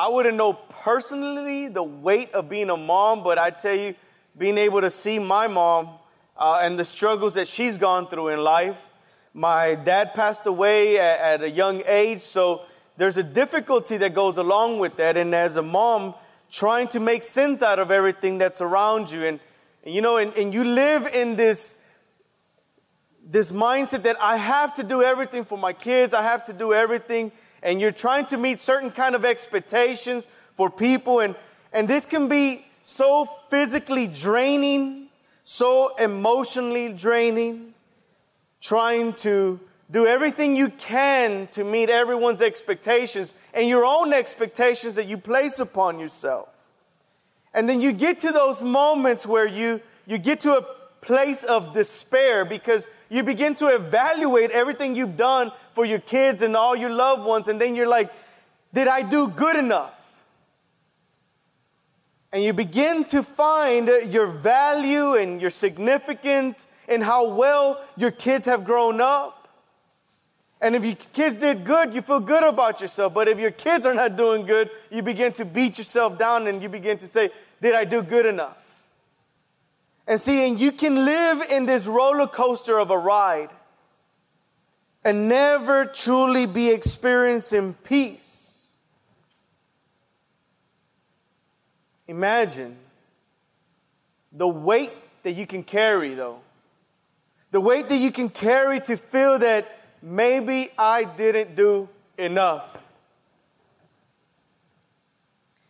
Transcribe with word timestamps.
I 0.00 0.08
wouldn't 0.08 0.38
know 0.38 0.54
personally 0.54 1.68
the 1.68 1.82
weight 1.82 2.32
of 2.32 2.48
being 2.48 2.70
a 2.70 2.76
mom, 2.78 3.22
but 3.22 3.36
I 3.36 3.50
tell 3.50 3.76
you, 3.76 3.94
being 4.38 4.56
able 4.56 4.80
to 4.80 4.88
see 4.88 5.18
my 5.18 5.46
mom 5.46 5.90
uh, 6.38 6.60
and 6.62 6.78
the 6.78 6.86
struggles 6.86 7.34
that 7.34 7.46
she's 7.46 7.76
gone 7.76 8.06
through 8.06 8.28
in 8.28 8.42
life. 8.42 8.94
My 9.34 9.74
dad 9.74 10.14
passed 10.14 10.46
away 10.46 10.98
at, 10.98 11.20
at 11.20 11.42
a 11.42 11.50
young 11.50 11.82
age, 11.84 12.22
so 12.22 12.62
there's 12.96 13.18
a 13.18 13.22
difficulty 13.22 13.98
that 13.98 14.14
goes 14.14 14.38
along 14.38 14.78
with 14.78 14.96
that. 14.96 15.18
And 15.18 15.34
as 15.34 15.58
a 15.58 15.62
mom, 15.62 16.14
trying 16.50 16.88
to 16.88 16.98
make 16.98 17.22
sense 17.22 17.60
out 17.60 17.78
of 17.78 17.90
everything 17.90 18.38
that's 18.38 18.62
around 18.62 19.10
you. 19.10 19.26
And, 19.26 19.38
and 19.84 19.94
you 19.94 20.00
know, 20.00 20.16
and, 20.16 20.32
and 20.38 20.54
you 20.54 20.64
live 20.64 21.08
in 21.12 21.36
this, 21.36 21.86
this 23.22 23.52
mindset 23.52 24.04
that 24.04 24.16
I 24.18 24.38
have 24.38 24.76
to 24.76 24.82
do 24.82 25.02
everything 25.02 25.44
for 25.44 25.58
my 25.58 25.74
kids. 25.74 26.14
I 26.14 26.22
have 26.22 26.46
to 26.46 26.54
do 26.54 26.72
everything. 26.72 27.32
And 27.62 27.80
you're 27.80 27.92
trying 27.92 28.26
to 28.26 28.36
meet 28.36 28.58
certain 28.58 28.90
kind 28.90 29.14
of 29.14 29.24
expectations 29.24 30.26
for 30.54 30.70
people. 30.70 31.20
And, 31.20 31.34
and 31.72 31.88
this 31.88 32.06
can 32.06 32.28
be 32.28 32.64
so 32.82 33.24
physically 33.24 34.06
draining, 34.06 35.08
so 35.44 35.94
emotionally 35.96 36.92
draining, 36.92 37.74
trying 38.60 39.12
to 39.14 39.60
do 39.90 40.06
everything 40.06 40.56
you 40.56 40.68
can 40.68 41.48
to 41.48 41.64
meet 41.64 41.90
everyone's 41.90 42.40
expectations 42.40 43.34
and 43.52 43.68
your 43.68 43.84
own 43.84 44.12
expectations 44.12 44.94
that 44.94 45.06
you 45.06 45.18
place 45.18 45.58
upon 45.58 45.98
yourself. 45.98 46.70
And 47.52 47.68
then 47.68 47.80
you 47.80 47.92
get 47.92 48.20
to 48.20 48.30
those 48.30 48.62
moments 48.62 49.26
where 49.26 49.46
you, 49.46 49.80
you 50.06 50.18
get 50.18 50.40
to 50.40 50.52
a 50.52 50.66
place 51.00 51.44
of 51.44 51.74
despair 51.74 52.44
because 52.44 52.86
you 53.08 53.24
begin 53.24 53.56
to 53.56 53.66
evaluate 53.66 54.50
everything 54.50 54.94
you've 54.94 55.16
done 55.16 55.50
for 55.80 55.86
your 55.86 55.98
kids 55.98 56.42
and 56.42 56.54
all 56.54 56.76
your 56.76 56.94
loved 56.94 57.24
ones. 57.24 57.48
And 57.48 57.58
then 57.58 57.74
you're 57.74 57.88
like, 57.88 58.12
did 58.74 58.86
I 58.86 59.00
do 59.00 59.28
good 59.28 59.56
enough? 59.56 60.22
And 62.34 62.44
you 62.44 62.52
begin 62.52 63.04
to 63.04 63.22
find 63.22 63.88
your 64.12 64.26
value 64.26 65.14
and 65.14 65.40
your 65.40 65.48
significance 65.48 66.66
in 66.86 67.00
how 67.00 67.34
well 67.34 67.82
your 67.96 68.10
kids 68.10 68.44
have 68.44 68.64
grown 68.64 69.00
up. 69.00 69.48
And 70.60 70.76
if 70.76 70.84
your 70.84 70.96
kids 71.14 71.38
did 71.38 71.64
good, 71.64 71.94
you 71.94 72.02
feel 72.02 72.20
good 72.20 72.44
about 72.44 72.82
yourself. 72.82 73.14
But 73.14 73.28
if 73.28 73.38
your 73.38 73.50
kids 73.50 73.86
are 73.86 73.94
not 73.94 74.16
doing 74.16 74.44
good, 74.44 74.68
you 74.90 75.02
begin 75.02 75.32
to 75.32 75.46
beat 75.46 75.78
yourself 75.78 76.18
down 76.18 76.46
and 76.46 76.62
you 76.62 76.68
begin 76.68 76.98
to 76.98 77.06
say, 77.06 77.30
Did 77.62 77.74
I 77.74 77.86
do 77.86 78.02
good 78.02 78.26
enough? 78.26 78.58
And 80.06 80.20
see, 80.20 80.46
and 80.46 80.60
you 80.60 80.72
can 80.72 81.06
live 81.06 81.40
in 81.50 81.64
this 81.64 81.86
roller 81.86 82.26
coaster 82.26 82.78
of 82.78 82.90
a 82.90 82.98
ride 82.98 83.48
and 85.04 85.28
never 85.28 85.86
truly 85.86 86.46
be 86.46 86.70
experiencing 86.70 87.74
peace. 87.84 88.76
Imagine 92.06 92.76
the 94.32 94.48
weight 94.48 94.92
that 95.22 95.32
you 95.32 95.46
can 95.46 95.62
carry, 95.62 96.14
though. 96.14 96.40
The 97.50 97.60
weight 97.60 97.88
that 97.88 97.96
you 97.96 98.12
can 98.12 98.28
carry 98.28 98.80
to 98.80 98.96
feel 98.96 99.38
that 99.38 99.66
maybe 100.02 100.70
I 100.78 101.04
didn't 101.04 101.56
do 101.56 101.88
enough. 102.18 102.86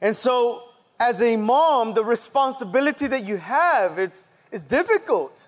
And 0.01 0.17
so, 0.17 0.63
as 0.99 1.23
a 1.23 1.37
mom, 1.37 1.95
the 1.95 2.05
responsibility 2.05 3.07
that 3.07 3.25
you 3.25 3.37
have, 3.37 3.99
it's, 3.99 4.27
it's 4.51 4.65
difficult. 4.65 5.47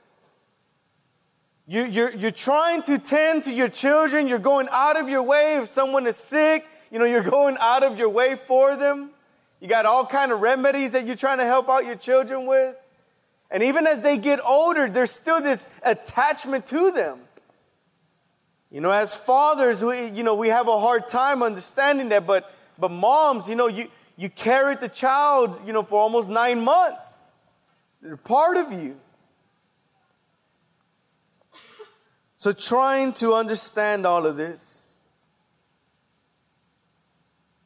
You, 1.66 1.84
you're, 1.84 2.14
you're 2.14 2.30
trying 2.30 2.82
to 2.82 2.98
tend 2.98 3.44
to 3.44 3.52
your 3.52 3.68
children. 3.68 4.26
You're 4.26 4.38
going 4.38 4.68
out 4.70 5.00
of 5.00 5.08
your 5.08 5.22
way. 5.22 5.58
If 5.58 5.68
someone 5.68 6.06
is 6.06 6.16
sick, 6.16 6.66
you 6.90 6.98
know, 6.98 7.04
you're 7.04 7.22
going 7.22 7.56
out 7.60 7.82
of 7.82 7.98
your 7.98 8.08
way 8.08 8.34
for 8.36 8.76
them. 8.76 9.10
You 9.60 9.68
got 9.68 9.86
all 9.86 10.04
kind 10.04 10.32
of 10.32 10.40
remedies 10.40 10.92
that 10.92 11.06
you're 11.06 11.16
trying 11.16 11.38
to 11.38 11.44
help 11.44 11.68
out 11.68 11.84
your 11.84 11.94
children 11.94 12.46
with. 12.46 12.74
And 13.50 13.62
even 13.62 13.86
as 13.86 14.02
they 14.02 14.18
get 14.18 14.40
older, 14.44 14.88
there's 14.88 15.12
still 15.12 15.40
this 15.40 15.80
attachment 15.84 16.66
to 16.68 16.90
them. 16.90 17.20
You 18.70 18.80
know, 18.80 18.90
as 18.90 19.14
fathers, 19.14 19.84
we, 19.84 20.08
you 20.08 20.22
know, 20.22 20.34
we 20.34 20.48
have 20.48 20.66
a 20.66 20.80
hard 20.80 21.06
time 21.06 21.42
understanding 21.42 22.08
that, 22.08 22.26
but, 22.26 22.50
but 22.78 22.90
moms, 22.90 23.48
you 23.48 23.54
know, 23.54 23.68
you, 23.68 23.88
you 24.16 24.30
carried 24.30 24.80
the 24.80 24.88
child, 24.88 25.60
you 25.66 25.72
know, 25.72 25.82
for 25.82 26.00
almost 26.00 26.30
nine 26.30 26.64
months. 26.64 27.26
They're 28.00 28.16
part 28.16 28.56
of 28.56 28.72
you. 28.72 28.98
So 32.42 32.50
trying 32.50 33.12
to 33.22 33.34
understand 33.34 34.04
all 34.04 34.26
of 34.26 34.36
this. 34.36 35.04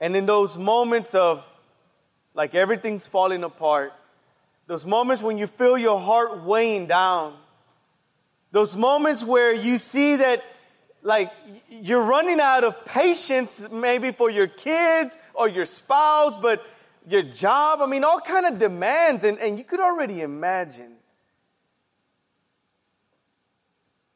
And 0.02 0.14
in 0.14 0.26
those 0.26 0.58
moments 0.58 1.14
of 1.14 1.50
like 2.34 2.54
everything's 2.54 3.06
falling 3.06 3.42
apart, 3.42 3.94
those 4.66 4.84
moments 4.84 5.22
when 5.22 5.38
you 5.38 5.46
feel 5.46 5.78
your 5.78 5.98
heart 5.98 6.42
weighing 6.42 6.88
down, 6.88 7.38
those 8.52 8.76
moments 8.76 9.24
where 9.24 9.54
you 9.54 9.78
see 9.78 10.16
that 10.16 10.44
like 11.02 11.32
you're 11.70 12.04
running 12.04 12.38
out 12.38 12.62
of 12.62 12.84
patience 12.84 13.70
maybe 13.72 14.12
for 14.12 14.28
your 14.28 14.46
kids 14.46 15.16
or 15.32 15.48
your 15.48 15.64
spouse, 15.64 16.36
but 16.36 16.62
your 17.08 17.22
job, 17.22 17.78
I 17.80 17.86
mean, 17.86 18.04
all 18.04 18.20
kind 18.20 18.44
of 18.44 18.58
demands, 18.58 19.24
and, 19.24 19.38
and 19.38 19.56
you 19.56 19.64
could 19.64 19.80
already 19.80 20.20
imagine 20.20 20.96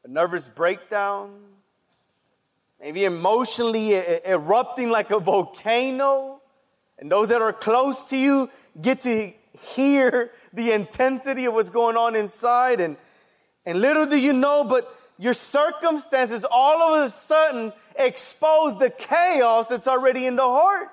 nervous 0.11 0.49
breakdown, 0.49 1.33
maybe 2.79 3.05
emotionally 3.05 3.93
erupting 4.25 4.89
like 4.89 5.09
a 5.09 5.19
volcano, 5.19 6.41
and 6.99 7.11
those 7.11 7.29
that 7.29 7.41
are 7.41 7.53
close 7.53 8.03
to 8.09 8.17
you 8.17 8.49
get 8.79 9.01
to 9.01 9.31
hear 9.59 10.31
the 10.53 10.71
intensity 10.71 11.45
of 11.45 11.53
what's 11.53 11.69
going 11.69 11.95
on 11.95 12.15
inside, 12.15 12.81
and, 12.81 12.97
and 13.65 13.79
little 13.79 14.05
do 14.05 14.19
you 14.19 14.33
know, 14.33 14.65
but 14.67 14.83
your 15.17 15.33
circumstances 15.33 16.45
all 16.49 16.93
of 16.93 17.05
a 17.05 17.09
sudden 17.09 17.71
expose 17.97 18.77
the 18.79 18.89
chaos 18.89 19.67
that's 19.67 19.87
already 19.87 20.25
in 20.25 20.35
the 20.35 20.41
heart. 20.41 20.89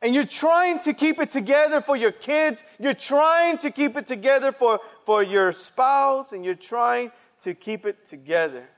And 0.00 0.14
you're 0.14 0.26
trying 0.26 0.78
to 0.80 0.92
keep 0.92 1.18
it 1.18 1.30
together 1.32 1.80
for 1.80 1.96
your 1.96 2.12
kids. 2.12 2.62
You're 2.78 2.94
trying 2.94 3.58
to 3.58 3.70
keep 3.72 3.96
it 3.96 4.06
together 4.06 4.52
for, 4.52 4.78
for 5.04 5.24
your 5.24 5.50
spouse 5.50 6.32
and 6.32 6.44
you're 6.44 6.54
trying 6.54 7.10
to 7.40 7.54
keep 7.54 7.86
it 7.86 8.04
together. 8.04 8.68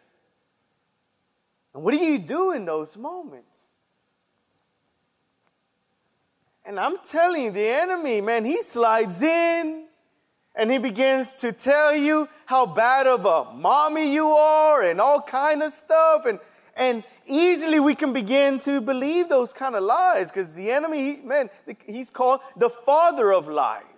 And 1.74 1.84
what 1.84 1.94
do 1.94 2.00
you 2.00 2.18
do 2.18 2.52
in 2.52 2.64
those 2.64 2.96
moments? 2.96 3.78
And 6.66 6.78
I'm 6.78 6.98
telling 6.98 7.44
you, 7.44 7.50
the 7.50 7.66
enemy, 7.66 8.20
man, 8.20 8.44
he 8.44 8.60
slides 8.62 9.22
in 9.22 9.86
and 10.54 10.70
he 10.70 10.78
begins 10.78 11.34
to 11.36 11.52
tell 11.52 11.94
you 11.94 12.28
how 12.46 12.66
bad 12.66 13.06
of 13.06 13.24
a 13.24 13.52
mommy 13.54 14.12
you 14.12 14.28
are 14.28 14.82
and 14.82 15.00
all 15.00 15.20
kind 15.20 15.62
of 15.62 15.72
stuff 15.72 16.26
and 16.26 16.38
and 16.76 17.04
easily 17.26 17.80
we 17.80 17.94
can 17.94 18.12
begin 18.12 18.58
to 18.60 18.80
believe 18.80 19.28
those 19.28 19.52
kind 19.52 19.74
of 19.74 19.82
lies 19.82 20.30
because 20.30 20.54
the 20.54 20.70
enemy 20.70 21.20
man 21.24 21.48
he's 21.86 22.10
called 22.10 22.40
the 22.56 22.68
father 22.68 23.32
of 23.32 23.48
lies 23.48 23.89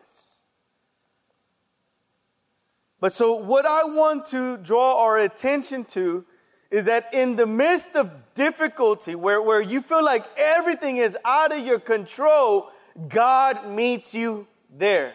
but 3.02 3.12
so 3.12 3.34
what 3.34 3.66
i 3.66 3.84
want 3.84 4.24
to 4.26 4.56
draw 4.56 5.04
our 5.04 5.18
attention 5.18 5.84
to 5.84 6.24
is 6.70 6.86
that 6.86 7.12
in 7.12 7.36
the 7.36 7.46
midst 7.46 7.96
of 7.96 8.10
difficulty 8.34 9.14
where, 9.14 9.42
where 9.42 9.60
you 9.60 9.82
feel 9.82 10.02
like 10.02 10.24
everything 10.38 10.96
is 10.96 11.18
out 11.22 11.52
of 11.52 11.66
your 11.66 11.78
control 11.78 12.70
god 13.10 13.68
meets 13.68 14.14
you 14.14 14.46
there 14.74 15.12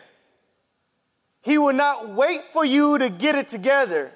he 1.48 1.58
will 1.58 1.72
not 1.72 2.10
wait 2.10 2.44
for 2.44 2.66
you 2.66 2.98
to 2.98 3.08
get 3.08 3.36
it 3.36 3.48
together. 3.48 4.12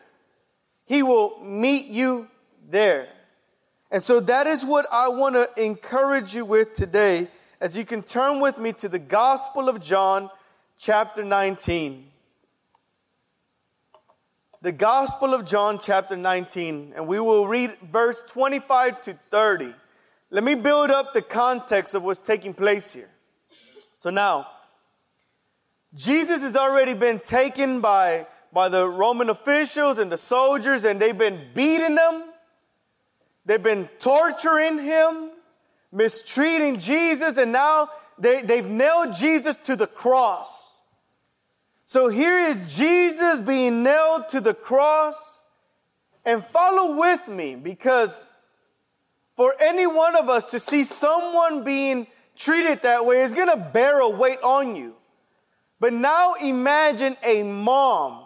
He 0.85 1.01
will 1.01 1.41
meet 1.41 1.85
you 1.85 2.27
there. 2.67 3.07
And 3.89 4.03
so 4.03 4.19
that 4.19 4.47
is 4.47 4.65
what 4.65 4.85
I 4.91 5.07
want 5.07 5.35
to 5.35 5.63
encourage 5.63 6.35
you 6.35 6.43
with 6.43 6.73
today 6.73 7.29
as 7.61 7.78
you 7.78 7.85
can 7.85 8.03
turn 8.03 8.41
with 8.41 8.59
me 8.59 8.73
to 8.73 8.90
the 8.90 8.99
Gospel 8.99 9.69
of 9.69 9.81
John, 9.81 10.29
chapter 10.78 11.23
19. 11.23 12.10
The 14.63 14.72
Gospel 14.72 15.34
of 15.34 15.47
John, 15.47 15.79
chapter 15.81 16.16
19, 16.16 16.93
and 16.96 17.08
we 17.08 17.19
will 17.19 17.47
read 17.47 17.72
verse 17.81 18.22
25 18.31 19.02
to 19.03 19.13
30. 19.31 19.73
Let 20.29 20.43
me 20.43 20.53
build 20.53 20.91
up 20.91 21.13
the 21.13 21.23
context 21.23 21.96
of 21.96 22.03
what's 22.03 22.22
taking 22.22 22.53
place 22.53 22.93
here. 22.93 23.09
So 23.96 24.11
now, 24.11 24.47
Jesus 25.96 26.43
has 26.43 26.55
already 26.55 26.93
been 26.93 27.17
taken 27.17 27.81
by, 27.81 28.28
by 28.53 28.69
the 28.69 28.87
Roman 28.87 29.31
officials 29.31 29.97
and 29.97 30.11
the 30.11 30.17
soldiers, 30.17 30.85
and 30.85 31.02
they've 31.02 31.17
been 31.17 31.41
beating 31.55 31.97
him. 31.97 32.23
They've 33.47 33.63
been 33.63 33.90
torturing 33.99 34.78
him, 34.78 35.31
mistreating 35.91 36.78
Jesus, 36.78 37.40
and 37.40 37.52
now 37.52 37.90
they, 38.19 38.43
they've 38.43 38.69
nailed 38.69 39.16
Jesus 39.16 39.55
to 39.55 39.75
the 39.75 39.87
cross. 39.87 40.71
So 41.91 42.08
here 42.08 42.40
is 42.40 42.78
Jesus 42.78 43.41
being 43.41 43.84
nailed 43.84 44.29
to 44.29 44.40
the 44.40 44.53
cross. 44.53 45.46
And 46.23 46.41
follow 46.41 46.97
with 46.97 47.28
me 47.28 47.55
because 47.55 48.26
for 49.35 49.53
any 49.59 49.85
one 49.85 50.16
of 50.16 50.29
us 50.29 50.46
to 50.52 50.59
see 50.61 50.85
someone 50.85 51.66
being 51.66 52.08
treated 52.38 52.84
that 52.84 53.05
way, 53.05 53.17
is 53.17 53.34
gonna 53.34 53.72
bear 53.73 53.99
a 53.99 54.08
weight 54.08 54.41
on 54.41 54.78
you. 54.78 54.96
But 55.82 55.91
now 55.91 56.35
imagine 56.35 57.17
a 57.26 57.43
mom, 57.43 58.23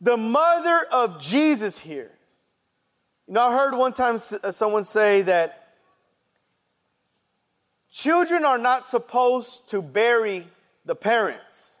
the 0.00 0.16
mother 0.16 0.86
of 0.92 1.20
Jesus 1.20 1.76
here. 1.76 2.12
You 3.26 3.34
know, 3.34 3.48
I 3.48 3.52
heard 3.52 3.76
one 3.76 3.94
time 3.94 4.14
uh, 4.14 4.52
someone 4.52 4.84
say 4.84 5.22
that 5.22 5.70
children 7.90 8.44
are 8.44 8.58
not 8.58 8.86
supposed 8.86 9.70
to 9.70 9.82
bury 9.82 10.46
the 10.84 10.94
parents. 10.94 11.73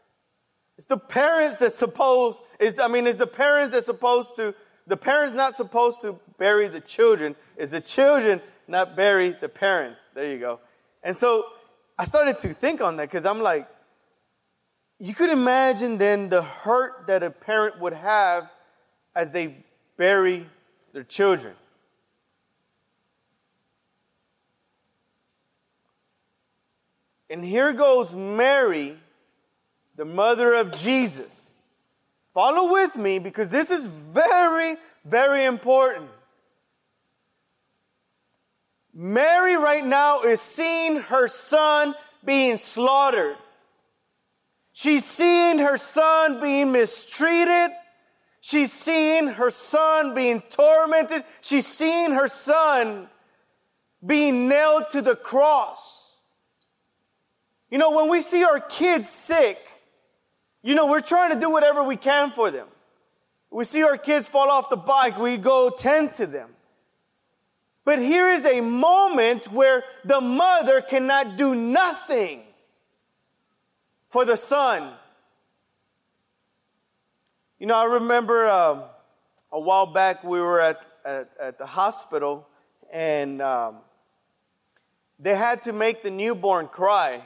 It's 0.84 0.90
the 0.90 0.98
parents 0.98 1.60
that 1.60 1.72
supposed 1.72 2.42
is 2.60 2.78
I 2.78 2.88
mean, 2.88 3.06
it's 3.06 3.16
the 3.16 3.26
parents 3.26 3.72
that 3.72 3.84
supposed 3.84 4.36
to 4.36 4.54
the 4.86 4.98
parents 4.98 5.32
not 5.32 5.54
supposed 5.54 6.02
to 6.02 6.20
bury 6.36 6.68
the 6.68 6.82
children. 6.82 7.36
Is 7.56 7.70
the 7.70 7.80
children 7.80 8.42
not 8.68 8.94
bury 8.94 9.30
the 9.32 9.48
parents? 9.48 10.10
There 10.10 10.30
you 10.30 10.38
go. 10.38 10.60
And 11.02 11.16
so 11.16 11.46
I 11.98 12.04
started 12.04 12.38
to 12.40 12.48
think 12.48 12.82
on 12.82 12.98
that 12.98 13.08
because 13.08 13.24
I'm 13.24 13.40
like, 13.40 13.66
you 14.98 15.14
could 15.14 15.30
imagine 15.30 15.96
then 15.96 16.28
the 16.28 16.42
hurt 16.42 17.06
that 17.06 17.22
a 17.22 17.30
parent 17.30 17.80
would 17.80 17.94
have 17.94 18.50
as 19.16 19.32
they 19.32 19.64
bury 19.96 20.46
their 20.92 21.04
children. 21.04 21.54
And 27.30 27.42
here 27.42 27.72
goes 27.72 28.14
Mary, 28.14 28.98
the 29.96 30.04
mother 30.04 30.54
of 30.54 30.72
Jesus. 30.72 31.68
Follow 32.32 32.72
with 32.72 32.96
me 32.96 33.18
because 33.18 33.50
this 33.50 33.70
is 33.70 33.84
very, 33.84 34.76
very 35.04 35.44
important. 35.44 36.08
Mary 38.92 39.56
right 39.56 39.84
now 39.84 40.22
is 40.22 40.40
seeing 40.40 41.00
her 41.02 41.28
son 41.28 41.94
being 42.24 42.56
slaughtered. 42.56 43.36
She's 44.72 45.04
seeing 45.04 45.58
her 45.58 45.76
son 45.76 46.40
being 46.40 46.72
mistreated. 46.72 47.70
She's 48.40 48.72
seeing 48.72 49.28
her 49.28 49.50
son 49.50 50.14
being 50.14 50.42
tormented. 50.50 51.24
She's 51.40 51.66
seeing 51.66 52.12
her 52.12 52.28
son 52.28 53.08
being 54.04 54.48
nailed 54.48 54.90
to 54.92 55.02
the 55.02 55.16
cross. 55.16 56.18
You 57.70 57.78
know, 57.78 57.96
when 57.96 58.08
we 58.08 58.20
see 58.20 58.44
our 58.44 58.60
kids 58.60 59.08
sick, 59.08 59.58
you 60.64 60.74
know, 60.74 60.86
we're 60.86 61.02
trying 61.02 61.32
to 61.34 61.38
do 61.38 61.50
whatever 61.50 61.84
we 61.84 61.96
can 61.96 62.30
for 62.30 62.50
them. 62.50 62.66
We 63.50 63.64
see 63.64 63.84
our 63.84 63.98
kids 63.98 64.26
fall 64.26 64.50
off 64.50 64.70
the 64.70 64.76
bike, 64.76 65.18
we 65.18 65.36
go 65.36 65.70
tend 65.70 66.14
to 66.14 66.26
them. 66.26 66.48
But 67.84 67.98
here 67.98 68.30
is 68.30 68.46
a 68.46 68.62
moment 68.62 69.52
where 69.52 69.84
the 70.06 70.22
mother 70.22 70.80
cannot 70.80 71.36
do 71.36 71.54
nothing 71.54 72.40
for 74.08 74.24
the 74.24 74.38
son. 74.38 74.90
You 77.58 77.66
know, 77.66 77.76
I 77.76 77.84
remember 77.84 78.48
um, 78.48 78.84
a 79.52 79.60
while 79.60 79.86
back 79.86 80.24
we 80.24 80.40
were 80.40 80.60
at, 80.60 80.80
at, 81.04 81.28
at 81.38 81.58
the 81.58 81.66
hospital 81.66 82.48
and 82.90 83.42
um, 83.42 83.76
they 85.18 85.34
had 85.34 85.62
to 85.64 85.72
make 85.74 86.02
the 86.02 86.10
newborn 86.10 86.68
cry. 86.68 87.22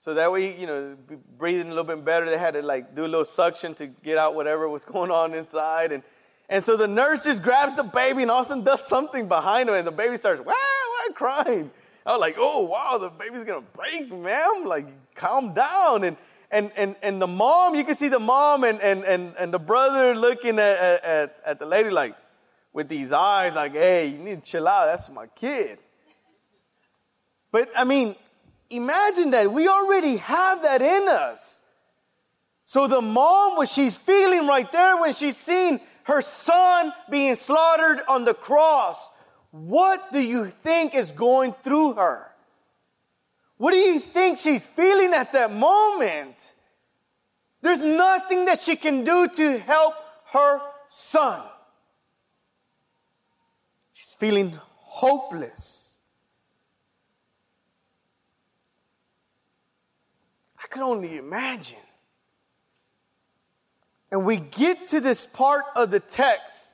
So 0.00 0.14
that 0.14 0.32
way, 0.32 0.58
you 0.58 0.66
know, 0.66 0.96
breathing 1.36 1.66
a 1.66 1.68
little 1.68 1.84
bit 1.84 2.02
better. 2.06 2.24
They 2.24 2.38
had 2.38 2.54
to 2.54 2.62
like 2.62 2.94
do 2.94 3.02
a 3.02 3.06
little 3.06 3.26
suction 3.26 3.74
to 3.74 3.86
get 3.86 4.16
out 4.16 4.34
whatever 4.34 4.66
was 4.66 4.82
going 4.86 5.10
on 5.10 5.34
inside. 5.34 5.92
And 5.92 6.02
and 6.48 6.64
so 6.64 6.78
the 6.78 6.88
nurse 6.88 7.24
just 7.24 7.42
grabs 7.42 7.76
the 7.76 7.82
baby 7.82 8.22
and 8.22 8.30
all 8.30 8.40
of 8.40 8.46
a 8.46 8.48
sudden 8.48 8.64
does 8.64 8.88
something 8.88 9.28
behind 9.28 9.68
him 9.68 9.74
and 9.74 9.86
the 9.86 9.92
baby 9.92 10.16
starts, 10.16 10.40
wow, 10.40 10.54
wow, 10.54 11.14
crying. 11.14 11.70
I 12.06 12.12
was 12.12 12.20
like, 12.20 12.36
oh, 12.38 12.64
wow, 12.64 12.96
the 12.96 13.10
baby's 13.10 13.44
gonna 13.44 13.60
break, 13.74 14.10
ma'am. 14.10 14.64
Like, 14.64 14.86
calm 15.14 15.52
down. 15.52 16.02
And, 16.04 16.16
and, 16.50 16.72
and, 16.78 16.96
and 17.02 17.20
the 17.20 17.26
mom, 17.26 17.74
you 17.74 17.84
can 17.84 17.94
see 17.94 18.08
the 18.08 18.18
mom 18.18 18.64
and, 18.64 18.80
and, 18.80 19.04
and, 19.04 19.34
and 19.38 19.52
the 19.52 19.58
brother 19.58 20.14
looking 20.14 20.58
at, 20.58 21.04
at, 21.04 21.36
at 21.44 21.58
the 21.58 21.66
lady 21.66 21.90
like, 21.90 22.16
with 22.72 22.88
these 22.88 23.12
eyes, 23.12 23.54
like, 23.54 23.74
hey, 23.74 24.06
you 24.06 24.18
need 24.18 24.42
to 24.42 24.50
chill 24.50 24.66
out. 24.66 24.86
That's 24.86 25.10
my 25.14 25.26
kid. 25.26 25.76
But 27.52 27.68
I 27.76 27.84
mean, 27.84 28.16
imagine 28.70 29.30
that. 29.32 29.52
We 29.52 29.68
already 29.68 30.16
have 30.16 30.62
that 30.62 30.80
in 30.80 31.08
us. 31.08 31.66
So 32.64 32.86
the 32.86 33.00
mom, 33.00 33.56
what 33.56 33.68
she's 33.68 33.96
feeling 33.96 34.46
right 34.46 34.70
there 34.70 34.96
when 35.00 35.12
she's 35.12 35.36
seeing 35.36 35.80
her 36.04 36.20
son 36.20 36.92
being 37.10 37.34
slaughtered 37.34 37.98
on 38.08 38.24
the 38.24 38.34
cross, 38.34 39.10
what 39.50 40.12
do 40.12 40.22
you 40.22 40.46
think 40.46 40.94
is 40.94 41.10
going 41.10 41.52
through 41.52 41.94
her? 41.94 42.30
What 43.56 43.72
do 43.72 43.76
you 43.76 43.98
think 43.98 44.38
she's 44.38 44.64
feeling 44.64 45.12
at 45.12 45.32
that 45.32 45.52
moment? 45.52 46.54
There's 47.60 47.84
nothing 47.84 48.46
that 48.46 48.60
she 48.60 48.76
can 48.76 49.04
do 49.04 49.28
to 49.28 49.58
help 49.58 49.94
her 50.32 50.60
son. 50.88 51.42
She's 53.92 54.14
feeling 54.14 54.52
hopeless. 54.76 55.89
Can 60.70 60.82
only 60.82 61.18
imagine. 61.18 61.78
And 64.12 64.24
we 64.24 64.38
get 64.38 64.88
to 64.88 65.00
this 65.00 65.26
part 65.26 65.64
of 65.76 65.90
the 65.90 66.00
text 66.00 66.70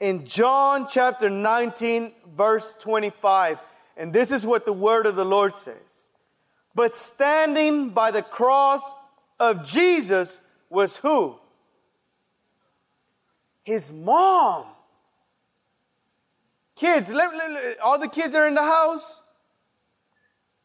in 0.00 0.26
John 0.26 0.86
chapter 0.90 1.30
19, 1.30 2.12
verse 2.34 2.74
25. 2.82 3.58
And 3.96 4.12
this 4.12 4.30
is 4.30 4.46
what 4.46 4.66
the 4.66 4.72
word 4.72 5.06
of 5.06 5.16
the 5.16 5.24
Lord 5.24 5.54
says. 5.54 6.10
But 6.74 6.92
standing 6.92 7.90
by 7.90 8.10
the 8.10 8.22
cross 8.22 8.94
of 9.40 9.66
Jesus 9.66 10.46
was 10.68 10.98
who? 10.98 11.38
His 13.64 13.92
mom. 13.92 14.66
Kids, 16.74 17.14
all 17.82 17.98
the 17.98 18.08
kids 18.08 18.34
are 18.34 18.46
in 18.46 18.54
the 18.54 18.62
house. 18.62 19.22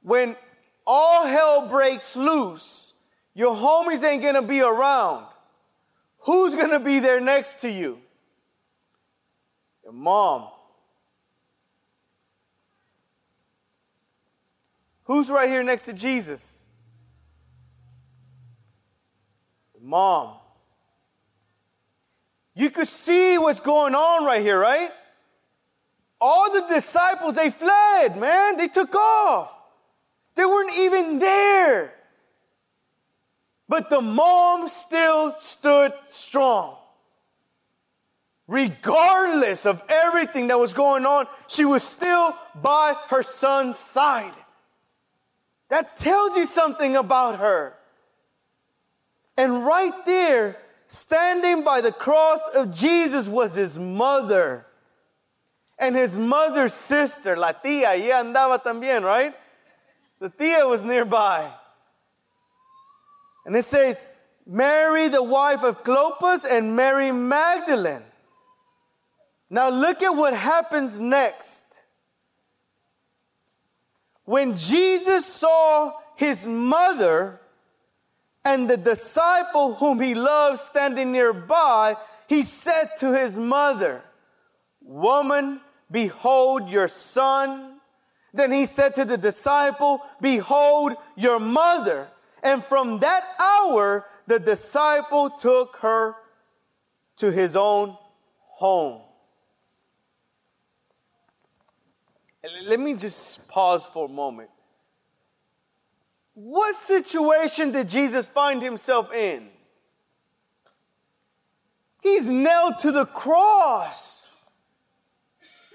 When 0.03 0.35
all 0.93 1.25
hell 1.25 1.69
breaks 1.69 2.17
loose, 2.17 2.99
your 3.33 3.55
homies 3.55 4.03
ain't 4.03 4.21
gonna 4.21 4.41
be 4.41 4.59
around. 4.59 5.25
Who's 6.25 6.53
to 6.53 6.81
be 6.81 6.99
there 6.99 7.21
next 7.21 7.61
to 7.61 7.71
you? 7.71 7.97
Your 9.85 9.93
mom. 9.93 10.49
Who's 15.03 15.31
right 15.31 15.47
here 15.47 15.63
next 15.63 15.85
to 15.85 15.93
Jesus? 15.93 16.65
Mom. 19.81 20.35
You 22.53 22.69
could 22.69 22.87
see 22.87 23.37
what's 23.37 23.61
going 23.61 23.95
on 23.95 24.25
right 24.25 24.41
here, 24.41 24.59
right? 24.59 24.89
All 26.19 26.51
the 26.51 26.75
disciples, 26.75 27.35
they 27.35 27.49
fled, 27.49 28.17
man. 28.17 28.57
They 28.57 28.67
took 28.67 28.93
off. 28.93 29.57
They 30.35 30.45
weren't 30.45 30.77
even 30.79 31.19
there. 31.19 31.93
But 33.67 33.89
the 33.89 34.01
mom 34.01 34.67
still 34.67 35.33
stood 35.39 35.93
strong. 36.05 36.77
Regardless 38.47 39.65
of 39.65 39.81
everything 39.87 40.47
that 40.47 40.59
was 40.59 40.73
going 40.73 41.05
on, 41.05 41.25
she 41.47 41.63
was 41.63 41.83
still 41.83 42.35
by 42.61 42.95
her 43.09 43.23
son's 43.23 43.77
side. 43.77 44.33
That 45.69 45.95
tells 45.95 46.35
you 46.35 46.45
something 46.45 46.97
about 46.97 47.39
her. 47.39 47.77
And 49.37 49.65
right 49.65 49.93
there, 50.05 50.57
standing 50.87 51.63
by 51.63 51.79
the 51.79 51.93
cross 51.93 52.45
of 52.55 52.75
Jesus 52.75 53.29
was 53.29 53.55
his 53.55 53.79
mother. 53.79 54.65
And 55.79 55.95
his 55.95 56.17
mother's 56.17 56.73
sister, 56.73 57.37
la 57.37 57.53
tía, 57.53 57.95
ella 57.95 58.21
andaba 58.21 58.61
también, 58.61 59.01
right? 59.03 59.33
The 60.21 60.29
tía 60.29 60.69
was 60.69 60.85
nearby. 60.85 61.51
And 63.43 63.55
it 63.55 63.63
says, 63.63 64.07
Mary, 64.45 65.07
the 65.07 65.23
wife 65.23 65.63
of 65.63 65.83
Clopas, 65.83 66.45
and 66.49 66.75
Mary 66.75 67.11
Magdalene. 67.11 68.03
Now 69.49 69.69
look 69.69 70.03
at 70.03 70.11
what 70.11 70.35
happens 70.35 70.99
next. 70.99 71.81
When 74.23 74.55
Jesus 74.57 75.25
saw 75.25 75.91
his 76.15 76.45
mother 76.45 77.39
and 78.45 78.69
the 78.69 78.77
disciple 78.77 79.73
whom 79.73 79.99
he 79.99 80.13
loved 80.13 80.59
standing 80.59 81.11
nearby, 81.11 81.97
he 82.27 82.43
said 82.43 82.89
to 82.99 83.11
his 83.19 83.39
mother, 83.39 84.03
Woman, 84.83 85.61
behold 85.89 86.69
your 86.69 86.87
son. 86.87 87.70
Then 88.33 88.51
he 88.51 88.65
said 88.65 88.95
to 88.95 89.05
the 89.05 89.17
disciple, 89.17 90.01
Behold 90.21 90.93
your 91.15 91.39
mother. 91.39 92.07
And 92.43 92.63
from 92.63 92.99
that 92.99 93.23
hour, 93.39 94.05
the 94.27 94.39
disciple 94.39 95.29
took 95.29 95.77
her 95.77 96.15
to 97.17 97.31
his 97.31 97.55
own 97.55 97.97
home. 98.47 99.01
Let 102.65 102.79
me 102.79 102.95
just 102.95 103.49
pause 103.49 103.85
for 103.85 104.05
a 104.05 104.11
moment. 104.11 104.49
What 106.33 106.75
situation 106.75 107.71
did 107.71 107.89
Jesus 107.89 108.27
find 108.27 108.61
himself 108.61 109.13
in? 109.13 109.47
He's 112.01 112.29
nailed 112.29 112.79
to 112.79 112.91
the 112.91 113.05
cross. 113.05 114.20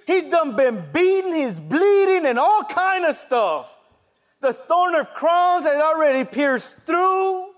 He's 0.07 0.31
done 0.31 0.55
been 0.57 0.85
beaten, 0.93 1.35
he's 1.35 1.59
bleeding 1.59 2.27
and 2.27 2.39
all 2.39 2.63
kind 2.63 3.05
of 3.05 3.15
stuff. 3.15 3.77
The 4.41 4.53
thorn 4.53 4.95
of 4.95 5.13
crowns 5.15 5.65
had 5.65 5.81
already 5.81 6.25
pierced 6.25 6.83
through. 6.83 7.51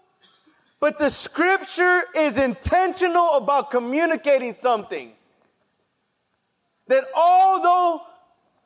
But 0.80 0.98
the 0.98 1.10
scripture 1.10 2.02
is 2.16 2.38
intentional 2.38 3.32
about 3.36 3.70
communicating 3.70 4.54
something. 4.54 5.12
That 6.86 7.04
although 7.14 8.00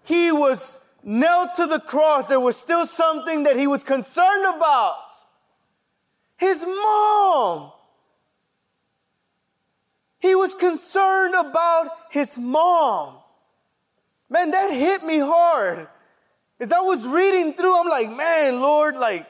he 0.05 0.31
was 0.31 0.95
nailed 1.03 1.49
to 1.57 1.67
the 1.67 1.81
cross, 1.81 2.29
there 2.29 2.39
was 2.39 2.57
still 2.57 2.87
something 2.87 3.45
that 3.45 3.57
he 3.57 3.67
was 3.67 3.83
concerned 3.83 4.55
about. 4.55 4.99
His 6.37 6.65
mom. 6.65 7.73
He 10.21 10.37
was 10.37 10.55
concerned 10.55 11.35
about 11.35 11.89
his 12.11 12.39
mom. 12.39 13.22
Man, 14.33 14.51
that 14.51 14.71
hit 14.71 15.05
me 15.05 15.19
hard. 15.19 15.87
As 16.59 16.73
I 16.73 16.81
was 16.81 17.07
reading 17.07 17.53
through, 17.53 17.79
I'm 17.79 17.89
like, 17.89 18.09
man, 18.17 18.63
Lord, 18.63 18.97
like, 18.97 19.27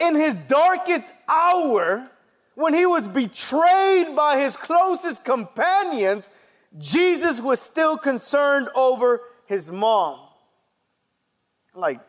in 0.00 0.16
his 0.16 0.36
darkest 0.48 1.12
hour, 1.28 2.10
when 2.56 2.74
he 2.74 2.86
was 2.86 3.06
betrayed 3.06 4.16
by 4.16 4.40
his 4.40 4.56
closest 4.56 5.24
companions, 5.24 6.28
Jesus 6.76 7.40
was 7.40 7.60
still 7.60 7.96
concerned 7.96 8.68
over 8.74 9.20
his 9.46 9.70
mom. 9.70 10.18
Like, 11.74 12.00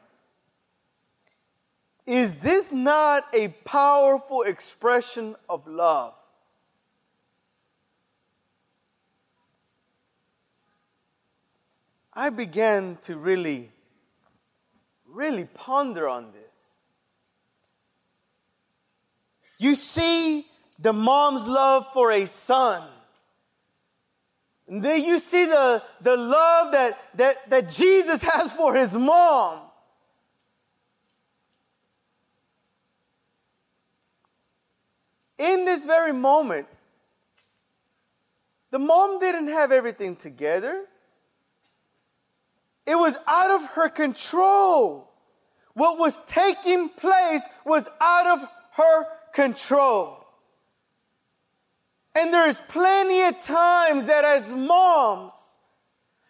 is 2.07 2.37
this 2.37 2.73
not 2.73 3.23
a 3.31 3.49
powerful 3.63 4.41
expression 4.41 5.35
of 5.47 5.67
love? 5.67 6.15
I 12.19 12.31
began 12.31 12.97
to 13.03 13.15
really, 13.15 13.71
really 15.07 15.45
ponder 15.45 16.09
on 16.09 16.33
this. 16.33 16.89
You 19.57 19.73
see 19.73 20.45
the 20.77 20.91
mom's 20.91 21.47
love 21.47 21.87
for 21.93 22.11
a 22.11 22.25
son. 22.25 22.83
And 24.67 24.83
then 24.83 25.01
you 25.01 25.17
see 25.17 25.45
the, 25.45 25.81
the 26.01 26.17
love 26.17 26.73
that, 26.73 26.99
that, 27.15 27.49
that 27.51 27.69
Jesus 27.69 28.21
has 28.33 28.51
for 28.51 28.75
his 28.75 28.93
mom. 28.93 29.61
In 35.37 35.63
this 35.63 35.85
very 35.85 36.11
moment, 36.11 36.67
the 38.71 38.79
mom 38.79 39.19
didn't 39.19 39.47
have 39.47 39.71
everything 39.71 40.17
together. 40.17 40.85
It 42.89 42.95
was 42.95 43.19
out 43.27 43.51
of 43.51 43.69
her 43.75 43.87
control. 43.87 45.07
What 45.75 45.99
was 45.99 46.25
taking 46.25 46.89
place 46.89 47.47
was 47.63 47.87
out 48.01 48.25
of 48.25 48.49
her 48.77 49.05
control. 49.31 50.25
And 52.15 52.33
there's 52.33 52.59
plenty 52.61 53.21
of 53.21 53.39
times 53.43 54.05
that 54.05 54.25
as 54.25 54.51
moms, 54.51 55.57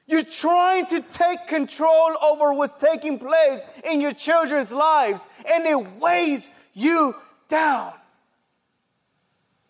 you're 0.06 0.22
trying 0.22 0.86
to 0.88 1.02
take 1.02 1.48
control 1.48 2.12
over 2.22 2.52
what's 2.52 2.74
taking 2.74 3.20
place 3.20 3.66
in 3.90 4.02
your 4.02 4.14
children's 4.14 4.74
lives, 4.74 5.26
and 5.50 5.66
it 5.66 6.02
weighs 6.02 6.50
you 6.74 7.16
down. 7.48 7.94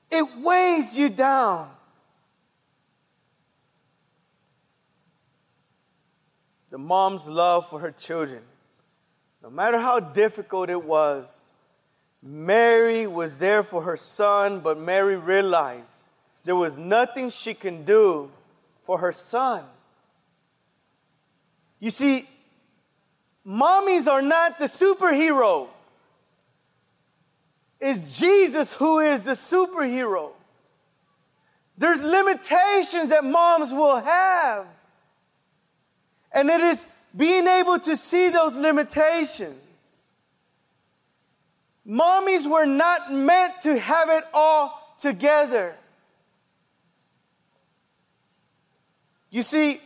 It 0.09 0.25
weighs 0.43 0.97
you 0.97 1.09
down. 1.09 1.69
The 6.69 6.77
mom's 6.77 7.27
love 7.27 7.67
for 7.67 7.79
her 7.79 7.91
children, 7.91 8.43
no 9.41 9.49
matter 9.49 9.79
how 9.79 9.99
difficult 9.99 10.69
it 10.69 10.83
was, 10.83 11.53
Mary 12.21 13.07
was 13.07 13.39
there 13.39 13.63
for 13.63 13.83
her 13.83 13.97
son, 13.97 14.59
but 14.59 14.77
Mary 14.77 15.15
realized 15.15 16.09
there 16.43 16.55
was 16.55 16.77
nothing 16.77 17.29
she 17.29 17.53
can 17.53 17.85
do 17.85 18.29
for 18.83 18.99
her 18.99 19.11
son. 19.11 19.63
You 21.79 21.89
see, 21.89 22.27
mommies 23.47 24.07
are 24.07 24.21
not 24.21 24.59
the 24.59 24.65
superhero. 24.65 25.69
It's 27.79 28.19
Jesus 28.19 28.73
who 28.73 28.99
is 28.99 29.23
the 29.23 29.31
superhero. 29.31 30.31
There's 31.77 32.03
limitations 32.03 33.09
that 33.09 33.23
moms 33.23 33.71
will 33.71 34.01
have. 34.01 34.65
And 36.31 36.49
it 36.49 36.61
is 36.61 36.89
being 37.15 37.47
able 37.47 37.79
to 37.79 37.95
see 37.95 38.29
those 38.29 38.55
limitations 38.55 39.69
Mommies 41.89 42.47
were 42.47 42.67
not 42.67 43.11
meant 43.11 43.61
to 43.63 43.79
have 43.79 44.09
it 44.09 44.23
all 44.31 44.95
together. 44.99 45.75
You 49.31 49.41
see, 49.41 49.79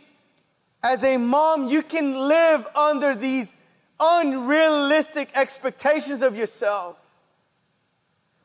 as 0.82 1.02
a 1.02 1.16
mom, 1.16 1.68
you 1.68 1.80
can 1.80 2.28
live 2.28 2.66
under 2.76 3.14
these 3.14 3.56
unrealistic 3.98 5.30
expectations 5.34 6.20
of 6.20 6.36
yourself. 6.36 6.96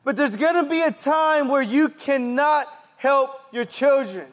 But 0.04 0.16
there's 0.16 0.36
going 0.36 0.64
to 0.64 0.70
be 0.70 0.80
a 0.80 0.90
time 0.90 1.48
where 1.48 1.62
you 1.62 1.90
cannot 1.90 2.66
help 2.96 3.30
your 3.52 3.66
children. 3.66 4.28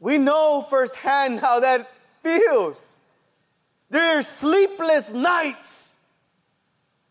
We 0.00 0.18
know 0.18 0.66
firsthand 0.68 1.40
how 1.40 1.60
that 1.60 1.90
feels. 2.22 2.98
There 3.90 4.18
are 4.18 4.22
sleepless 4.22 5.12
nights 5.12 5.98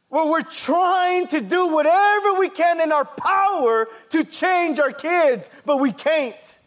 where 0.10 0.26
we're 0.26 0.42
trying 0.42 1.28
to 1.28 1.42
do 1.42 1.74
whatever 1.74 2.40
we 2.40 2.50
can 2.50 2.80
in 2.80 2.92
our 2.92 3.06
power 3.06 3.88
to 4.10 4.24
change 4.24 4.80
our 4.80 4.92
kids, 4.92 5.50
but 5.66 5.78
we 5.78 5.92
can't. 5.92 6.60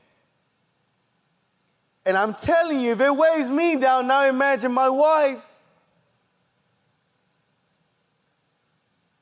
And 2.05 2.17
I'm 2.17 2.35
telling 2.35 2.81
you, 2.81 2.93
if 2.93 3.01
it 3.01 3.15
weighs 3.15 3.51
me 3.51 3.77
down, 3.77 4.07
now 4.07 4.25
imagine 4.25 4.73
my 4.73 4.89
wife. 4.89 5.45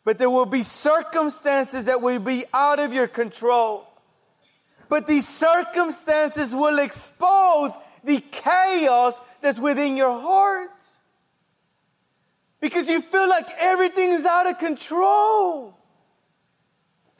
But 0.05 0.19
there 0.19 0.31
will 0.31 0.47
be 0.47 0.63
circumstances 0.63 1.87
that 1.87 2.01
will 2.01 2.21
be 2.21 2.45
out 2.55 2.79
of 2.79 2.95
your 2.95 3.09
control. 3.09 3.86
But 4.89 5.07
these 5.07 5.27
circumstances 5.27 6.55
will 6.55 6.79
expose 6.79 7.77
the 8.05 8.21
chaos 8.21 9.21
that's 9.41 9.59
within 9.59 9.97
your 9.97 10.19
heart 10.19 10.71
because 12.61 12.89
you 12.89 13.01
feel 13.01 13.29
like 13.29 13.47
everything 13.61 14.11
is 14.11 14.25
out 14.25 14.49
of 14.49 14.59
control. 14.59 15.77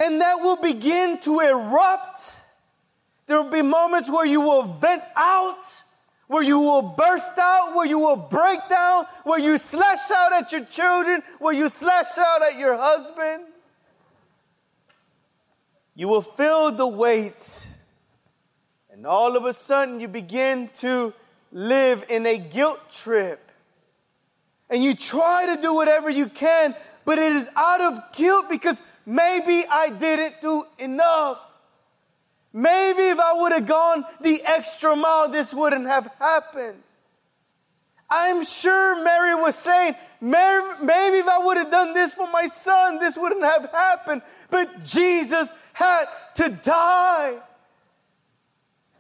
And 0.01 0.21
that 0.21 0.37
will 0.41 0.57
begin 0.57 1.19
to 1.23 1.41
erupt. 1.41 2.41
There 3.27 3.43
will 3.43 3.51
be 3.51 3.63
moments 3.63 4.11
where 4.11 4.27
you 4.27 4.41
will 4.41 4.63
vent 4.63 5.03
out, 5.17 5.83
where 6.29 6.43
you 6.43 6.59
will 6.59 6.83
burst 6.83 7.39
out, 7.39 7.75
where 7.75 7.87
you 7.87 7.99
will 7.99 8.17
break 8.17 8.61
down, 8.69 9.07
where 9.25 9.39
you 9.39 9.59
slash 9.59 10.11
out 10.15 10.33
at 10.33 10.53
your 10.53 10.65
children, 10.65 11.23
where 11.39 11.55
you 11.55 11.69
slash 11.69 12.19
out 12.19 12.43
at 12.43 12.59
your 12.59 12.77
husband. 12.77 13.45
You 15.97 16.09
will 16.09 16.23
feel 16.23 16.71
the 16.71 16.87
weight. 16.87 17.67
And 18.93 19.07
all 19.07 19.37
of 19.37 19.45
a 19.45 19.53
sudden, 19.53 19.99
you 19.99 20.07
begin 20.07 20.71
to 20.75 21.13
live 21.51 22.05
in 22.09 22.27
a 22.27 22.39
guilt 22.39 22.81
trip 22.91 23.41
and 24.69 24.83
you 24.83 24.95
try 24.95 25.55
to 25.55 25.63
do 25.63 25.75
whatever 25.75 26.11
you 26.11 26.27
can, 26.27 26.75
but 27.05 27.19
it 27.19 27.33
is 27.33 27.49
out 27.57 27.81
of 27.81 28.13
guilt 28.15 28.47
because 28.51 28.81
maybe 29.05 29.65
I 29.71 29.91
didn't 29.91 30.41
do 30.41 30.67
enough. 30.79 31.39
Maybe 32.53 33.03
if 33.03 33.21
I 33.21 33.35
would 33.41 33.53
have 33.53 33.67
gone 33.67 34.05
the 34.21 34.41
extra 34.45 34.97
mile, 34.97 35.29
this 35.29 35.55
wouldn't 35.55 35.87
have 35.87 36.11
happened. 36.19 36.83
I'm 38.09 38.45
sure 38.45 39.03
Mary 39.05 39.35
was 39.35 39.55
saying, 39.57 39.95
maybe 40.21 41.19
if 41.19 41.29
I 41.29 41.41
would 41.45 41.57
have 41.57 41.71
done 41.71 41.95
this 41.95 42.15
for 42.15 42.31
my 42.31 42.47
son, 42.47 42.99
this 42.99 43.17
wouldn't 43.17 43.45
have 43.45 43.71
happened. 43.71 44.23
But 44.51 44.85
Jesus 44.85 45.55
had 45.73 46.05
to 46.37 46.49
die. 46.65 47.39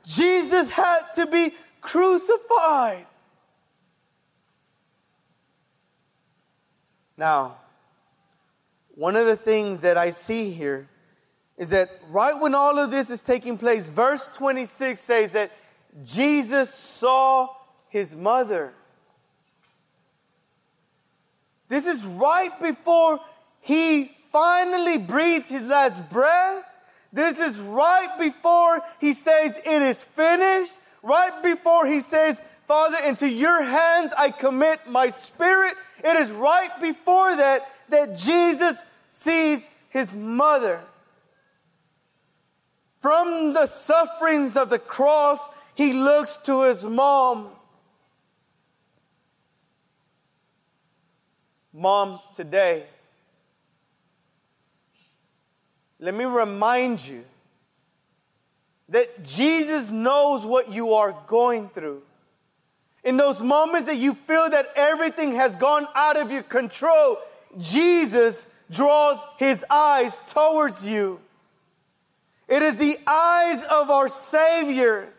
Jesus 0.04 0.70
had 0.70 1.00
to 1.16 1.26
be 1.26 1.50
crucified. 1.80 3.06
Now, 7.18 7.56
one 8.94 9.16
of 9.16 9.26
the 9.26 9.36
things 9.36 9.82
that 9.82 9.96
I 9.96 10.10
see 10.10 10.50
here 10.50 10.88
is 11.56 11.70
that 11.70 11.90
right 12.10 12.38
when 12.40 12.54
all 12.54 12.78
of 12.78 12.90
this 12.90 13.10
is 13.10 13.22
taking 13.22 13.56
place, 13.56 13.88
verse 13.88 14.36
26 14.36 15.00
says 15.00 15.32
that 15.32 15.50
Jesus 16.04 16.72
saw 16.72 17.48
his 17.88 18.14
mother. 18.14 18.74
This 21.68 21.86
is 21.86 22.06
right 22.06 22.50
before 22.62 23.20
he 23.60 24.10
finally 24.32 24.98
breathes 24.98 25.50
his 25.50 25.62
last 25.62 26.08
breath. 26.10 26.64
This 27.12 27.38
is 27.38 27.58
right 27.60 28.08
before 28.18 28.80
he 29.00 29.12
says, 29.12 29.60
It 29.64 29.82
is 29.82 30.04
finished. 30.04 30.78
Right 31.02 31.42
before 31.42 31.86
he 31.86 32.00
says, 32.00 32.40
Father, 32.66 32.98
into 33.06 33.30
your 33.30 33.62
hands 33.62 34.12
I 34.18 34.30
commit 34.30 34.80
my 34.88 35.08
spirit. 35.08 35.74
It 36.02 36.16
is 36.16 36.32
right 36.32 36.70
before 36.80 37.36
that 37.36 37.62
that 37.88 38.18
Jesus 38.18 38.82
sees 39.08 39.68
his 39.90 40.14
mother. 40.16 40.80
From 43.00 43.52
the 43.52 43.66
sufferings 43.66 44.56
of 44.56 44.68
the 44.68 44.80
cross, 44.80 45.48
he 45.76 45.92
looks 45.92 46.38
to 46.38 46.62
his 46.62 46.84
mom. 46.84 47.50
Moms 51.76 52.30
today, 52.30 52.84
let 56.00 56.14
me 56.14 56.24
remind 56.24 57.06
you 57.06 57.22
that 58.88 59.22
Jesus 59.22 59.90
knows 59.90 60.46
what 60.46 60.72
you 60.72 60.94
are 60.94 61.14
going 61.26 61.68
through. 61.68 62.00
In 63.04 63.18
those 63.18 63.42
moments 63.42 63.88
that 63.88 63.98
you 63.98 64.14
feel 64.14 64.48
that 64.48 64.68
everything 64.74 65.32
has 65.32 65.54
gone 65.56 65.86
out 65.94 66.16
of 66.16 66.30
your 66.30 66.42
control, 66.42 67.18
Jesus 67.58 68.54
draws 68.70 69.20
his 69.38 69.62
eyes 69.70 70.18
towards 70.32 70.90
you. 70.90 71.20
It 72.48 72.62
is 72.62 72.76
the 72.76 72.96
eyes 73.06 73.66
of 73.66 73.90
our 73.90 74.08
Savior. 74.08 75.12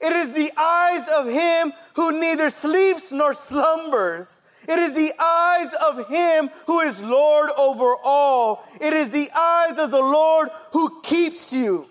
It 0.00 0.12
is 0.12 0.32
the 0.32 0.50
eyes 0.56 1.06
of 1.18 1.26
Him 1.26 1.72
who 1.94 2.18
neither 2.18 2.48
sleeps 2.48 3.12
nor 3.12 3.34
slumbers. 3.34 4.40
It 4.68 4.78
is 4.78 4.92
the 4.92 5.12
eyes 5.18 5.72
of 5.88 6.08
Him 6.08 6.50
who 6.66 6.80
is 6.80 7.02
Lord 7.02 7.48
over 7.58 7.94
all. 8.04 8.62
It 8.78 8.92
is 8.92 9.10
the 9.10 9.30
eyes 9.34 9.78
of 9.78 9.90
the 9.90 10.00
Lord 10.00 10.50
who 10.72 11.00
keeps 11.00 11.54
you, 11.54 11.86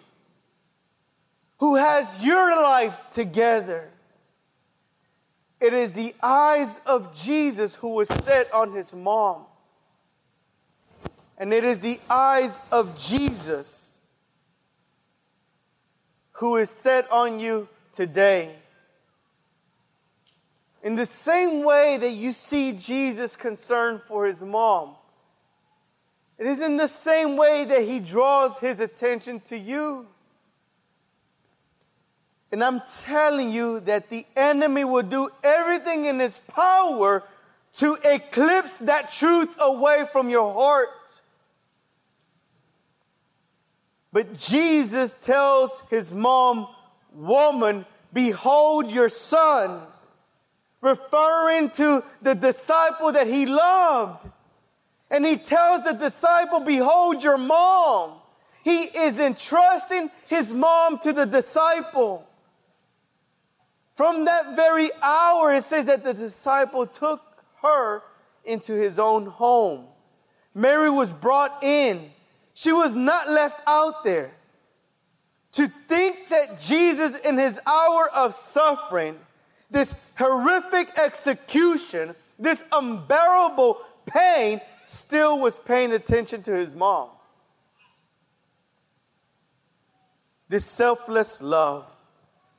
who 1.58 1.76
has 1.76 2.24
your 2.24 2.62
life 2.62 3.00
together. 3.10 3.90
It 5.60 5.74
is 5.74 5.94
the 5.94 6.14
eyes 6.22 6.80
of 6.86 7.16
Jesus 7.20 7.74
who 7.74 7.96
was 7.96 8.10
set 8.10 8.54
on 8.54 8.74
His 8.74 8.94
mom. 8.94 9.46
And 11.40 11.52
it 11.54 11.64
is 11.64 11.80
the 11.80 12.00
eyes 12.12 12.62
of 12.72 13.00
Jesus 13.00 14.12
who 16.34 16.58
is 16.58 16.70
set 16.70 17.12
on 17.12 17.40
you 17.40 17.68
today. 17.92 18.56
In 20.88 20.96
the 20.96 21.06
same 21.06 21.66
way 21.66 21.98
that 21.98 22.12
you 22.12 22.32
see 22.32 22.72
Jesus 22.72 23.36
concerned 23.36 24.02
for 24.04 24.26
his 24.26 24.42
mom, 24.42 24.96
it 26.38 26.48
is 26.48 26.62
in 26.62 26.78
the 26.78 26.88
same 26.88 27.36
way 27.36 27.66
that 27.66 27.82
he 27.82 28.00
draws 28.00 28.58
his 28.60 28.80
attention 28.80 29.42
to 29.42 29.58
you. 29.58 30.08
And 32.54 32.64
I'm 32.64 32.82
telling 33.04 33.50
you 33.50 33.82
that 33.82 34.10
the 34.10 34.26
enemy 34.38 34.86
will 34.86 35.04
do 35.04 35.28
everything 35.44 36.06
in 36.06 36.20
his 36.20 36.40
power 36.56 37.22
to 37.80 37.98
eclipse 38.06 38.80
that 38.80 39.12
truth 39.12 39.58
away 39.60 40.06
from 40.14 40.30
your 40.30 40.54
heart. 40.54 41.22
But 44.14 44.40
Jesus 44.40 45.26
tells 45.26 45.82
his 45.90 46.14
mom, 46.14 46.66
Woman, 47.12 47.86
behold 48.14 48.90
your 48.90 49.10
son 49.10 49.82
referring 50.82 51.70
to 51.72 52.02
the 52.22 52.36
disciple 52.36 53.12
that 53.12 53.28
he 53.28 53.46
loved. 53.46 54.30
And 55.10 55.26
he 55.26 55.38
tells 55.38 55.84
the 55.84 55.94
disciple, 55.94 56.60
Behold 56.60 57.24
your 57.24 57.38
mom. 57.38 58.14
He 58.64 58.84
is 58.84 59.20
entrusting 59.20 60.12
his 60.28 60.54
mom 60.54 61.00
to 61.00 61.14
the 61.14 61.26
disciple. 61.26 62.28
From 63.96 64.26
that 64.26 64.56
very 64.56 64.90
hour, 65.02 65.54
it 65.54 65.64
says 65.64 65.86
that 65.86 66.04
the 66.04 66.14
disciple 66.14 66.86
took 66.86 67.22
her 67.64 68.02
into 68.44 68.74
his 68.74 69.00
own 69.00 69.26
home. 69.26 69.86
Mary 70.54 70.90
was 70.90 71.14
brought 71.14 71.64
in. 71.64 72.00
She 72.54 72.74
was 72.74 72.96
not 72.96 73.30
left 73.30 73.62
out 73.66 74.04
there. 74.04 74.32
To 75.54 75.68
think 75.68 76.30
that 76.30 76.60
Jesus, 76.60 77.20
in 77.20 77.38
his 77.38 77.60
hour 77.66 78.10
of 78.16 78.34
suffering, 78.34 79.18
this 79.70 79.96
horrific 80.18 80.98
execution, 80.98 82.16
this 82.40 82.64
unbearable 82.72 83.78
pain, 84.06 84.62
still 84.86 85.40
was 85.40 85.60
paying 85.60 85.92
attention 85.92 86.42
to 86.44 86.56
his 86.56 86.76
mom. 86.76 87.10
This 90.50 90.66
selfless 90.66 91.42
love, 91.42 91.86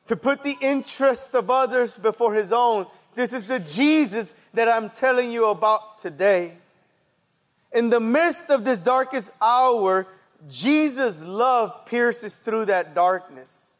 to 0.06 0.16
put 0.16 0.42
the 0.42 0.56
interest 0.60 1.34
of 1.34 1.50
others 1.50 1.96
before 1.96 2.34
his 2.34 2.52
own. 2.52 2.86
This 3.14 3.32
is 3.32 3.46
the 3.46 3.60
Jesus 3.60 4.34
that 4.54 4.68
I'm 4.68 4.90
telling 4.90 5.32
you 5.32 5.48
about 5.48 5.98
today. 5.98 6.56
In 7.72 7.90
the 7.90 8.00
midst 8.00 8.50
of 8.50 8.64
this 8.64 8.80
darkest 8.80 9.32
hour, 9.42 10.06
Jesus' 10.48 11.24
love 11.24 11.86
pierces 11.86 12.38
through 12.38 12.66
that 12.66 12.94
darkness 12.94 13.78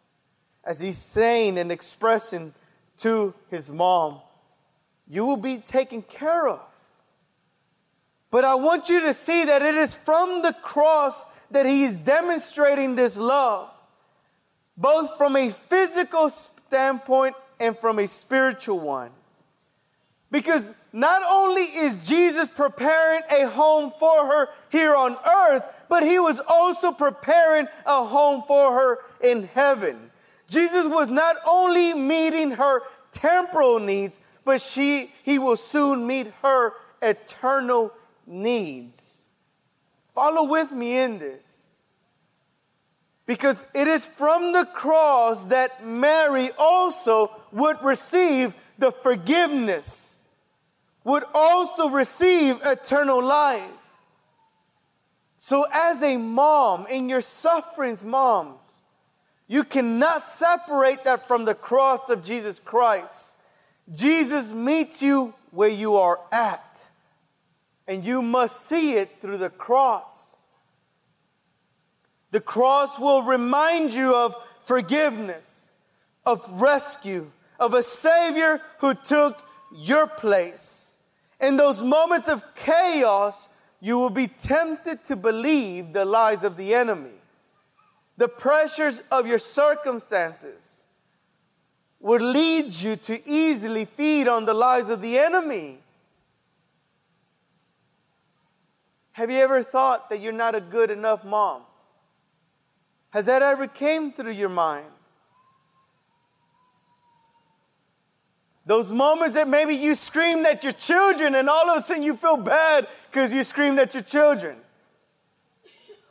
as 0.65 0.81
he's 0.81 0.99
saying 0.99 1.59
and 1.59 1.71
expressing 1.71 2.53
to 2.99 3.35
his 3.51 3.73
mom, 3.73 4.21
You 5.09 5.25
will 5.25 5.37
be 5.37 5.59
taken 5.59 6.03
care 6.03 6.49
of. 6.49 6.61
But 8.31 8.45
I 8.45 8.57
want 8.57 8.89
you 8.89 9.01
to 9.03 9.15
see 9.15 9.47
that 9.47 9.63
it 9.63 9.75
is 9.75 9.95
from 9.95 10.43
the 10.43 10.55
cross 10.63 11.47
that 11.47 11.65
he 11.65 11.85
is 11.85 11.97
demonstrating 11.97 12.95
this 12.95 13.17
love, 13.19 13.71
both 14.77 15.17
from 15.17 15.35
a 15.35 15.49
physical 15.49 16.29
standpoint 16.29 17.35
and 17.59 17.77
from 17.79 17.99
a 17.99 18.07
spiritual 18.07 18.81
one. 18.81 19.11
Because 20.31 20.77
not 20.93 21.23
only 21.31 21.63
is 21.63 22.07
Jesus 22.07 22.49
preparing 22.49 23.23
a 23.31 23.49
home 23.49 23.91
for 23.99 24.27
her 24.27 24.49
here 24.71 24.95
on 24.95 25.17
earth, 25.49 25.65
but 25.89 26.03
he 26.03 26.19
was 26.19 26.39
also 26.47 26.93
preparing 26.93 27.67
a 27.87 28.05
home 28.05 28.43
for 28.47 28.73
her 28.73 28.99
in 29.25 29.45
heaven. 29.45 30.08
Jesus 30.49 30.87
was 30.87 31.11
not 31.11 31.37
only 31.47 31.95
meeting 31.95 32.53
her 32.53 32.81
temporal 33.13 33.79
needs, 33.79 34.19
but 34.45 34.61
she, 34.61 35.11
he 35.23 35.39
will 35.39 35.57
soon 35.57 36.07
meet 36.07 36.27
her 36.43 36.73
eternal 37.03 37.93
needs. 38.27 39.27
Follow 40.15 40.51
with 40.51 40.73
me 40.73 41.03
in 41.03 41.19
this. 41.19 41.83
Because 43.27 43.67
it 43.75 43.87
is 43.87 44.07
from 44.07 44.53
the 44.53 44.67
cross 44.73 45.47
that 45.47 45.85
Mary 45.85 46.49
also 46.59 47.31
would 47.53 47.77
receive 47.83 48.57
the 48.79 48.91
forgiveness, 48.91 50.27
would 51.05 51.25
also 51.35 51.91
receive 51.91 52.59
eternal 52.65 53.23
life. 53.23 53.71
So, 55.37 55.67
as 55.73 56.03
a 56.03 56.17
mom, 56.17 56.87
in 56.91 57.09
your 57.09 57.21
sufferings, 57.21 58.03
moms, 58.03 58.78
you 59.49 59.65
cannot 59.65 60.21
separate 60.21 61.05
that 61.05 61.27
from 61.27 61.47
the 61.47 61.55
cross 61.55 62.11
of 62.11 62.25
Jesus 62.25 62.61
Christ. 62.61 63.37
Jesus 63.91 64.53
meets 64.53 65.03
you 65.03 65.33
where 65.51 65.71
you 65.71 65.97
are 65.97 66.21
at, 66.31 66.91
and 67.87 68.05
you 68.05 68.21
must 68.21 68.67
see 68.67 68.93
it 68.93 69.09
through 69.09 69.39
the 69.39 69.49
cross. 69.49 70.49
The 72.31 72.43
cross 72.43 72.99
will 72.99 73.23
remind 73.23 73.95
you 73.95 74.15
of 74.15 74.35
forgiveness, 74.61 75.77
of 76.27 76.47
rescue, 76.61 77.31
of 77.59 77.73
a 77.73 77.83
Savior 77.83 78.61
who 78.81 78.93
took 78.93 79.43
your 79.75 80.07
place. 80.07 81.03
In 81.41 81.57
those 81.57 81.83
moments 81.83 82.29
of 82.29 82.43
chaos, 82.55 83.49
you 83.81 83.99
will 83.99 84.11
be 84.11 84.27
tempted 84.27 85.05
to 85.05 85.17
believe 85.17 85.95
the 85.95 86.05
lies 86.05 86.45
of 86.45 86.59
the 86.59 86.75
enemy 86.75 87.18
the 88.19 88.29
pressures 88.29 89.01
of 89.13 89.29
your 89.29 89.39
circumstances 89.39 90.87
would 92.01 92.21
lead 92.21 92.75
you 92.75 92.97
to 92.97 93.29
easily 93.29 93.85
feed 93.85 94.27
on 94.27 94.45
the 94.45 94.55
lies 94.55 94.91
of 94.91 95.01
the 95.01 95.17
enemy. 95.17 95.79
Have 99.13 99.31
you 99.31 99.39
ever 99.39 99.63
thought 99.63 100.11
that 100.11 100.21
you're 100.21 100.33
not 100.33 100.57
a 100.57 100.61
good 100.61 100.91
enough 100.91 101.25
mom? 101.25 101.63
Has 103.11 103.27
that 103.27 103.41
ever 103.41 103.69
came 103.69 104.11
through 104.11 104.33
your 104.33 104.49
mind? 104.49 104.87
Those 108.67 108.93
moments 108.93 109.35
that 109.35 109.49
maybe 109.49 109.75
you 109.75 109.95
screamed 109.95 110.45
at 110.45 110.65
your 110.65 110.73
children 110.73 111.37
and 111.37 111.49
all 111.49 111.71
of 111.71 111.83
a 111.83 111.85
sudden 111.85 112.03
you 112.03 112.17
feel 112.17 112.37
bad 112.37 112.87
because 113.11 113.33
you 113.33 113.45
screamed 113.45 113.79
at 113.79 113.95
your 113.95 114.03
children. 114.03 114.57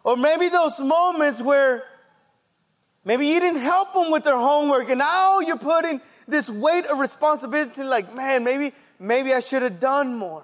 Or 0.04 0.15
maybe 0.15 0.48
those 0.48 0.80
moments 0.80 1.41
where 1.41 1.84
Maybe 3.08 3.26
you 3.26 3.39
didn't 3.39 3.62
help 3.62 3.93
them 3.93 4.12
with 4.12 4.26
their 4.26 4.36
homework 4.36 4.89
and 4.89 5.00
now 5.00 5.39
you're 5.39 5.58
putting 5.58 6.02
this 6.28 6.50
weight 6.50 6.86
of 6.88 7.00
responsibility 7.00 7.82
like, 7.82 8.13
man, 8.13 8.43
maybe, 8.43 8.74
maybe 9.00 9.34
I 9.34 9.39
should 9.39 9.62
have 9.62 9.80
done 9.80 10.17
more. 10.17 10.43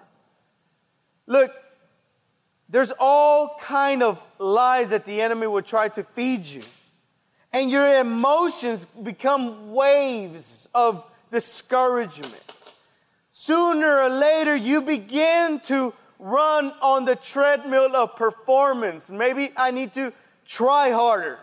Look, 1.28 1.52
there's 2.70 2.94
all 3.02 3.58
kind 3.60 4.02
of 4.02 4.24
lies 4.40 4.92
that 4.92 5.04
the 5.04 5.20
enemy 5.20 5.46
will 5.46 5.62
try 5.62 5.90
to 5.90 6.04
feed 6.04 6.46
you. 6.46 6.64
And 7.52 7.70
your 7.70 8.00
emotions 8.00 8.86
become 8.86 9.74
waves 9.74 10.70
of 10.74 11.04
discouragement. 11.32 12.74
Sooner 13.30 14.04
or 14.04 14.10
later, 14.10 14.56
you 14.56 14.84
begin 14.84 15.60
to 15.66 15.94
run 16.18 16.72
on 16.82 17.04
the 17.04 17.18
treadmill 17.18 17.94
of 17.94 18.16
performance. 18.16 19.12
Maybe 19.12 19.50
I 19.58 19.72
need 19.72 19.92
to 19.96 20.14
try 20.46 20.92
harder. 20.92 21.40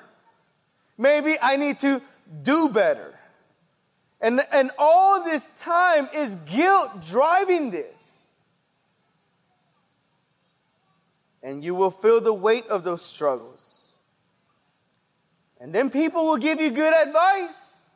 Maybe 1.01 1.35
I 1.41 1.57
need 1.57 1.79
to 1.79 2.03
do 2.43 2.69
better. 2.69 3.19
And, 4.21 4.43
and 4.53 4.71
all 4.79 5.25
this 5.25 5.63
time 5.63 6.11
is 6.15 6.35
guilt 6.35 6.91
driving 7.09 7.71
this. 7.71 8.43
And 11.43 11.65
you 11.65 11.75
will 11.75 11.91
feel 11.91 12.21
the 12.21 12.35
weight 12.35 12.67
of 12.67 12.85
those 12.85 13.01
struggles. 13.03 13.99
And 15.59 15.75
then 15.75 15.89
people 15.89 16.27
will 16.27 16.37
give 16.37 16.61
you 16.61 16.71
good 16.71 16.93
advice. 16.93 17.89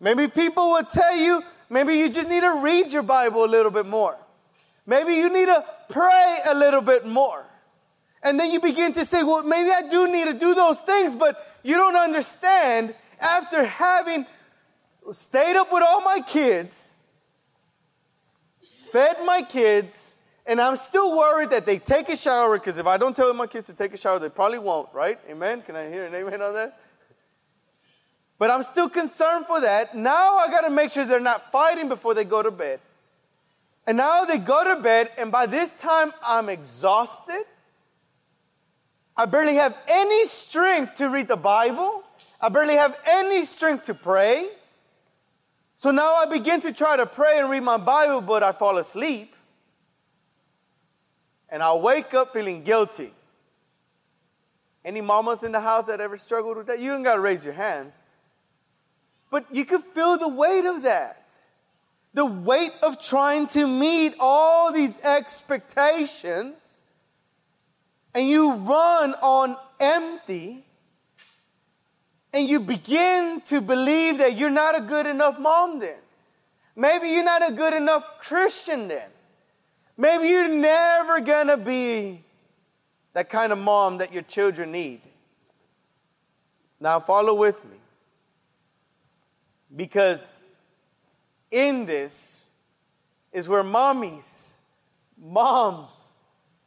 Maybe 0.00 0.26
people 0.26 0.70
will 0.70 0.84
tell 0.84 1.14
you, 1.14 1.42
maybe 1.68 1.96
you 1.96 2.08
just 2.10 2.30
need 2.30 2.40
to 2.40 2.62
read 2.62 2.90
your 2.92 3.02
Bible 3.02 3.44
a 3.44 3.46
little 3.46 3.70
bit 3.70 3.84
more. 3.84 4.16
Maybe 4.86 5.16
you 5.16 5.30
need 5.30 5.46
to 5.46 5.62
pray 5.90 6.38
a 6.48 6.54
little 6.54 6.80
bit 6.80 7.04
more. 7.04 7.44
And 8.22 8.38
then 8.38 8.50
you 8.50 8.60
begin 8.60 8.92
to 8.92 9.04
say, 9.04 9.22
well, 9.22 9.42
maybe 9.42 9.70
I 9.70 9.88
do 9.90 10.12
need 10.12 10.26
to 10.26 10.34
do 10.34 10.54
those 10.54 10.82
things, 10.82 11.14
but 11.14 11.36
you 11.62 11.76
don't 11.76 11.96
understand 11.96 12.94
after 13.20 13.64
having 13.64 14.26
stayed 15.12 15.56
up 15.56 15.72
with 15.72 15.82
all 15.86 16.02
my 16.02 16.20
kids, 16.26 16.96
fed 18.92 19.16
my 19.24 19.42
kids, 19.42 20.16
and 20.46 20.60
I'm 20.60 20.76
still 20.76 21.16
worried 21.16 21.50
that 21.50 21.64
they 21.64 21.78
take 21.78 22.08
a 22.08 22.16
shower 22.16 22.58
because 22.58 22.76
if 22.76 22.86
I 22.86 22.96
don't 22.96 23.14
tell 23.14 23.32
my 23.34 23.46
kids 23.46 23.66
to 23.66 23.74
take 23.74 23.94
a 23.94 23.96
shower, 23.96 24.18
they 24.18 24.28
probably 24.28 24.58
won't, 24.58 24.88
right? 24.92 25.18
Amen? 25.30 25.62
Can 25.62 25.76
I 25.76 25.88
hear 25.88 26.04
an 26.04 26.14
amen 26.14 26.42
on 26.42 26.54
that? 26.54 26.78
But 28.38 28.50
I'm 28.50 28.62
still 28.62 28.88
concerned 28.88 29.46
for 29.46 29.60
that. 29.60 29.94
Now 29.94 30.38
I 30.38 30.48
got 30.48 30.62
to 30.62 30.70
make 30.70 30.90
sure 30.90 31.04
they're 31.04 31.20
not 31.20 31.52
fighting 31.52 31.88
before 31.88 32.14
they 32.14 32.24
go 32.24 32.42
to 32.42 32.50
bed. 32.50 32.80
And 33.86 33.96
now 33.96 34.24
they 34.24 34.38
go 34.38 34.74
to 34.74 34.82
bed, 34.82 35.10
and 35.18 35.30
by 35.30 35.46
this 35.46 35.80
time 35.80 36.12
I'm 36.26 36.48
exhausted. 36.48 37.42
I 39.20 39.26
barely 39.26 39.56
have 39.56 39.76
any 39.86 40.24
strength 40.28 40.96
to 40.96 41.10
read 41.10 41.28
the 41.28 41.36
Bible. 41.36 42.02
I 42.40 42.48
barely 42.48 42.76
have 42.76 42.96
any 43.06 43.44
strength 43.44 43.84
to 43.84 43.94
pray. 43.94 44.48
So 45.74 45.90
now 45.90 46.14
I 46.14 46.24
begin 46.24 46.62
to 46.62 46.72
try 46.72 46.96
to 46.96 47.04
pray 47.04 47.38
and 47.38 47.50
read 47.50 47.62
my 47.62 47.76
Bible, 47.76 48.22
but 48.22 48.42
I 48.42 48.52
fall 48.52 48.78
asleep. 48.78 49.34
And 51.50 51.62
I 51.62 51.74
wake 51.74 52.14
up 52.14 52.32
feeling 52.32 52.64
guilty. 52.64 53.10
Any 54.86 55.02
mamas 55.02 55.44
in 55.44 55.52
the 55.52 55.60
house 55.60 55.88
that 55.88 56.00
ever 56.00 56.16
struggled 56.16 56.56
with 56.56 56.68
that? 56.68 56.78
You 56.80 56.90
don't 56.92 57.02
got 57.02 57.16
to 57.16 57.20
raise 57.20 57.44
your 57.44 57.52
hands. 57.52 58.02
But 59.30 59.44
you 59.52 59.66
could 59.66 59.82
feel 59.82 60.16
the 60.16 60.34
weight 60.34 60.64
of 60.64 60.84
that. 60.84 61.30
The 62.14 62.24
weight 62.24 62.72
of 62.82 63.02
trying 63.02 63.48
to 63.48 63.66
meet 63.66 64.14
all 64.18 64.72
these 64.72 65.04
expectations. 65.04 66.84
And 68.14 68.26
you 68.26 68.54
run 68.54 69.14
on 69.22 69.56
empty 69.78 70.64
and 72.32 72.48
you 72.48 72.60
begin 72.60 73.40
to 73.46 73.60
believe 73.60 74.18
that 74.18 74.36
you're 74.36 74.50
not 74.50 74.76
a 74.76 74.80
good 74.80 75.06
enough 75.06 75.38
mom 75.38 75.80
then. 75.80 75.98
Maybe 76.76 77.08
you're 77.08 77.24
not 77.24 77.48
a 77.50 77.52
good 77.52 77.74
enough 77.74 78.20
Christian 78.20 78.88
then. 78.88 79.08
Maybe 79.96 80.28
you're 80.28 80.48
never 80.48 81.20
gonna 81.20 81.56
be 81.56 82.20
that 83.12 83.28
kind 83.28 83.52
of 83.52 83.58
mom 83.58 83.98
that 83.98 84.12
your 84.12 84.22
children 84.22 84.72
need. 84.72 85.00
Now, 86.80 87.00
follow 87.00 87.34
with 87.34 87.62
me. 87.64 87.76
Because 89.74 90.40
in 91.50 91.84
this 91.86 92.50
is 93.32 93.48
where 93.48 93.62
mommies, 93.62 94.56
moms, 95.20 96.19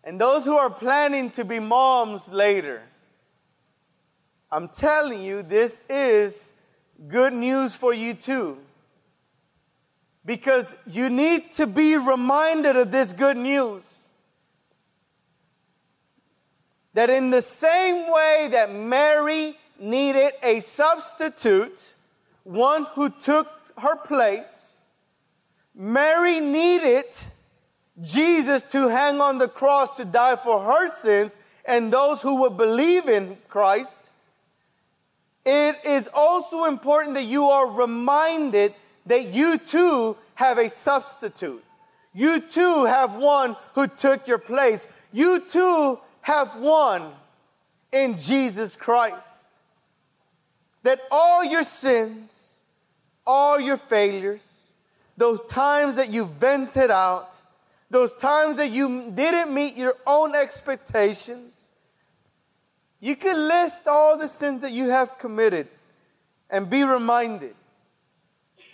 and 0.03 0.19
those 0.19 0.45
who 0.45 0.55
are 0.55 0.69
planning 0.69 1.29
to 1.31 1.45
be 1.45 1.59
moms 1.59 2.31
later 2.31 2.81
I'm 4.53 4.67
telling 4.67 5.23
you, 5.23 5.41
this 5.41 5.89
is 5.89 6.61
good 7.07 7.33
news 7.33 7.75
for 7.75 7.91
you 7.91 8.13
too. 8.13 8.59
Because 10.23 10.75
you 10.85 11.09
need 11.09 11.41
to 11.55 11.65
be 11.65 11.97
reminded 11.97 12.75
of 12.75 12.91
this 12.91 13.13
good 13.13 13.35
news. 13.35 14.13
That 16.93 17.09
in 17.09 17.31
the 17.31 17.41
same 17.41 18.11
way 18.11 18.49
that 18.51 18.71
Mary 18.71 19.55
needed 19.79 20.33
a 20.43 20.59
substitute, 20.59 21.95
one 22.43 22.85
who 22.93 23.09
took 23.09 23.47
her 23.79 23.95
place, 24.05 24.85
Mary 25.73 26.39
needed 26.39 27.05
Jesus 28.01 28.63
to 28.63 28.87
hang 28.89 29.21
on 29.21 29.37
the 29.37 29.47
cross 29.47 29.97
to 29.97 30.05
die 30.05 30.35
for 30.35 30.61
her 30.61 30.87
sins 30.87 31.37
and 31.65 31.93
those 31.93 32.21
who 32.21 32.41
would 32.41 32.57
believe 32.57 33.07
in 33.07 33.37
Christ 33.47 34.11
it 35.45 35.75
is 35.85 36.09
also 36.13 36.65
important 36.65 37.15
that 37.15 37.25
you 37.25 37.45
are 37.45 37.69
reminded 37.69 38.73
that 39.05 39.27
you 39.27 39.57
too 39.57 40.15
have 40.35 40.57
a 40.57 40.69
substitute. 40.69 41.63
You 42.13 42.39
too 42.39 42.85
have 42.85 43.15
one 43.15 43.55
who 43.75 43.87
took 43.87 44.27
your 44.27 44.37
place. 44.37 44.87
You 45.11 45.41
too 45.41 45.99
have 46.21 46.55
one 46.55 47.11
in 47.91 48.17
Jesus 48.17 48.75
Christ. 48.75 49.59
That 50.83 51.01
all 51.11 51.43
your 51.43 51.63
sins, 51.63 52.63
all 53.25 53.59
your 53.59 53.77
failures, 53.77 54.73
those 55.17 55.43
times 55.43 55.97
that 55.97 56.11
you 56.11 56.25
vented 56.25 56.91
out, 56.91 57.35
those 57.93 58.15
times 58.15 58.57
that 58.57 58.71
you 58.71 59.11
didn't 59.11 59.53
meet 59.53 59.75
your 59.75 59.93
own 60.07 60.33
expectations, 60.35 61.71
you 62.99 63.15
can 63.15 63.47
list 63.47 63.87
all 63.87 64.17
the 64.17 64.27
sins 64.27 64.61
that 64.61 64.71
you 64.71 64.89
have 64.89 65.19
committed 65.19 65.67
and 66.49 66.69
be 66.69 66.83
reminded 66.83 67.53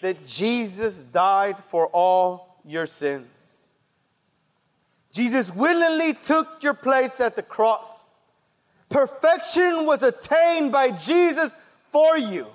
that 0.02 0.26
Jesus 0.26 1.04
died 1.04 1.58
for 1.58 1.88
all 1.88 2.62
your 2.66 2.86
sins. 2.86 3.74
Jesus 5.12 5.54
willingly 5.54 6.14
took 6.14 6.64
your 6.64 6.74
place 6.74 7.20
at 7.20 7.36
the 7.36 7.44
cross. 7.44 8.22
Perfection 8.88 9.86
was 9.86 10.02
attained 10.02 10.72
by 10.72 10.92
Jesus 10.92 11.54
for 11.84 12.18
you. 12.18 12.48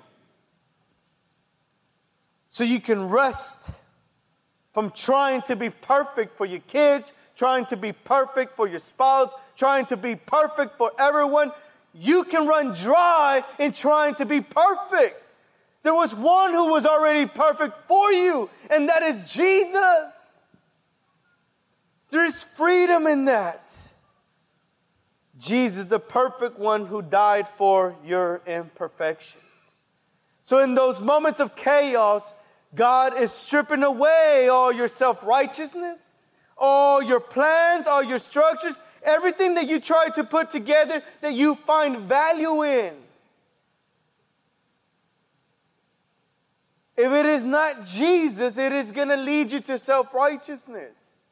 So 2.47 2.63
you 2.63 2.79
can 2.79 3.09
rest 3.09 3.84
from 4.75 4.91
trying 4.91 5.41
to 5.41 5.55
be 5.55 5.69
perfect 5.69 6.35
for 6.35 6.45
your 6.45 6.59
kids, 6.67 7.13
trying 7.37 7.65
to 7.65 7.77
be 7.77 7.93
perfect 7.93 8.57
for 8.57 8.67
your 8.67 8.79
spouse, 8.79 9.33
trying 9.55 9.85
to 9.85 9.95
be 9.95 10.17
perfect 10.17 10.77
for 10.77 10.91
everyone 10.99 11.49
you 11.93 12.25
can 12.25 12.45
run 12.45 12.73
dry 12.73 13.41
in 13.57 13.71
trying 13.71 14.15
to 14.15 14.25
be 14.25 14.41
perfect. 14.41 15.15
There 15.83 15.93
was 15.93 16.13
one 16.13 16.51
who 16.51 16.71
was 16.71 16.85
already 16.85 17.25
perfect 17.25 17.87
for 17.87 18.11
you, 18.11 18.49
and 18.69 18.89
that 18.89 19.01
is 19.01 19.33
Jesus. 19.33 20.43
There 22.09 22.25
is 22.25 22.43
freedom 22.43 23.07
in 23.07 23.23
that. 23.25 23.71
Jesus, 25.39 25.85
the 25.85 25.99
perfect 25.99 26.59
one 26.59 26.85
who 26.85 27.01
died 27.01 27.47
for 27.47 27.95
your 28.03 28.41
imperfections. 28.45 29.85
So, 30.43 30.59
in 30.59 30.75
those 30.75 31.01
moments 31.01 31.39
of 31.39 31.55
chaos, 31.55 32.35
God 32.75 33.19
is 33.19 33.31
stripping 33.31 33.83
away 33.83 34.49
all 34.51 34.71
your 34.71 34.87
self 34.87 35.23
righteousness, 35.23 36.13
all 36.57 37.01
your 37.01 37.19
plans, 37.19 37.87
all 37.87 38.03
your 38.03 38.19
structures, 38.19 38.79
everything 39.03 39.55
that 39.55 39.67
you 39.67 39.79
try 39.79 40.09
to 40.15 40.23
put 40.23 40.51
together 40.51 41.01
that 41.21 41.33
you 41.33 41.55
find 41.55 41.99
value 41.99 42.63
in. 42.63 42.93
If 46.97 47.11
it 47.11 47.25
is 47.25 47.45
not 47.45 47.85
Jesus, 47.85 48.57
it 48.57 48.71
is 48.71 48.91
going 48.91 49.09
to 49.09 49.17
lead 49.17 49.51
you 49.51 49.59
to 49.61 49.79
self 49.79 50.13
righteousness. 50.13 51.25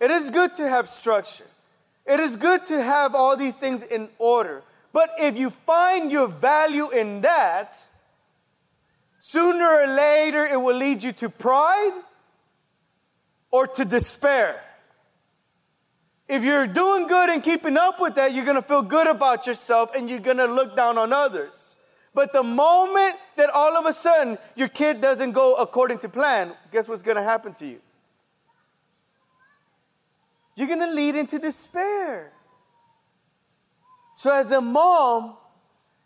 It 0.00 0.10
is 0.10 0.30
good 0.30 0.54
to 0.54 0.68
have 0.68 0.88
structure. 0.88 1.46
It 2.06 2.18
is 2.18 2.36
good 2.36 2.64
to 2.66 2.82
have 2.82 3.14
all 3.14 3.36
these 3.36 3.54
things 3.54 3.82
in 3.84 4.08
order. 4.18 4.62
But 4.92 5.10
if 5.18 5.36
you 5.36 5.50
find 5.50 6.10
your 6.10 6.26
value 6.26 6.90
in 6.90 7.20
that, 7.20 7.76
sooner 9.24 9.64
or 9.64 9.86
later 9.86 10.44
it 10.44 10.56
will 10.56 10.76
lead 10.76 11.00
you 11.00 11.12
to 11.12 11.28
pride 11.28 12.02
or 13.52 13.68
to 13.68 13.84
despair. 13.84 14.60
If 16.26 16.42
you're 16.42 16.66
doing 16.66 17.06
good 17.06 17.30
and 17.30 17.40
keeping 17.40 17.76
up 17.76 18.00
with 18.00 18.16
that, 18.16 18.34
you're 18.34 18.44
going 18.44 18.56
to 18.56 18.66
feel 18.66 18.82
good 18.82 19.06
about 19.06 19.46
yourself 19.46 19.94
and 19.94 20.10
you're 20.10 20.18
going 20.18 20.38
to 20.38 20.46
look 20.46 20.74
down 20.74 20.98
on 20.98 21.12
others. 21.12 21.76
But 22.12 22.32
the 22.32 22.42
moment 22.42 23.14
that 23.36 23.48
all 23.54 23.76
of 23.76 23.86
a 23.86 23.92
sudden 23.92 24.38
your 24.56 24.68
kid 24.68 25.00
doesn't 25.00 25.32
go 25.32 25.54
according 25.54 25.98
to 26.00 26.08
plan, 26.08 26.50
guess 26.72 26.88
what's 26.88 27.02
going 27.02 27.16
to 27.16 27.22
happen 27.22 27.52
to 27.54 27.66
you? 27.66 27.78
you're 30.56 30.66
going 30.66 30.80
to 30.80 30.92
lead 30.92 31.14
into 31.14 31.38
despair. 31.38 32.32
So, 34.14 34.32
as 34.32 34.52
a 34.52 34.60
mom, 34.60 35.36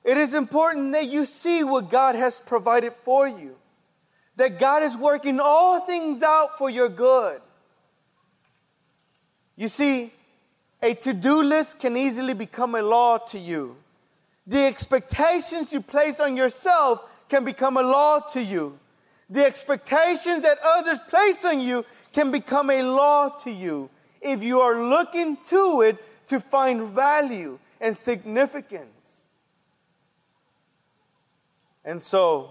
it 0.07 0.17
is 0.17 0.35
important 0.35 0.93
that 0.93 1.07
you 1.07 1.27
see 1.27 1.65
what 1.65 1.91
God 1.91 2.15
has 2.15 2.39
provided 2.39 2.93
for 3.03 3.27
you, 3.27 3.57
that 4.37 4.61
God 4.61 4.85
is 4.85 4.97
working 4.97 5.41
all 5.43 5.81
things 5.81 6.23
out 6.23 6.57
for 6.57 6.71
your 6.71 6.89
good. 6.89 7.41
You 9.57 9.67
see, 9.67 10.13
a 10.81 10.95
to 10.95 11.13
do 11.13 11.43
list 11.43 11.81
can 11.81 11.97
easily 11.97 12.35
become 12.35 12.77
a 12.77 12.83
law 12.83 13.19
to 13.19 13.39
you. 13.39 13.77
The 14.47 14.67
expectations 14.67 15.73
you 15.73 15.81
place 15.81 16.21
on 16.21 16.37
yourself 16.37 17.25
can 17.29 17.45
become 17.45 17.77
a 17.77 17.83
law 17.83 18.21
to 18.31 18.41
you. 18.41 18.79
The 19.29 19.45
expectations 19.45 20.43
that 20.43 20.59
others 20.65 21.01
place 21.09 21.45
on 21.45 21.59
you 21.59 21.85
can 22.13 22.31
become 22.31 22.71
a 22.71 22.83
law 22.83 23.31
to 23.41 23.51
you 23.51 23.91
if 24.23 24.41
you 24.41 24.61
are 24.61 24.89
looking 24.89 25.37
to 25.49 25.83
it 25.85 25.97
to 26.29 26.39
find 26.39 26.91
value 26.91 27.59
and 27.81 27.97
significance. 27.97 29.26
And 31.87 32.03
so, 32.03 32.51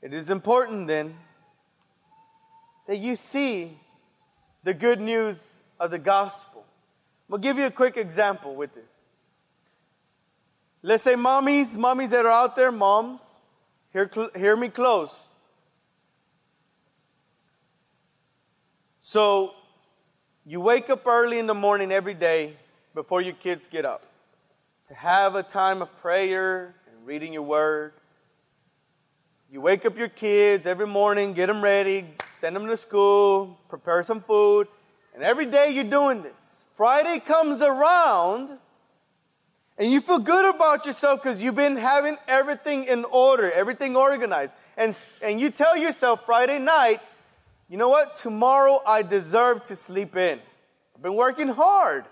it 0.00 0.14
is 0.14 0.30
important 0.30 0.88
then 0.88 1.14
that 2.88 2.98
you 2.98 3.16
see 3.16 3.78
the 4.64 4.72
good 4.72 4.98
news 4.98 5.62
of 5.78 5.90
the 5.90 5.98
gospel. 5.98 6.64
I'll 7.30 7.36
give 7.36 7.58
you 7.58 7.66
a 7.66 7.70
quick 7.70 7.98
example 7.98 8.54
with 8.54 8.74
this. 8.74 9.10
Let's 10.82 11.02
say 11.02 11.14
mommies, 11.14 11.76
mommies 11.76 12.10
that 12.10 12.24
are 12.24 12.32
out 12.32 12.56
there, 12.56 12.72
moms, 12.72 13.40
hear, 13.92 14.10
hear 14.34 14.56
me 14.56 14.68
close. 14.68 15.34
So, 19.00 19.52
you 20.46 20.60
wake 20.60 20.88
up 20.88 21.06
early 21.06 21.38
in 21.38 21.46
the 21.46 21.54
morning 21.54 21.92
every 21.92 22.14
day 22.14 22.56
before 22.94 23.20
your 23.20 23.34
kids 23.34 23.66
get 23.66 23.84
up 23.84 24.02
to 24.86 24.94
have 24.94 25.34
a 25.34 25.42
time 25.42 25.82
of 25.82 25.96
prayer 26.00 26.74
reading 27.04 27.32
your 27.32 27.42
word. 27.42 27.92
You 29.50 29.60
wake 29.60 29.84
up 29.84 29.98
your 29.98 30.08
kids 30.08 30.66
every 30.66 30.86
morning, 30.86 31.32
get 31.32 31.46
them 31.46 31.60
ready, 31.60 32.04
send 32.30 32.54
them 32.54 32.66
to 32.68 32.76
school, 32.76 33.58
prepare 33.68 34.04
some 34.04 34.20
food, 34.20 34.68
and 35.12 35.22
every 35.24 35.46
day 35.46 35.70
you're 35.72 35.82
doing 35.82 36.22
this. 36.22 36.68
Friday 36.72 37.18
comes 37.18 37.60
around, 37.60 38.56
and 39.78 39.90
you 39.90 40.00
feel 40.00 40.20
good 40.20 40.54
about 40.54 40.86
yourself 40.86 41.22
because 41.22 41.42
you've 41.42 41.56
been 41.56 41.76
having 41.76 42.16
everything 42.28 42.84
in 42.84 43.04
order, 43.06 43.50
everything 43.50 43.96
organized. 43.96 44.54
And, 44.76 44.96
and 45.24 45.40
you 45.40 45.50
tell 45.50 45.76
yourself 45.76 46.24
Friday 46.24 46.60
night, 46.60 47.00
you 47.68 47.78
know 47.78 47.88
what? 47.88 48.14
Tomorrow 48.14 48.78
I 48.86 49.02
deserve 49.02 49.64
to 49.64 49.76
sleep 49.76 50.16
in. 50.16 50.38
I've 50.94 51.02
been 51.02 51.16
working 51.16 51.48
hard. 51.48 52.04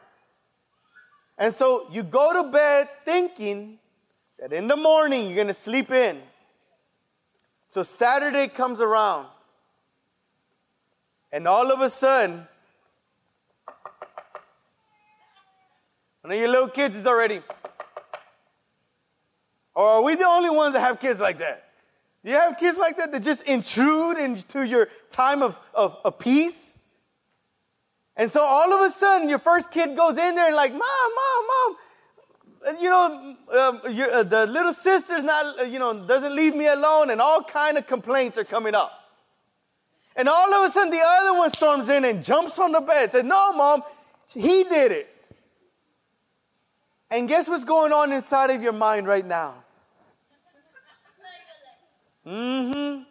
And 1.38 1.52
so 1.52 1.86
you 1.92 2.02
go 2.02 2.42
to 2.42 2.50
bed 2.50 2.88
thinking 3.04 3.78
that 4.40 4.52
in 4.52 4.66
the 4.66 4.76
morning 4.76 5.26
you're 5.26 5.36
going 5.36 5.46
to 5.46 5.54
sleep 5.54 5.90
in. 5.90 6.20
So 7.66 7.82
Saturday 7.82 8.48
comes 8.48 8.80
around. 8.80 9.28
And 11.30 11.46
all 11.46 11.70
of 11.70 11.80
a 11.80 11.88
sudden, 11.88 12.48
one 16.22 16.32
of 16.32 16.38
your 16.38 16.48
little 16.48 16.68
kids 16.68 16.96
is 16.96 17.06
already 17.06 17.40
or 19.80 19.86
are 19.86 20.02
we 20.02 20.14
the 20.14 20.26
only 20.26 20.50
ones 20.50 20.74
that 20.74 20.80
have 20.80 21.00
kids 21.00 21.20
like 21.20 21.38
that? 21.38 21.70
Do 22.22 22.30
you 22.30 22.36
have 22.36 22.58
kids 22.58 22.76
like 22.76 22.98
that 22.98 23.12
that 23.12 23.22
just 23.22 23.48
intrude 23.48 24.18
into 24.18 24.62
your 24.62 24.88
time 25.08 25.42
of, 25.42 25.58
of, 25.72 25.96
of 26.04 26.18
peace? 26.18 26.78
And 28.14 28.28
so 28.28 28.42
all 28.42 28.74
of 28.74 28.82
a 28.82 28.90
sudden, 28.90 29.30
your 29.30 29.38
first 29.38 29.70
kid 29.70 29.96
goes 29.96 30.18
in 30.18 30.34
there 30.34 30.48
and 30.48 30.54
like, 30.54 30.72
mom, 30.72 30.80
mom, 30.80 31.46
mom, 31.46 31.76
you 32.80 32.88
know, 32.90 33.36
um, 33.52 33.80
uh, 33.84 34.22
the 34.22 34.46
little 34.46 34.72
sister's 34.72 35.24
not, 35.24 35.60
uh, 35.60 35.62
you 35.62 35.78
know, 35.78 36.06
doesn't 36.06 36.34
leave 36.34 36.54
me 36.54 36.66
alone, 36.66 37.10
and 37.10 37.20
all 37.20 37.42
kind 37.42 37.78
of 37.78 37.86
complaints 37.86 38.36
are 38.38 38.44
coming 38.44 38.74
up. 38.74 38.92
And 40.16 40.28
all 40.28 40.52
of 40.52 40.68
a 40.68 40.70
sudden, 40.70 40.90
the 40.90 41.02
other 41.02 41.38
one 41.38 41.50
storms 41.50 41.88
in 41.88 42.04
and 42.04 42.24
jumps 42.24 42.58
on 42.58 42.72
the 42.72 42.80
bed. 42.80 43.12
Said, 43.12 43.24
"No, 43.24 43.52
mom, 43.52 43.82
he 44.28 44.64
did 44.64 44.92
it." 44.92 45.08
And 47.10 47.28
guess 47.28 47.48
what's 47.48 47.64
going 47.64 47.92
on 47.92 48.12
inside 48.12 48.50
of 48.50 48.62
your 48.62 48.72
mind 48.72 49.06
right 49.06 49.24
now? 49.24 49.54
Mm-hmm. 52.26 53.02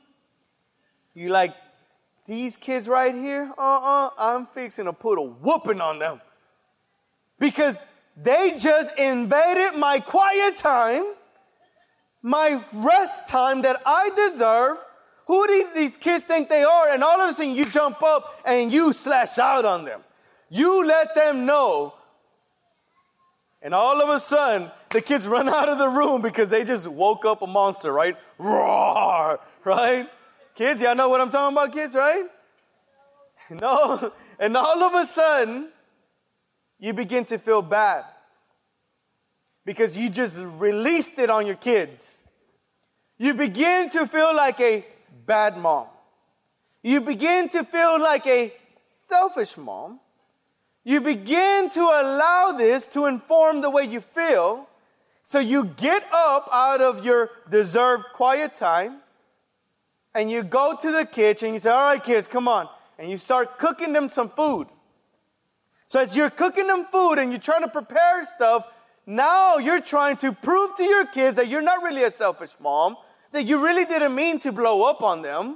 You 1.15 1.29
like 1.29 1.53
these 2.25 2.55
kids 2.55 2.87
right 2.87 3.13
here? 3.13 3.51
Uh-uh. 3.57 4.09
I'm 4.17 4.45
fixing 4.45 4.85
to 4.85 4.93
put 4.93 5.17
a 5.17 5.21
whooping 5.21 5.81
on 5.81 5.99
them. 5.99 6.21
Because 7.39 7.85
they 8.21 8.51
just 8.59 8.97
invaded 8.99 9.77
my 9.79 9.99
quiet 9.99 10.57
time, 10.57 11.03
my 12.21 12.61
rest 12.73 13.29
time 13.29 13.61
that 13.61 13.81
I 13.85 14.09
deserve. 14.15 14.77
Who 15.27 15.47
do 15.47 15.67
these 15.75 15.95
kids 15.95 16.25
think 16.25 16.49
they 16.49 16.63
are? 16.63 16.89
And 16.89 17.03
all 17.03 17.21
of 17.21 17.29
a 17.29 17.33
sudden 17.33 17.53
you 17.53 17.65
jump 17.65 18.01
up 18.01 18.23
and 18.45 18.73
you 18.73 18.91
slash 18.93 19.37
out 19.37 19.63
on 19.63 19.85
them. 19.85 20.01
You 20.49 20.85
let 20.85 21.13
them 21.13 21.45
know. 21.45 21.93
And 23.61 23.73
all 23.73 24.01
of 24.01 24.09
a 24.09 24.19
sudden, 24.19 24.69
the 24.89 25.01
kids 25.01 25.27
run 25.27 25.47
out 25.59 25.69
of 25.69 25.77
the 25.77 25.87
room 25.87 26.21
because 26.21 26.49
they 26.49 26.63
just 26.63 26.87
woke 26.87 27.25
up 27.25 27.41
a 27.41 27.47
monster, 27.47 27.91
right? 27.91 28.17
Roar, 28.37 29.39
right? 29.63 30.09
Kids, 30.55 30.81
y'all 30.81 30.95
know 30.95 31.09
what 31.09 31.21
I'm 31.21 31.29
talking 31.29 31.55
about, 31.55 31.73
kids, 31.73 31.95
right? 31.95 32.25
No. 33.51 34.11
And 34.37 34.55
all 34.55 34.83
of 34.83 34.93
a 34.93 35.05
sudden, 35.07 35.69
you 36.79 36.93
begin 36.93 37.25
to 37.25 37.37
feel 37.37 37.61
bad 37.61 38.05
because 39.65 39.97
you 39.97 40.09
just 40.09 40.39
released 40.57 41.19
it 41.19 41.29
on 41.29 41.45
your 41.45 41.57
kids. 41.57 42.23
You 43.17 43.33
begin 43.33 43.89
to 43.91 44.07
feel 44.07 44.35
like 44.35 44.59
a 44.61 44.85
bad 45.25 45.57
mom. 45.57 45.87
You 46.81 47.01
begin 47.01 47.49
to 47.49 47.63
feel 47.65 47.99
like 47.99 48.25
a 48.25 48.53
selfish 48.79 49.57
mom. 49.57 49.99
You 50.85 51.01
begin 51.01 51.69
to 51.69 51.81
allow 51.81 52.53
this 52.57 52.87
to 52.93 53.05
inform 53.05 53.61
the 53.61 53.69
way 53.69 53.83
you 53.83 53.99
feel. 53.99 54.67
So 55.21 55.39
you 55.39 55.65
get 55.77 56.03
up 56.13 56.47
out 56.51 56.81
of 56.81 57.05
your 57.05 57.29
deserved 57.49 58.05
quiet 58.13 58.53
time 58.55 59.01
and 60.15 60.31
you 60.31 60.43
go 60.43 60.75
to 60.81 60.91
the 60.91 61.05
kitchen. 61.05 61.53
You 61.53 61.59
say, 61.59 61.69
All 61.69 61.93
right, 61.93 62.03
kids, 62.03 62.27
come 62.27 62.47
on. 62.47 62.69
And 62.97 63.09
you 63.09 63.17
start 63.17 63.59
cooking 63.59 63.93
them 63.93 64.09
some 64.09 64.29
food. 64.29 64.67
So 65.89 65.99
as 65.99 66.15
you're 66.15 66.29
cooking 66.29 66.67
them 66.67 66.85
food 66.85 67.15
and 67.15 67.31
you're 67.31 67.41
trying 67.41 67.63
to 67.63 67.67
prepare 67.67 68.23
stuff, 68.23 68.63
now 69.07 69.57
you're 69.57 69.81
trying 69.81 70.17
to 70.17 70.31
prove 70.31 70.77
to 70.77 70.83
your 70.83 71.07
kids 71.07 71.37
that 71.37 71.47
you're 71.47 71.63
not 71.63 71.81
really 71.81 72.03
a 72.03 72.11
selfish 72.11 72.51
mom, 72.61 72.95
that 73.31 73.47
you 73.47 73.63
really 73.65 73.85
didn't 73.85 74.13
mean 74.13 74.37
to 74.41 74.51
blow 74.51 74.83
up 74.83 75.01
on 75.01 75.23
them. 75.23 75.55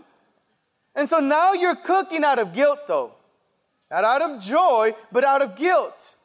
And 0.95 1.07
so 1.07 1.19
now 1.19 1.53
you're 1.53 1.75
cooking 1.75 2.23
out 2.23 2.39
of 2.39 2.51
guilt, 2.51 2.79
though. 2.87 3.13
Not 3.91 4.05
out 4.05 4.23
of 4.23 4.41
joy, 4.41 4.93
but 5.11 5.23
out 5.23 5.43
of 5.43 5.55
guilt. 5.55 6.15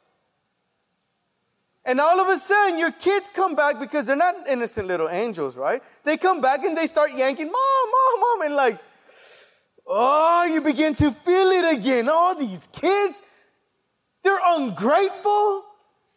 And 1.85 1.99
all 1.99 2.19
of 2.19 2.29
a 2.29 2.37
sudden, 2.37 2.79
your 2.79 2.91
kids 2.91 3.29
come 3.29 3.55
back 3.55 3.79
because 3.79 4.07
they're 4.07 4.15
not 4.15 4.47
innocent 4.49 4.87
little 4.87 5.07
angels, 5.07 5.55
right? 5.55 5.83
They 6.03 6.17
come 6.17 6.41
back 6.41 6.63
and 6.63 6.75
they 6.75 6.87
start 6.87 7.11
yanking, 7.15 7.45
Mom, 7.45 7.53
Mom, 7.91 8.19
Mom, 8.21 8.41
and 8.47 8.55
like, 8.55 8.79
oh, 9.85 10.49
you 10.51 10.61
begin 10.61 10.95
to 10.95 11.11
feel 11.11 11.47
it 11.49 11.77
again. 11.77 12.09
All 12.09 12.33
these 12.33 12.65
kids, 12.65 13.21
they're 14.23 14.39
ungrateful. 14.45 15.63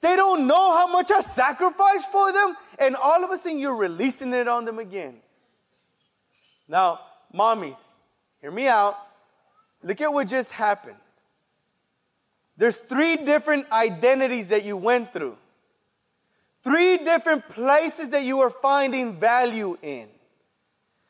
They 0.01 0.17
don't 0.17 0.47
know 0.47 0.77
how 0.77 0.93
much 0.93 1.11
I 1.11 1.21
sacrificed 1.21 2.11
for 2.11 2.33
them. 2.33 2.57
And 2.79 2.97
all 2.97 3.25
of 3.25 3.31
a 3.31 3.39
sudden, 3.39 3.59
you're 3.59 3.77
releasing 3.77 4.33
it 4.33 4.49
on 4.49 4.65
them 4.65 4.79
again. 4.79 5.17
Now, 6.69 7.01
mommies, 7.35 7.99
hear 8.41 8.51
me 8.51 8.67
out. 8.67 8.97
Look 9.83 10.01
at 10.01 10.13
what 10.13 10.29
just 10.29 10.53
happened. 10.53 10.97
There's 12.57 12.77
three 12.77 13.17
different 13.17 13.71
identities 13.73 14.49
that 14.49 14.65
you 14.65 14.77
went 14.77 15.13
through. 15.13 15.37
Three 16.63 16.99
different 16.99 17.49
places 17.49 18.11
that 18.11 18.25
you 18.25 18.39
were 18.39 18.51
finding 18.51 19.17
value 19.17 19.77
in. 19.83 20.09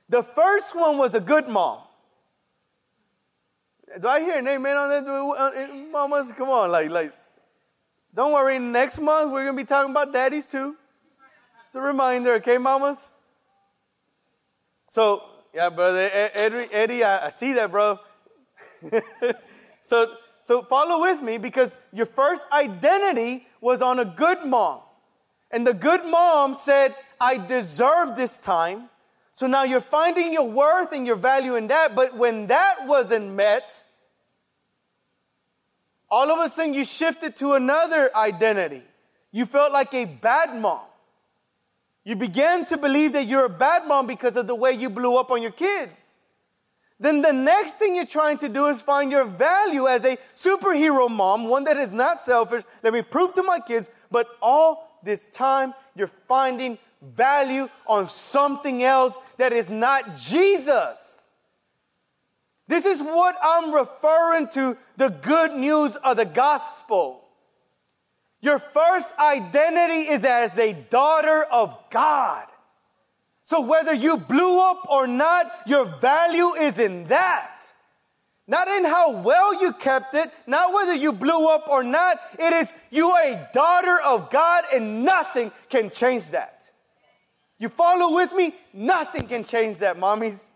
The 0.08 0.22
first 0.22 0.74
one 0.74 0.98
was 0.98 1.14
a 1.14 1.20
good 1.20 1.48
mom. 1.48 1.78
Do 4.00 4.08
I 4.08 4.20
hear 4.20 4.38
an 4.38 4.48
amen 4.48 4.76
on 4.76 4.88
that? 4.88 5.06
Uh, 5.06 5.74
mamas, 5.90 6.32
come 6.32 6.48
on, 6.48 6.70
like, 6.70 6.90
like, 6.90 7.12
don't 8.14 8.32
worry. 8.32 8.58
Next 8.58 8.98
month 9.00 9.32
we're 9.32 9.44
gonna 9.44 9.56
be 9.56 9.64
talking 9.64 9.90
about 9.90 10.12
daddies 10.12 10.46
too. 10.46 10.76
It's 11.66 11.74
a 11.74 11.80
reminder, 11.80 12.34
okay, 12.34 12.58
mamas. 12.58 13.12
So, 14.88 15.22
yeah, 15.54 15.70
brother 15.70 16.08
Eddie, 16.12 16.68
Eddie 16.72 17.04
I, 17.04 17.26
I 17.26 17.30
see 17.30 17.54
that, 17.54 17.70
bro. 17.70 17.98
so, 19.82 20.14
so 20.42 20.62
follow 20.62 21.00
with 21.00 21.22
me 21.22 21.38
because 21.38 21.76
your 21.92 22.06
first 22.06 22.46
identity 22.52 23.46
was 23.60 23.80
on 23.80 23.98
a 23.98 24.04
good 24.04 24.44
mom. 24.44 24.80
And 25.50 25.66
the 25.66 25.74
good 25.74 26.04
mom 26.04 26.54
said, 26.54 26.94
I 27.20 27.38
deserve 27.38 28.16
this 28.16 28.38
time. 28.38 28.88
So 29.32 29.46
now 29.46 29.64
you're 29.64 29.80
finding 29.80 30.32
your 30.32 30.48
worth 30.48 30.92
and 30.92 31.06
your 31.06 31.16
value 31.16 31.56
in 31.56 31.66
that. 31.68 31.94
But 31.94 32.16
when 32.16 32.46
that 32.48 32.86
wasn't 32.86 33.32
met, 33.32 33.82
all 36.10 36.30
of 36.30 36.44
a 36.44 36.48
sudden 36.48 36.74
you 36.74 36.84
shifted 36.84 37.36
to 37.38 37.54
another 37.54 38.10
identity. 38.14 38.82
You 39.30 39.46
felt 39.46 39.72
like 39.72 39.94
a 39.94 40.04
bad 40.04 40.54
mom. 40.60 40.80
You 42.04 42.16
began 42.16 42.66
to 42.66 42.76
believe 42.76 43.14
that 43.14 43.26
you're 43.26 43.46
a 43.46 43.50
bad 43.50 43.86
mom 43.86 44.06
because 44.06 44.36
of 44.36 44.46
the 44.46 44.54
way 44.54 44.72
you 44.72 44.90
blew 44.90 45.16
up 45.16 45.30
on 45.30 45.40
your 45.40 45.52
kids. 45.52 46.16
Then 47.00 47.22
the 47.22 47.32
next 47.32 47.78
thing 47.78 47.96
you're 47.96 48.04
trying 48.06 48.38
to 48.38 48.48
do 48.48 48.66
is 48.66 48.82
find 48.82 49.10
your 49.10 49.24
value 49.24 49.88
as 49.88 50.04
a 50.04 50.16
superhero 50.36 51.10
mom, 51.10 51.48
one 51.48 51.64
that 51.64 51.76
is 51.76 51.92
not 51.92 52.20
selfish. 52.20 52.62
Let 52.82 52.92
me 52.92 53.02
prove 53.02 53.34
to 53.34 53.42
my 53.42 53.58
kids, 53.60 53.90
but 54.10 54.28
all 54.40 55.00
this 55.02 55.26
time 55.28 55.74
you're 55.96 56.06
finding 56.06 56.78
value 57.02 57.68
on 57.86 58.06
something 58.06 58.82
else 58.82 59.18
that 59.38 59.52
is 59.52 59.68
not 59.68 60.16
Jesus. 60.16 61.28
This 62.68 62.86
is 62.86 63.02
what 63.02 63.36
I'm 63.42 63.74
referring 63.74 64.48
to 64.54 64.74
the 64.96 65.08
good 65.08 65.52
news 65.52 65.96
of 65.96 66.16
the 66.16 66.24
gospel. 66.24 67.24
Your 68.40 68.58
first 68.58 69.12
identity 69.18 70.12
is 70.12 70.24
as 70.24 70.58
a 70.58 70.72
daughter 70.72 71.44
of 71.52 71.76
God. 71.90 72.46
So 73.42 73.66
whether 73.66 73.94
you 73.94 74.18
blew 74.18 74.60
up 74.70 74.88
or 74.88 75.06
not, 75.06 75.46
your 75.66 75.84
value 75.84 76.52
is 76.54 76.78
in 76.78 77.04
that. 77.04 77.60
Not 78.46 78.66
in 78.68 78.84
how 78.84 79.22
well 79.22 79.60
you 79.60 79.72
kept 79.72 80.14
it, 80.14 80.28
not 80.46 80.74
whether 80.74 80.94
you 80.94 81.12
blew 81.12 81.48
up 81.48 81.68
or 81.68 81.84
not. 81.84 82.18
It 82.38 82.52
is 82.52 82.72
you 82.90 83.08
are 83.08 83.26
a 83.26 83.48
daughter 83.54 83.98
of 84.06 84.30
God 84.30 84.64
and 84.74 85.04
nothing 85.04 85.52
can 85.68 85.90
change 85.90 86.30
that. 86.30 86.71
You 87.62 87.68
follow 87.68 88.16
with 88.16 88.34
me? 88.34 88.52
Nothing 88.72 89.28
can 89.28 89.44
change 89.44 89.78
that, 89.78 89.96
mommies. 89.96 90.50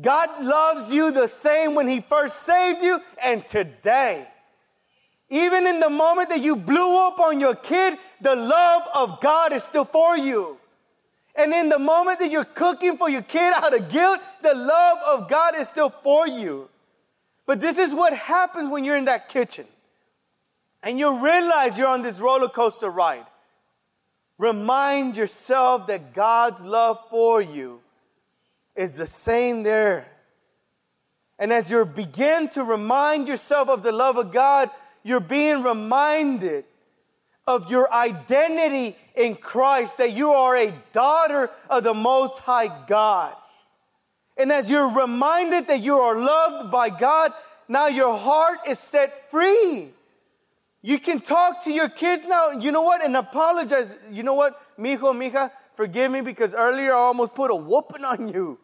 God 0.00 0.28
loves 0.40 0.92
you 0.94 1.10
the 1.10 1.26
same 1.26 1.74
when 1.74 1.88
He 1.88 2.00
first 2.00 2.44
saved 2.44 2.80
you 2.80 3.00
and 3.24 3.44
today. 3.44 4.24
Even 5.30 5.66
in 5.66 5.80
the 5.80 5.90
moment 5.90 6.28
that 6.28 6.40
you 6.40 6.54
blew 6.54 7.08
up 7.08 7.18
on 7.18 7.40
your 7.40 7.56
kid, 7.56 7.98
the 8.20 8.36
love 8.36 8.82
of 8.94 9.20
God 9.20 9.52
is 9.52 9.64
still 9.64 9.84
for 9.84 10.16
you. 10.16 10.58
And 11.34 11.52
in 11.52 11.70
the 11.70 11.80
moment 11.80 12.20
that 12.20 12.30
you're 12.30 12.44
cooking 12.44 12.96
for 12.96 13.10
your 13.10 13.22
kid 13.22 13.52
out 13.56 13.76
of 13.76 13.88
guilt, 13.88 14.20
the 14.44 14.54
love 14.54 14.98
of 15.08 15.28
God 15.28 15.56
is 15.56 15.68
still 15.68 15.90
for 15.90 16.28
you. 16.28 16.68
But 17.46 17.60
this 17.60 17.78
is 17.78 17.92
what 17.92 18.16
happens 18.16 18.70
when 18.70 18.84
you're 18.84 18.96
in 18.96 19.06
that 19.06 19.28
kitchen 19.28 19.64
and 20.84 21.00
you 21.00 21.24
realize 21.24 21.76
you're 21.76 21.88
on 21.88 22.02
this 22.02 22.20
roller 22.20 22.48
coaster 22.48 22.88
ride. 22.88 23.26
Remind 24.38 25.16
yourself 25.16 25.86
that 25.86 26.12
God's 26.12 26.62
love 26.62 26.98
for 27.08 27.40
you 27.40 27.80
is 28.74 28.96
the 28.96 29.06
same 29.06 29.62
there. 29.62 30.06
And 31.38 31.52
as 31.52 31.70
you 31.70 31.84
begin 31.84 32.48
to 32.50 32.64
remind 32.64 33.28
yourself 33.28 33.68
of 33.68 33.82
the 33.82 33.92
love 33.92 34.16
of 34.16 34.32
God, 34.32 34.70
you're 35.02 35.20
being 35.20 35.62
reminded 35.62 36.64
of 37.46 37.70
your 37.70 37.92
identity 37.92 38.96
in 39.14 39.36
Christ, 39.36 39.98
that 39.98 40.12
you 40.12 40.30
are 40.30 40.56
a 40.56 40.72
daughter 40.92 41.50
of 41.68 41.84
the 41.84 41.94
Most 41.94 42.38
High 42.40 42.86
God. 42.86 43.34
And 44.36 44.50
as 44.50 44.70
you're 44.70 44.88
reminded 44.88 45.68
that 45.68 45.82
you 45.82 45.96
are 45.96 46.16
loved 46.16 46.72
by 46.72 46.90
God, 46.90 47.32
now 47.68 47.86
your 47.86 48.16
heart 48.16 48.58
is 48.68 48.78
set 48.78 49.30
free. 49.30 49.90
You 50.86 50.98
can 50.98 51.18
talk 51.18 51.64
to 51.64 51.72
your 51.72 51.88
kids 51.88 52.26
now, 52.28 52.50
you 52.60 52.70
know 52.70 52.82
what, 52.82 53.02
and 53.02 53.16
apologize. 53.16 53.96
You 54.12 54.22
know 54.22 54.34
what, 54.34 54.52
mijo, 54.78 55.14
mija, 55.14 55.50
forgive 55.72 56.12
me 56.12 56.20
because 56.20 56.54
earlier 56.54 56.92
I 56.92 56.96
almost 56.96 57.34
put 57.34 57.50
a 57.50 57.54
whooping 57.54 58.04
on 58.04 58.28
you. 58.28 58.58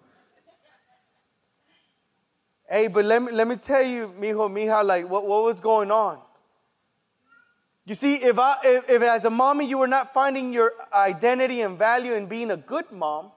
Hey, 2.68 2.88
but 2.88 3.06
let 3.06 3.22
me, 3.22 3.32
let 3.32 3.48
me 3.48 3.56
tell 3.56 3.82
you, 3.82 4.12
mijo, 4.20 4.50
mija, 4.50 4.84
like 4.84 5.08
what, 5.08 5.26
what 5.26 5.44
was 5.44 5.60
going 5.60 5.90
on? 5.90 6.18
You 7.86 7.94
see, 7.94 8.16
if, 8.16 8.38
I, 8.38 8.56
if, 8.64 8.90
if 8.90 9.02
as 9.02 9.24
a 9.24 9.30
mommy 9.30 9.66
you 9.66 9.78
were 9.78 9.88
not 9.88 10.12
finding 10.12 10.52
your 10.52 10.74
identity 10.92 11.62
and 11.62 11.78
value 11.78 12.12
in 12.12 12.26
being 12.26 12.50
a 12.50 12.58
good 12.58 12.92
mom, 12.92 13.32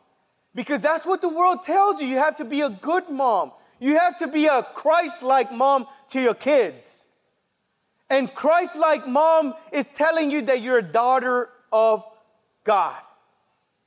because 0.53 0.81
that's 0.81 1.05
what 1.05 1.21
the 1.21 1.29
world 1.29 1.63
tells 1.63 2.01
you. 2.01 2.07
You 2.07 2.17
have 2.17 2.35
to 2.35 2.43
be 2.43 2.59
a 2.59 2.69
good 2.69 3.09
mom. 3.09 3.53
You 3.79 3.97
have 3.97 4.19
to 4.19 4.27
be 4.27 4.47
a 4.47 4.61
Christ-like 4.61 5.53
mom 5.53 5.87
to 6.09 6.19
your 6.19 6.33
kids. 6.33 7.05
And 8.13 8.31
Christ-like 8.31 9.07
mom 9.07 9.55
is 9.71 9.87
telling 9.87 10.29
you 10.29 10.43
that 10.43 10.61
you're 10.61 10.77
a 10.77 10.83
daughter 10.83 11.49
of 11.71 12.05
God. 12.63 13.01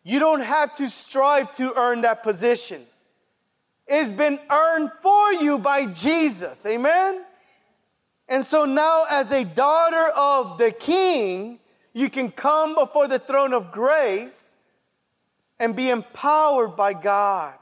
You 0.02 0.18
don't 0.18 0.40
have 0.40 0.74
to 0.78 0.88
strive 0.88 1.54
to 1.58 1.72
earn 1.78 2.00
that 2.00 2.24
position. 2.24 2.82
It's 3.86 4.10
been 4.10 4.40
earned 4.50 4.90
for 5.00 5.32
you 5.34 5.58
by 5.58 5.86
Jesus. 5.86 6.66
Amen? 6.66 7.24
And 8.28 8.42
so 8.42 8.64
now, 8.64 9.04
as 9.08 9.30
a 9.30 9.44
daughter 9.44 10.10
of 10.16 10.58
the 10.58 10.72
king, 10.72 11.60
you 11.92 12.10
can 12.10 12.32
come 12.32 12.74
before 12.74 13.06
the 13.06 13.20
throne 13.20 13.52
of 13.52 13.70
grace 13.70 14.56
and 15.60 15.76
be 15.76 15.88
empowered 15.88 16.74
by 16.74 16.94
God 16.94 17.54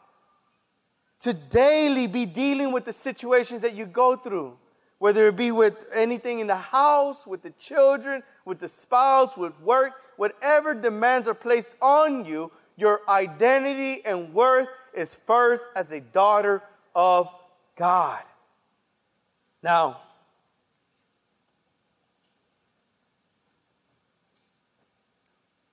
to 1.21 1.35
daily 1.35 2.07
be 2.07 2.25
dealing 2.25 2.73
with 2.73 2.87
the 2.87 2.93
situations 2.95 3.61
that 3.61 3.75
you 3.75 3.85
go 3.85 4.17
through, 4.17 4.57
whether 5.05 5.29
it 5.29 5.37
be 5.37 5.53
with 5.53 5.87
anything 5.93 6.39
in 6.39 6.47
the 6.47 6.57
house, 6.57 7.27
with 7.27 7.43
the 7.43 7.51
children, 7.59 8.23
with 8.47 8.59
the 8.59 8.67
spouse, 8.67 9.37
with 9.37 9.53
work, 9.61 9.93
whatever 10.17 10.75
demands 10.75 11.29
are 11.29 11.35
placed 11.35 11.77
on 11.83 12.25
you, 12.25 12.51
your 12.79 13.03
identity 13.07 14.03
and 14.07 14.33
worth 14.33 14.67
is 14.95 15.15
first 15.15 15.65
as 15.77 15.93
a 15.93 16.01
daughter 16.01 16.63
of 16.95 17.29
God. 17.77 18.23
Now, 19.63 20.01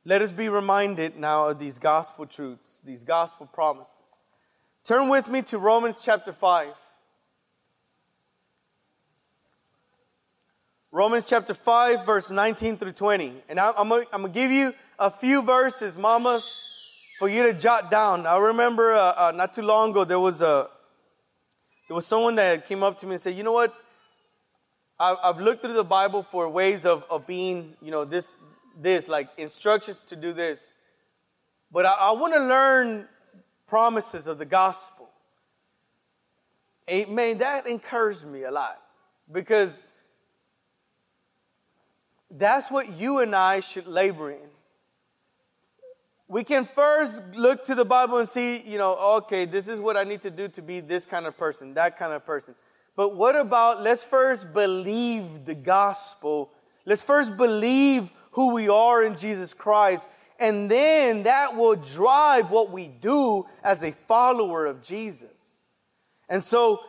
Let 0.03 0.21
us 0.21 0.33
be 0.33 0.49
reminded 0.49 1.15
now 1.15 1.47
of 1.47 1.57
these 1.59 1.79
gospel 1.79 2.25
truths, 2.25 2.81
these 2.83 3.05
gospel 3.05 3.45
promises. 3.45 4.25
Turn 4.83 5.07
with 5.07 5.29
me 5.29 5.41
to 5.43 5.57
Romans 5.57 6.01
chapter 6.03 6.33
5. 6.33 6.73
Romans 10.93 11.25
chapter 11.25 11.53
5, 11.53 12.05
verse 12.05 12.31
19 12.31 12.75
through 12.75 12.91
20. 12.91 13.33
And 13.47 13.57
I'm 13.57 13.87
going 13.87 14.05
to 14.11 14.27
give 14.27 14.51
you 14.51 14.73
a 14.99 15.09
few 15.09 15.41
verses, 15.41 15.97
mamas, 15.97 16.57
for 17.17 17.29
you 17.29 17.43
to 17.43 17.53
jot 17.53 17.89
down. 17.89 18.25
I 18.25 18.37
remember 18.37 18.91
uh, 18.91 19.13
uh, 19.15 19.31
not 19.33 19.53
too 19.53 19.61
long 19.61 19.91
ago, 19.91 20.03
there 20.03 20.19
was, 20.19 20.41
a, 20.41 20.67
there 21.87 21.95
was 21.95 22.05
someone 22.05 22.35
that 22.35 22.67
came 22.67 22.83
up 22.83 22.97
to 22.99 23.05
me 23.05 23.13
and 23.13 23.21
said, 23.21 23.35
You 23.35 23.43
know 23.43 23.53
what? 23.53 23.73
I've 24.99 25.39
looked 25.39 25.61
through 25.63 25.73
the 25.73 25.83
Bible 25.83 26.21
for 26.21 26.47
ways 26.47 26.85
of, 26.85 27.05
of 27.09 27.25
being, 27.25 27.73
you 27.81 27.89
know, 27.89 28.05
this, 28.05 28.35
this, 28.77 29.07
like 29.07 29.29
instructions 29.37 30.03
to 30.09 30.15
do 30.15 30.31
this. 30.31 30.71
But 31.71 31.85
I, 31.85 31.93
I 31.93 32.11
want 32.11 32.33
to 32.33 32.45
learn 32.45 33.07
promises 33.65 34.27
of 34.27 34.37
the 34.37 34.45
gospel. 34.45 35.09
Amen. 36.87 37.37
That 37.37 37.65
encouraged 37.65 38.25
me 38.25 38.43
a 38.43 38.51
lot 38.51 38.79
because 39.31 39.83
that's 42.37 42.71
what 42.71 42.97
you 42.97 43.19
and 43.19 43.35
I 43.35 43.59
should 43.59 43.87
labor 43.87 44.31
in. 44.31 44.49
We 46.27 46.45
can 46.45 46.63
first 46.63 47.35
look 47.35 47.65
to 47.65 47.75
the 47.75 47.83
Bible 47.83 48.19
and 48.19 48.27
see, 48.27 48.61
you 48.61 48.77
know, 48.77 49.17
okay, 49.17 49.43
this 49.43 49.67
is 49.67 49.79
what 49.81 49.97
I 49.97 50.05
need 50.05 50.21
to 50.21 50.31
do 50.31 50.47
to 50.49 50.61
be 50.61 50.79
this 50.79 51.05
kind 51.05 51.25
of 51.25 51.37
person, 51.37 51.73
that 51.73 51.99
kind 51.99 52.13
of 52.13 52.25
person. 52.25 52.55
But 52.95 53.17
what 53.17 53.35
about, 53.35 53.81
let's 53.81 54.03
first 54.03 54.53
believe 54.53 55.45
the 55.45 55.55
gospel. 55.55 56.49
Let's 56.85 57.01
first 57.01 57.35
believe 57.35 58.09
who 58.31 58.53
we 58.53 58.69
are 58.69 59.03
in 59.03 59.17
Jesus 59.17 59.53
Christ. 59.53 60.07
And 60.39 60.71
then 60.71 61.23
that 61.23 61.57
will 61.57 61.75
drive 61.75 62.49
what 62.49 62.71
we 62.71 62.87
do 62.87 63.45
as 63.63 63.83
a 63.83 63.91
follower 63.91 64.65
of 64.65 64.81
Jesus. 64.81 65.63
And 66.29 66.41
so 66.41 66.79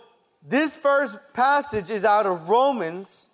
this 0.46 0.76
first 0.76 1.18
passage 1.34 1.90
is 1.90 2.04
out 2.04 2.26
of 2.26 2.48
Romans 2.48 3.31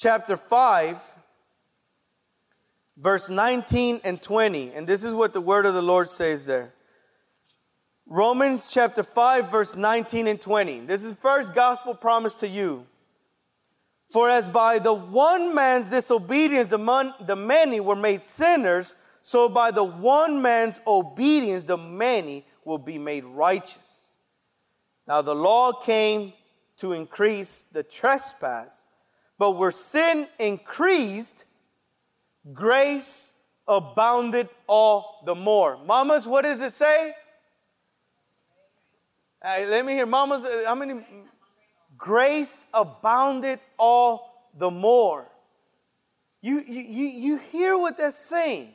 chapter 0.00 0.34
5, 0.34 0.98
verse 2.96 3.28
19 3.28 4.00
and 4.02 4.20
20. 4.20 4.72
And 4.72 4.86
this 4.86 5.04
is 5.04 5.12
what 5.12 5.34
the 5.34 5.42
word 5.42 5.66
of 5.66 5.74
the 5.74 5.82
Lord 5.82 6.08
says 6.08 6.46
there. 6.46 6.72
Romans 8.06 8.70
chapter 8.72 9.02
5, 9.02 9.50
verse 9.50 9.76
19 9.76 10.26
and 10.26 10.40
20. 10.40 10.80
This 10.80 11.04
is 11.04 11.18
first 11.18 11.54
gospel 11.54 11.94
promise 11.94 12.40
to 12.40 12.48
you. 12.48 12.86
For 14.08 14.30
as 14.30 14.48
by 14.48 14.78
the 14.78 14.94
one 14.94 15.54
man's 15.54 15.90
disobedience 15.90 16.70
the, 16.70 17.36
many 17.36 17.78
were 17.78 17.94
made 17.94 18.22
sinners, 18.22 18.96
so 19.20 19.50
by 19.50 19.70
the 19.70 19.84
one 19.84 20.40
man's 20.40 20.80
obedience 20.86 21.64
the 21.64 21.76
many 21.76 22.46
will 22.64 22.78
be 22.78 22.96
made 22.96 23.24
righteous. 23.24 24.18
Now 25.06 25.20
the 25.20 25.34
law 25.34 25.72
came 25.72 26.32
to 26.78 26.92
increase 26.92 27.64
the 27.64 27.82
trespass, 27.82 28.88
but 29.40 29.52
where 29.52 29.70
sin 29.70 30.28
increased, 30.38 31.46
grace 32.52 33.42
abounded 33.66 34.50
all 34.66 35.22
the 35.24 35.34
more. 35.34 35.78
Mamas, 35.82 36.26
what 36.26 36.42
does 36.42 36.60
it 36.60 36.72
say? 36.72 37.14
Hey, 39.42 39.64
let 39.66 39.86
me 39.86 39.94
hear, 39.94 40.04
mamas. 40.04 40.44
Uh, 40.44 40.64
how 40.66 40.74
many? 40.74 41.02
grace 41.96 42.66
abounded 42.74 43.60
all 43.78 44.50
the 44.58 44.70
more. 44.70 45.26
You, 46.42 46.62
you, 46.66 46.82
you, 46.82 47.04
you 47.06 47.38
hear 47.38 47.78
what 47.78 47.96
that's 47.96 48.18
saying? 48.18 48.72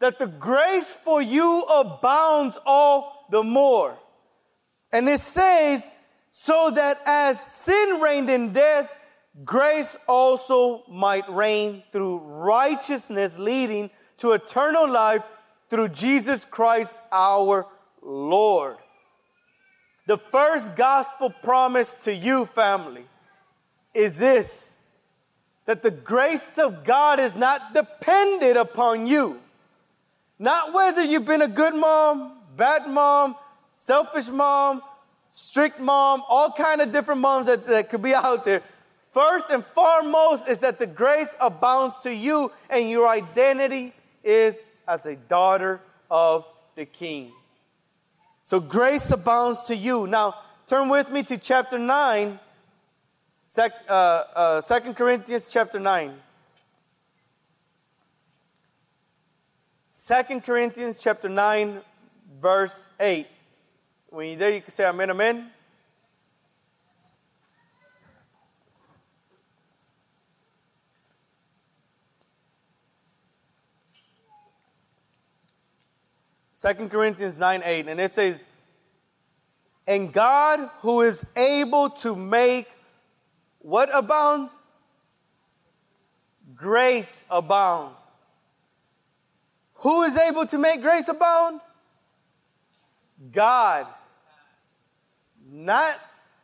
That 0.00 0.18
the 0.18 0.26
grace 0.26 0.90
for 0.90 1.22
you 1.22 1.62
abounds 1.62 2.58
all 2.66 3.26
the 3.30 3.42
more. 3.42 3.98
And 4.92 5.08
it 5.08 5.20
says, 5.20 5.90
so 6.30 6.70
that 6.74 6.98
as 7.06 7.40
sin 7.40 8.02
reigned 8.02 8.28
in 8.28 8.52
death, 8.52 9.05
grace 9.44 9.98
also 10.08 10.82
might 10.88 11.28
reign 11.28 11.82
through 11.92 12.18
righteousness, 12.18 13.38
leading 13.38 13.90
to 14.18 14.32
eternal 14.32 14.90
life 14.90 15.22
through 15.68 15.88
Jesus 15.88 16.44
Christ 16.44 17.00
our 17.12 17.66
Lord. 18.02 18.76
The 20.06 20.16
first 20.16 20.76
gospel 20.76 21.30
promise 21.30 21.92
to 22.04 22.14
you, 22.14 22.46
family, 22.46 23.04
is 23.94 24.18
this 24.18 24.82
that 25.66 25.82
the 25.82 25.90
grace 25.90 26.58
of 26.58 26.84
God 26.84 27.18
is 27.18 27.34
not 27.34 27.74
dependent 27.74 28.56
upon 28.56 29.08
you. 29.08 29.40
Not 30.38 30.72
whether 30.72 31.02
you've 31.02 31.26
been 31.26 31.42
a 31.42 31.48
good 31.48 31.74
mom, 31.74 32.38
bad 32.56 32.88
mom, 32.88 33.34
selfish 33.72 34.28
mom, 34.28 34.80
strict 35.28 35.80
mom, 35.80 36.22
all 36.28 36.52
kind 36.52 36.80
of 36.80 36.92
different 36.92 37.20
moms 37.20 37.48
that, 37.48 37.66
that 37.66 37.90
could 37.90 38.02
be 38.02 38.14
out 38.14 38.44
there. 38.44 38.62
First 39.16 39.48
and 39.48 39.64
foremost 39.64 40.46
is 40.46 40.58
that 40.58 40.78
the 40.78 40.86
grace 40.86 41.34
abounds 41.40 41.98
to 42.00 42.14
you 42.14 42.52
and 42.68 42.90
your 42.90 43.08
identity 43.08 43.94
is 44.22 44.68
as 44.86 45.06
a 45.06 45.16
daughter 45.16 45.80
of 46.10 46.44
the 46.74 46.84
king. 46.84 47.32
So 48.42 48.60
grace 48.60 49.10
abounds 49.10 49.64
to 49.68 49.74
you. 49.74 50.06
Now, 50.06 50.34
turn 50.66 50.90
with 50.90 51.10
me 51.10 51.22
to 51.22 51.38
chapter 51.38 51.78
9, 51.78 52.38
sec, 53.44 53.72
uh, 53.88 54.24
uh, 54.34 54.60
2 54.60 54.92
Corinthians 54.92 55.48
chapter 55.50 55.78
9. 55.78 56.12
2 60.08 60.40
Corinthians 60.42 61.00
chapter 61.00 61.30
9, 61.30 61.80
verse 62.38 62.94
8. 63.00 63.26
When 64.10 64.28
you're 64.28 64.36
there, 64.36 64.52
you 64.52 64.60
can 64.60 64.70
say 64.70 64.86
amen, 64.86 65.08
amen. 65.08 65.52
Second 76.66 76.90
Corinthians 76.90 77.38
9 77.38 77.62
8, 77.64 77.86
and 77.86 78.00
it 78.00 78.10
says, 78.10 78.44
And 79.86 80.12
God 80.12 80.58
who 80.80 81.02
is 81.02 81.32
able 81.36 81.90
to 81.90 82.16
make 82.16 82.66
what 83.60 83.88
abound? 83.94 84.50
Grace 86.56 87.24
abound. 87.30 87.94
Who 89.74 90.02
is 90.02 90.18
able 90.18 90.44
to 90.46 90.58
make 90.58 90.82
grace 90.82 91.06
abound? 91.06 91.60
God. 93.30 93.86
Not 95.48 95.96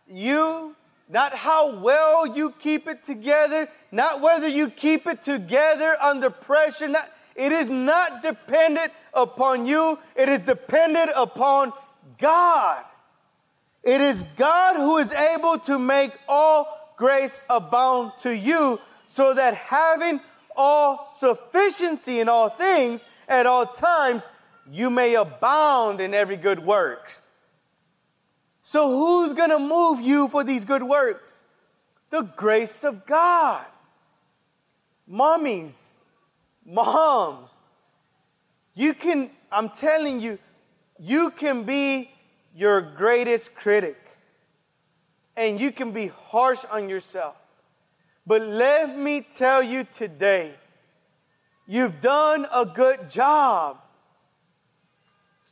you, 0.07 0.77
not 1.09 1.35
how 1.35 1.81
well 1.81 2.29
you 2.29 2.55
keep 2.61 2.87
it 2.87 3.03
together, 3.03 3.66
not 3.91 4.20
whether 4.20 4.47
you 4.47 4.70
keep 4.70 5.05
it 5.09 5.20
together 5.20 5.97
under 6.01 6.31
pressure. 6.31 6.87
Not, 6.87 7.09
it 7.35 7.51
is 7.51 7.68
not 7.68 8.23
dependent 8.23 8.93
upon 9.15 9.67
you, 9.67 9.99
it 10.17 10.29
is 10.29 10.41
dependent 10.41 11.11
upon 11.17 11.73
God. 12.19 12.85
It 13.83 14.01
is 14.01 14.23
God 14.37 14.77
who 14.77 14.99
is 14.99 15.15
able 15.15 15.59
to 15.61 15.79
make 15.79 16.13
all 16.29 16.95
grace 16.97 17.45
abound 17.51 18.13
to 18.21 18.37
you, 18.37 18.79
so 19.05 19.35
that 19.35 19.55
having 19.55 20.21
all 20.57 21.07
sufficiency 21.09 22.21
in 22.21 22.29
all 22.29 22.49
things 22.49 23.07
at 23.29 23.47
all 23.47 23.67
times, 23.67 24.29
you 24.71 24.89
may 24.89 25.15
abound 25.15 26.01
in 26.01 26.15
every 26.15 26.37
good 26.37 26.61
work. 26.61 27.21
So, 28.63 28.89
who's 28.89 29.35
going 29.35 29.51
to 29.51 29.59
move 29.59 30.01
you 30.01 30.29
for 30.29 30.45
these 30.45 30.65
good 30.65 30.83
works? 30.83 31.47
The 32.11 32.23
grace 32.37 32.85
of 32.85 33.05
God. 33.07 33.65
Mommies, 35.11 36.05
moms, 36.65 37.67
you 38.75 38.95
can, 38.95 39.31
I'm 39.51 39.68
telling 39.68 40.20
you, 40.20 40.39
you 40.99 41.31
can 41.37 41.64
be 41.64 42.11
your 42.55 42.81
greatest 42.81 43.57
critic 43.57 43.97
and 45.37 45.61
you 45.61 45.73
can 45.73 45.93
be 45.93 46.09
harsh 46.09 46.64
on 46.70 46.89
yourself. 46.89 47.37
But 48.27 48.43
let 48.43 48.97
me 48.97 49.25
tell 49.37 49.62
you 49.62 49.85
today, 49.85 50.55
you've 51.66 52.01
done 52.01 52.47
a 52.55 52.66
good 52.66 53.11
job. 53.11 53.79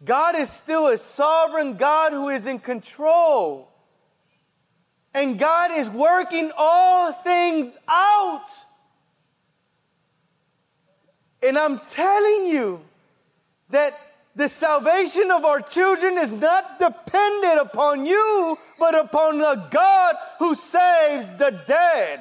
God 0.05 0.37
is 0.37 0.51
still 0.51 0.89
a 0.89 0.97
sovereign 0.97 1.77
God 1.77 2.13
who 2.13 2.29
is 2.29 2.47
in 2.47 2.59
control. 2.59 3.69
And 5.13 5.39
God 5.39 5.73
is 5.73 5.91
working 5.91 6.53
all 6.57 7.13
things 7.13 7.77
out. 7.89 8.47
And 11.43 11.59
I'm 11.59 11.81
telling 11.81 12.47
you, 12.47 12.83
that 13.71 13.93
the 14.37 14.49
salvation 14.49 15.31
of 15.31 15.45
our 15.45 15.61
children 15.61 16.17
is 16.17 16.33
not 16.33 16.79
dependent 16.79 17.61
upon 17.61 18.07
you, 18.07 18.57
but 18.79 18.95
upon 18.95 19.41
a 19.41 19.69
God 19.71 20.15
who 20.39 20.55
saves 20.55 21.31
the 21.37 21.61
dead. 21.67 22.21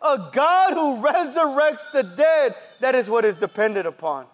A 0.00 0.30
God 0.32 0.74
who 0.74 1.02
resurrects 1.02 1.90
the 1.92 2.04
dead. 2.04 2.54
That 2.80 2.94
is 2.94 3.10
what 3.10 3.24
is 3.24 3.38
dependent 3.38 3.86
upon. 3.86 4.26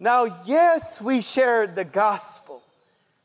Now, 0.00 0.42
yes, 0.46 1.02
we 1.02 1.20
share 1.20 1.66
the 1.66 1.84
gospel. 1.84 2.62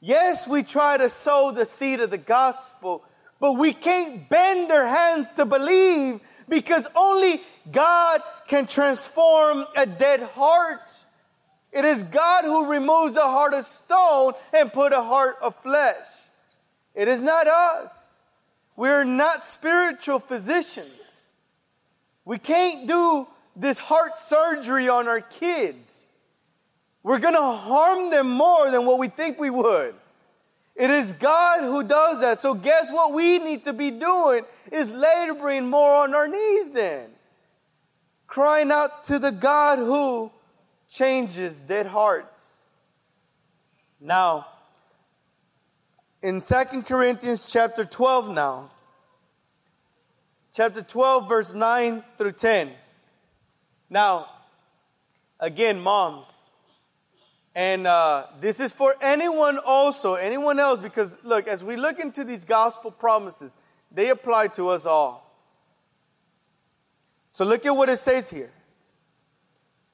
Yes, 0.01 0.47
we 0.47 0.63
try 0.63 0.97
to 0.97 1.07
sow 1.07 1.53
the 1.55 1.65
seed 1.65 2.01
of 2.01 2.09
the 2.09 2.17
gospel, 2.17 3.03
but 3.39 3.53
we 3.53 3.71
can't 3.71 4.27
bend 4.27 4.69
our 4.71 4.87
hands 4.87 5.29
to 5.37 5.45
believe 5.45 6.19
because 6.49 6.87
only 6.95 7.39
God 7.71 8.21
can 8.47 8.65
transform 8.65 9.65
a 9.77 9.85
dead 9.85 10.23
heart. 10.23 10.81
It 11.73 11.85
is 11.85 12.03
God 12.03 12.43
who 12.43 12.71
removes 12.71 13.15
the 13.15 13.21
heart 13.21 13.53
of 13.53 13.65
stone 13.65 14.33
and 14.53 14.71
put 14.71 14.93
a 14.93 15.01
heart 15.01 15.37
of 15.41 15.55
flesh. 15.55 16.07
It 16.93 17.07
is 17.07 17.21
not 17.21 17.47
us. 17.47 18.23
We're 18.75 19.03
not 19.03 19.43
spiritual 19.43 20.19
physicians. 20.19 21.41
We 22.25 22.37
can't 22.37 22.87
do 22.87 23.27
this 23.55 23.79
heart 23.79 24.15
surgery 24.15 24.87
on 24.87 25.07
our 25.07 25.21
kids. 25.21 26.09
We're 27.01 27.19
going 27.19 27.33
to 27.33 27.41
harm 27.41 28.11
them 28.11 28.29
more 28.29 28.69
than 28.71 28.85
what 28.85 28.99
we 28.99 29.07
think 29.07 29.39
we 29.39 29.49
would. 29.49 29.95
It 30.75 30.89
is 30.89 31.13
God 31.13 31.61
who 31.61 31.83
does 31.83 32.21
that. 32.21 32.39
So 32.39 32.53
guess 32.53 32.89
what 32.91 33.13
we 33.13 33.39
need 33.39 33.63
to 33.63 33.73
be 33.73 33.91
doing 33.91 34.43
is 34.71 34.91
laboring 34.91 35.67
more 35.67 36.03
on 36.03 36.15
our 36.15 36.27
knees 36.27 36.71
then. 36.71 37.09
Crying 38.25 38.71
out 38.71 39.03
to 39.05 39.19
the 39.19 39.31
God 39.31 39.77
who 39.77 40.31
changes 40.93 41.61
dead 41.61 41.87
hearts. 41.87 42.69
Now, 43.99 44.45
in 46.21 46.39
Second 46.39 46.85
Corinthians 46.85 47.47
chapter 47.47 47.83
12 47.83 48.29
now, 48.29 48.69
chapter 50.53 50.83
12, 50.83 51.27
verse 51.27 51.53
9 51.55 52.03
through 52.17 52.33
10. 52.33 52.69
Now, 53.89 54.29
again, 55.39 55.79
moms, 55.79 56.51
and 57.55 57.87
uh, 57.87 58.25
this 58.39 58.59
is 58.59 58.71
for 58.71 58.95
anyone 59.01 59.59
also, 59.65 60.13
anyone 60.15 60.59
else, 60.59 60.79
because 60.79 61.23
look, 61.25 61.47
as 61.47 61.63
we 61.63 61.75
look 61.75 61.99
into 61.99 62.23
these 62.23 62.45
gospel 62.45 62.91
promises, 62.91 63.57
they 63.91 64.09
apply 64.09 64.47
to 64.49 64.69
us 64.69 64.85
all. 64.85 65.21
So 67.29 67.45
look 67.45 67.65
at 67.65 67.71
what 67.71 67.89
it 67.89 67.97
says 67.97 68.29
here. 68.29 68.51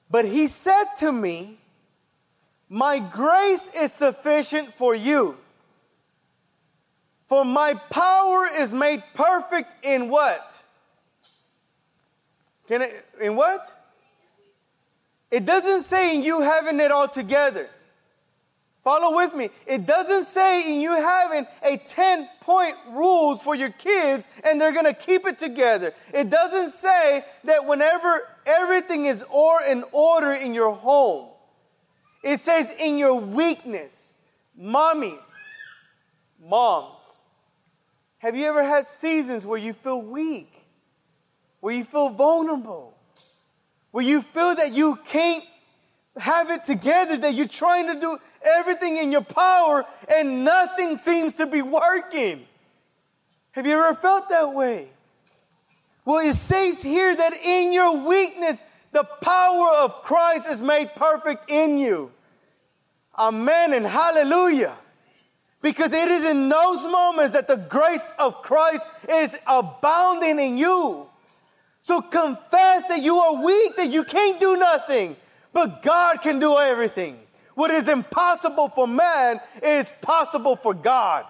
But 0.10 0.26
he 0.26 0.48
said 0.48 0.86
to 1.00 1.12
me, 1.12 1.58
My 2.68 3.00
grace 3.12 3.74
is 3.76 3.94
sufficient 3.94 4.70
for 4.70 4.96
you. 4.96 5.38
For 7.26 7.46
my 7.46 7.76
power 7.92 8.48
is 8.60 8.74
made 8.74 9.04
perfect 9.14 9.86
in 9.86 10.10
what? 10.10 10.64
Can 12.68 12.82
it, 12.82 13.06
in 13.22 13.36
what? 13.36 13.62
It 15.30 15.46
doesn't 15.46 15.84
say 15.84 16.16
in 16.16 16.24
you 16.24 16.42
having 16.42 16.80
it 16.80 16.92
all 16.92 17.08
together. 17.08 17.68
Follow 18.82 19.18
with 19.18 19.36
me. 19.36 19.50
It 19.68 19.86
doesn't 19.86 20.26
say 20.26 20.74
in 20.74 20.80
you 20.80 20.96
having 20.96 21.46
a 21.64 21.78
10 21.78 22.30
point 22.42 22.76
rules 22.92 23.42
for 23.42 23.54
your 23.54 23.72
kids 23.72 24.28
and 24.46 24.60
they're 24.60 24.72
going 24.72 24.86
to 24.86 24.94
keep 24.94 25.26
it 25.26 25.38
together. 25.38 25.94
It 26.14 26.30
doesn't 26.30 26.72
say 26.72 27.24
that 27.44 27.66
whenever 27.66 28.22
everything 28.46 29.06
is 29.06 29.24
or 29.32 29.60
in 29.70 29.84
order 29.92 30.32
in 30.32 30.54
your 30.54 30.74
home. 30.74 31.30
It 32.24 32.40
says 32.40 32.74
in 32.80 32.98
your 32.98 33.20
weakness, 33.20 34.20
mommies, 34.60 35.34
moms, 36.42 37.22
Have 38.20 38.36
you 38.36 38.46
ever 38.46 38.64
had 38.64 38.86
seasons 38.86 39.46
where 39.46 39.58
you 39.58 39.74
feel 39.74 40.02
weak? 40.02 40.52
Where 41.60 41.74
you 41.74 41.84
feel 41.84 42.10
vulnerable? 42.10 42.98
Where 43.92 44.04
you 44.04 44.22
feel 44.22 44.56
that 44.56 44.74
you 44.74 44.98
can't 45.08 45.44
have 46.20 46.50
it 46.50 46.64
together, 46.64 47.18
that 47.18 47.34
you're 47.34 47.48
trying 47.48 47.88
to 47.94 48.00
do 48.00 48.18
everything 48.58 48.98
in 48.98 49.12
your 49.12 49.24
power 49.24 49.86
and 50.14 50.46
nothing 50.46 50.98
seems 50.98 51.36
to 51.36 51.48
be 51.48 51.62
working? 51.62 52.46
Have 53.52 53.66
you 53.66 53.74
ever 53.74 53.96
felt 53.96 54.30
that 54.30 54.54
way? 54.54 54.88
Well, 56.06 56.26
it 56.28 56.34
says 56.34 56.82
here 56.82 57.16
that 57.16 57.34
in 57.46 57.74
your 57.74 58.08
weakness, 58.08 58.64
the 58.92 59.04
power 59.04 59.70
of 59.84 60.02
Christ 60.04 60.50
is 60.50 60.62
made 60.62 60.94
perfect 60.96 61.50
in 61.50 61.78
you. 61.78 62.12
Amen 63.18 63.74
and 63.74 63.86
hallelujah. 63.86 64.76
Because 65.62 65.94
it 65.94 66.08
is 66.08 66.30
in 66.30 66.48
those 66.48 66.84
moments 66.84 67.34
that 67.34 67.48
the 67.48 67.58
grace 67.58 68.14
of 68.18 68.42
Christ 68.42 68.88
is 69.10 69.40
abounding 69.46 70.40
in 70.40 70.58
you. 70.58 71.06
So 71.82 72.02
confess 72.02 72.88
that 72.88 73.02
you 73.02 73.16
are 73.18 73.44
weak, 73.46 73.76
that 73.76 73.90
you 73.92 74.04
can't 74.04 74.40
do 74.40 74.56
nothing, 74.58 75.16
but 75.54 75.82
God 75.84 76.22
can 76.22 76.40
do 76.40 76.58
everything. 76.58 77.18
What 77.56 77.72
is 77.72 77.90
impossible 77.90 78.70
for 78.70 78.88
man 78.88 79.40
is 79.64 79.92
possible 80.02 80.56
for 80.56 80.74
God. 80.74 81.26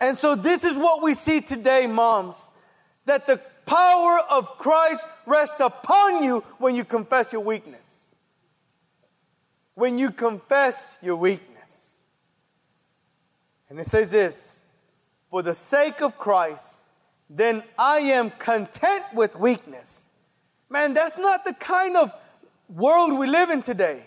And 0.00 0.16
so 0.16 0.34
this 0.34 0.64
is 0.64 0.76
what 0.76 1.02
we 1.02 1.14
see 1.14 1.40
today, 1.40 1.86
moms, 1.86 2.48
that 3.06 3.26
the 3.26 3.40
power 3.66 4.18
of 4.30 4.46
Christ 4.58 5.06
rests 5.26 5.60
upon 5.60 6.22
you 6.22 6.40
when 6.58 6.74
you 6.74 6.84
confess 6.84 7.32
your 7.32 7.42
weakness. 7.42 8.10
When 9.74 9.98
you 9.98 10.10
confess 10.10 10.98
your 11.02 11.16
weakness. 11.16 12.04
And 13.68 13.80
it 13.80 13.86
says 13.86 14.10
this, 14.10 14.66
for 15.30 15.42
the 15.42 15.54
sake 15.54 16.02
of 16.02 16.18
Christ, 16.18 16.92
then 17.30 17.62
I 17.78 17.98
am 17.98 18.30
content 18.30 19.04
with 19.14 19.34
weakness. 19.38 20.14
Man, 20.68 20.94
that's 20.94 21.18
not 21.18 21.44
the 21.44 21.54
kind 21.54 21.96
of 21.96 22.12
world 22.74 23.18
we 23.18 23.28
live 23.28 23.50
in 23.50 23.62
today. 23.62 24.02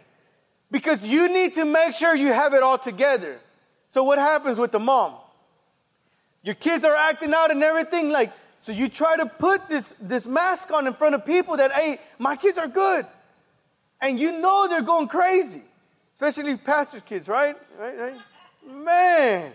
Because 0.72 1.08
you 1.08 1.32
need 1.32 1.54
to 1.54 1.66
make 1.66 1.94
sure 1.94 2.16
you 2.16 2.34
have 2.34 2.54
it 2.54 2.64
all 2.64 2.78
together. 2.78 3.38
So 3.90 4.04
what 4.04 4.18
happens 4.18 4.58
with 4.58 4.72
the 4.72 4.80
mom? 4.80 5.14
Your 6.44 6.56
kids 6.56 6.84
are 6.84 6.96
acting 6.96 7.34
out 7.34 7.52
and 7.52 7.64
everything 7.64 8.10
like, 8.10 8.32
so 8.60 8.72
you 8.72 8.90
try 8.90 9.16
to 9.18 9.26
put 9.26 9.70
this, 9.70 9.92
this 9.94 10.28
mask 10.28 10.72
on 10.74 10.88
in 10.88 10.94
front 10.94 11.16
of 11.16 11.26
people 11.26 11.58
that, 11.58 11.72
hey, 11.72 11.98
my 12.20 12.36
kids 12.36 12.58
are 12.58 12.68
good. 12.68 13.06
And 14.02 14.20
you 14.20 14.42
know 14.42 14.68
they're 14.70 14.82
going 14.82 15.08
crazy. 15.08 15.62
Especially 16.12 16.56
pastors' 16.58 17.02
kids, 17.02 17.30
right? 17.30 17.56
Right, 17.80 17.98
right? 17.98 18.16
Man. 18.68 19.52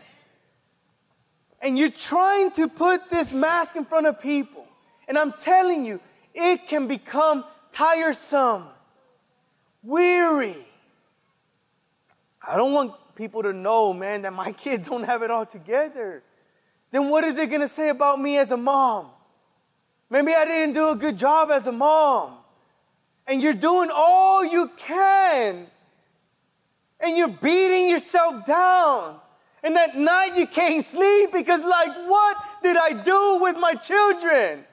And 1.63 1.79
you're 1.79 1.91
trying 1.91 2.51
to 2.53 2.69
put 2.69 3.11
this 3.11 3.33
mask 3.33 3.77
in 3.77 3.85
front 3.85 4.07
of 4.07 4.21
people. 4.21 4.67
And 5.09 5.19
I'm 5.19 5.33
telling 5.33 5.85
you, 5.85 6.01
it 6.35 6.69
can 6.69 6.87
become 6.87 7.45
tiresome, 7.73 8.65
weary. 9.83 10.57
I 12.47 12.57
don't 12.57 12.73
want 12.73 12.93
people 13.17 13.43
to 13.43 13.53
know, 13.53 13.93
man, 13.93 14.23
that 14.23 14.33
my 14.33 14.53
kids 14.65 14.89
don't 14.89 15.05
have 15.05 15.23
it 15.23 15.31
all 15.31 15.47
together. 15.47 16.23
Then 16.91 17.09
what 17.09 17.25
is 17.25 17.39
it 17.39 17.49
going 17.49 17.61
to 17.61 17.69
say 17.69 17.91
about 17.91 18.19
me 18.19 18.39
as 18.39 18.51
a 18.51 18.57
mom? 18.57 19.07
Maybe 20.09 20.33
I 20.35 20.45
didn't 20.45 20.75
do 20.75 20.91
a 20.91 20.97
good 20.97 21.17
job 21.17 21.51
as 21.51 21.67
a 21.67 21.73
mom. 21.73 22.33
And 23.29 23.41
you're 23.41 23.55
doing 23.55 23.91
all 23.95 24.45
you 24.45 24.69
can. 24.79 25.67
And 27.01 27.17
you're 27.17 27.29
beating 27.29 27.89
yourself 27.89 28.45
down. 28.45 29.21
And 29.63 29.77
at 29.77 29.97
night 29.97 30.33
you 30.37 30.47
can't 30.47 30.85
sleep 30.85 31.31
because, 31.33 31.63
like, 31.63 31.95
what 32.09 32.37
did 32.63 32.77
I 32.77 32.93
do 33.03 33.39
with 33.41 33.57
my 33.57 33.75
children? 33.75 34.65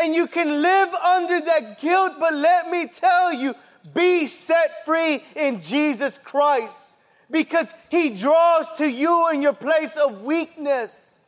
And 0.00 0.14
you 0.14 0.28
can 0.28 0.62
live 0.62 0.94
under 0.94 1.40
that 1.40 1.80
guilt, 1.80 2.12
but 2.20 2.32
let 2.34 2.70
me 2.70 2.86
tell 2.86 3.32
you, 3.32 3.54
be 3.94 4.26
set 4.26 4.84
free 4.84 5.20
in 5.36 5.60
Jesus 5.60 6.18
Christ 6.18 6.96
because 7.30 7.72
he 7.90 8.16
draws 8.16 8.68
to 8.78 8.90
you 8.90 9.30
in 9.32 9.42
your 9.42 9.52
place 9.52 9.96
of 9.96 10.22
weakness. 10.22 11.20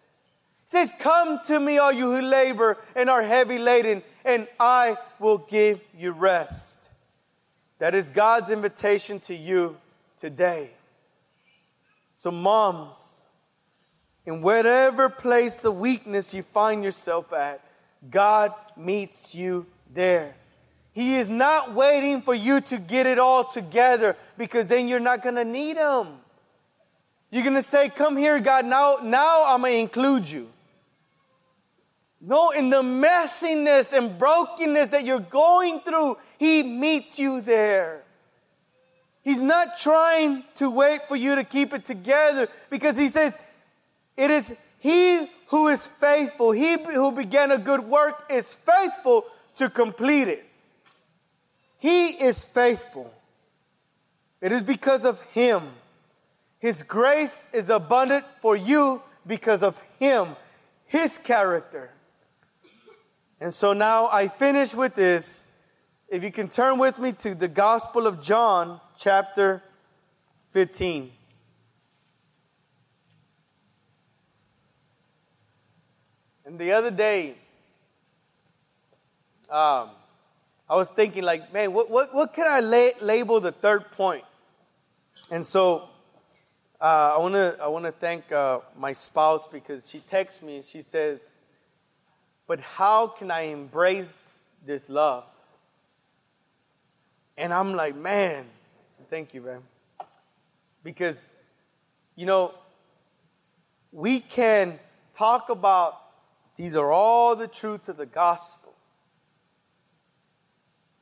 He 0.64 0.78
says, 0.78 0.92
Come 1.00 1.40
to 1.46 1.60
me, 1.60 1.78
all 1.78 1.92
you 1.92 2.16
who 2.16 2.22
labor 2.22 2.78
and 2.94 3.08
are 3.08 3.22
heavy 3.22 3.58
laden, 3.58 4.02
and 4.24 4.46
I 4.58 4.96
will 5.18 5.38
give 5.38 5.82
you 5.96 6.12
rest. 6.12 6.90
That 7.78 7.94
is 7.94 8.10
God's 8.10 8.50
invitation 8.50 9.20
to 9.20 9.34
you 9.34 9.76
today. 10.16 10.70
So, 12.12 12.30
moms, 12.30 13.24
in 14.24 14.42
whatever 14.42 15.08
place 15.08 15.64
of 15.64 15.78
weakness 15.78 16.32
you 16.32 16.42
find 16.42 16.84
yourself 16.84 17.32
at, 17.32 17.60
God 18.08 18.52
meets 18.76 19.34
you 19.34 19.66
there. 19.92 20.36
He 20.92 21.16
is 21.16 21.30
not 21.30 21.72
waiting 21.72 22.20
for 22.20 22.34
you 22.34 22.60
to 22.60 22.78
get 22.78 23.06
it 23.06 23.18
all 23.18 23.44
together 23.44 24.16
because 24.36 24.68
then 24.68 24.88
you're 24.88 25.00
not 25.00 25.22
going 25.22 25.36
to 25.36 25.44
need 25.44 25.76
Him. 25.76 26.06
You're 27.30 27.44
going 27.44 27.54
to 27.54 27.62
say, 27.62 27.88
Come 27.88 28.16
here, 28.16 28.38
God, 28.40 28.66
now, 28.66 28.98
now 29.02 29.46
I'm 29.46 29.62
going 29.62 29.72
to 29.72 29.78
include 29.78 30.28
you. 30.28 30.50
No, 32.20 32.50
in 32.50 32.70
the 32.70 32.82
messiness 32.82 33.96
and 33.96 34.16
brokenness 34.18 34.88
that 34.88 35.04
you're 35.04 35.18
going 35.18 35.80
through, 35.80 36.18
He 36.38 36.62
meets 36.62 37.18
you 37.18 37.40
there. 37.40 38.02
He's 39.24 39.42
not 39.42 39.78
trying 39.80 40.44
to 40.56 40.68
wait 40.68 41.02
for 41.08 41.16
you 41.16 41.36
to 41.36 41.44
keep 41.44 41.72
it 41.72 41.84
together 41.84 42.48
because 42.68 42.98
He 42.98 43.08
says, 43.08 43.38
It 44.18 44.30
is 44.30 44.60
He 44.78 45.26
who 45.46 45.68
is 45.68 45.86
faithful. 45.86 46.52
He 46.52 46.76
who 46.76 47.12
began 47.12 47.50
a 47.50 47.58
good 47.58 47.80
work 47.80 48.26
is 48.30 48.54
faithful 48.54 49.24
to 49.56 49.70
complete 49.70 50.28
it. 50.28 50.44
He 51.82 52.10
is 52.10 52.44
faithful. 52.44 53.12
It 54.40 54.52
is 54.52 54.62
because 54.62 55.04
of 55.04 55.20
Him. 55.32 55.62
His 56.60 56.84
grace 56.84 57.48
is 57.52 57.70
abundant 57.70 58.24
for 58.40 58.54
you 58.54 59.02
because 59.26 59.64
of 59.64 59.82
Him, 59.98 60.28
His 60.86 61.18
character. 61.18 61.90
And 63.40 63.52
so 63.52 63.72
now 63.72 64.08
I 64.12 64.28
finish 64.28 64.72
with 64.74 64.94
this. 64.94 65.50
If 66.06 66.22
you 66.22 66.30
can 66.30 66.48
turn 66.48 66.78
with 66.78 67.00
me 67.00 67.14
to 67.14 67.34
the 67.34 67.48
Gospel 67.48 68.06
of 68.06 68.22
John, 68.22 68.80
chapter 68.96 69.60
15. 70.52 71.10
And 76.46 76.60
the 76.60 76.70
other 76.70 76.92
day, 76.92 77.34
um, 79.50 79.90
I 80.72 80.74
was 80.74 80.90
thinking, 80.90 81.22
like, 81.22 81.52
man, 81.52 81.74
what, 81.74 81.90
what, 81.90 82.14
what 82.14 82.32
can 82.32 82.46
I 82.48 82.60
la- 82.60 83.06
label 83.06 83.40
the 83.40 83.52
third 83.52 83.90
point? 83.90 84.24
And 85.30 85.44
so 85.44 85.90
uh, 86.80 87.12
I 87.14 87.18
want 87.18 87.34
to 87.34 87.58
I 87.62 87.66
wanna 87.66 87.92
thank 87.92 88.32
uh, 88.32 88.60
my 88.78 88.94
spouse 88.94 89.46
because 89.46 89.90
she 89.90 89.98
texts 89.98 90.40
me 90.40 90.56
and 90.56 90.64
she 90.64 90.80
says, 90.80 91.44
but 92.46 92.58
how 92.60 93.06
can 93.06 93.30
I 93.30 93.42
embrace 93.42 94.44
this 94.64 94.88
love? 94.88 95.24
And 97.36 97.52
I'm 97.52 97.74
like, 97.74 97.94
man, 97.94 98.46
so 98.92 99.04
thank 99.10 99.34
you, 99.34 99.42
man. 99.42 99.60
Because, 100.82 101.28
you 102.16 102.24
know, 102.24 102.54
we 103.92 104.20
can 104.20 104.78
talk 105.12 105.50
about 105.50 106.00
these 106.56 106.76
are 106.76 106.90
all 106.90 107.36
the 107.36 107.46
truths 107.46 107.90
of 107.90 107.98
the 107.98 108.06
gospel. 108.06 108.61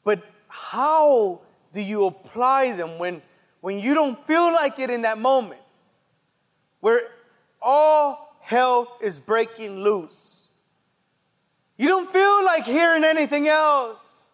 But 0.04 0.22
how 0.48 1.40
do 1.72 1.80
you 1.80 2.06
apply 2.06 2.72
them 2.76 2.98
when, 2.98 3.22
when 3.60 3.78
you 3.78 3.94
don't 3.94 4.18
feel 4.26 4.52
like 4.52 4.78
it 4.78 4.90
in 4.90 5.02
that 5.02 5.18
moment? 5.18 5.60
Where 6.80 7.02
all 7.60 8.36
hell 8.40 8.98
is 9.00 9.20
breaking 9.20 9.80
loose. 9.80 10.52
You 11.76 11.88
don't 11.88 12.10
feel 12.10 12.44
like 12.44 12.64
hearing 12.64 13.04
anything 13.04 13.48
else. 13.48 14.32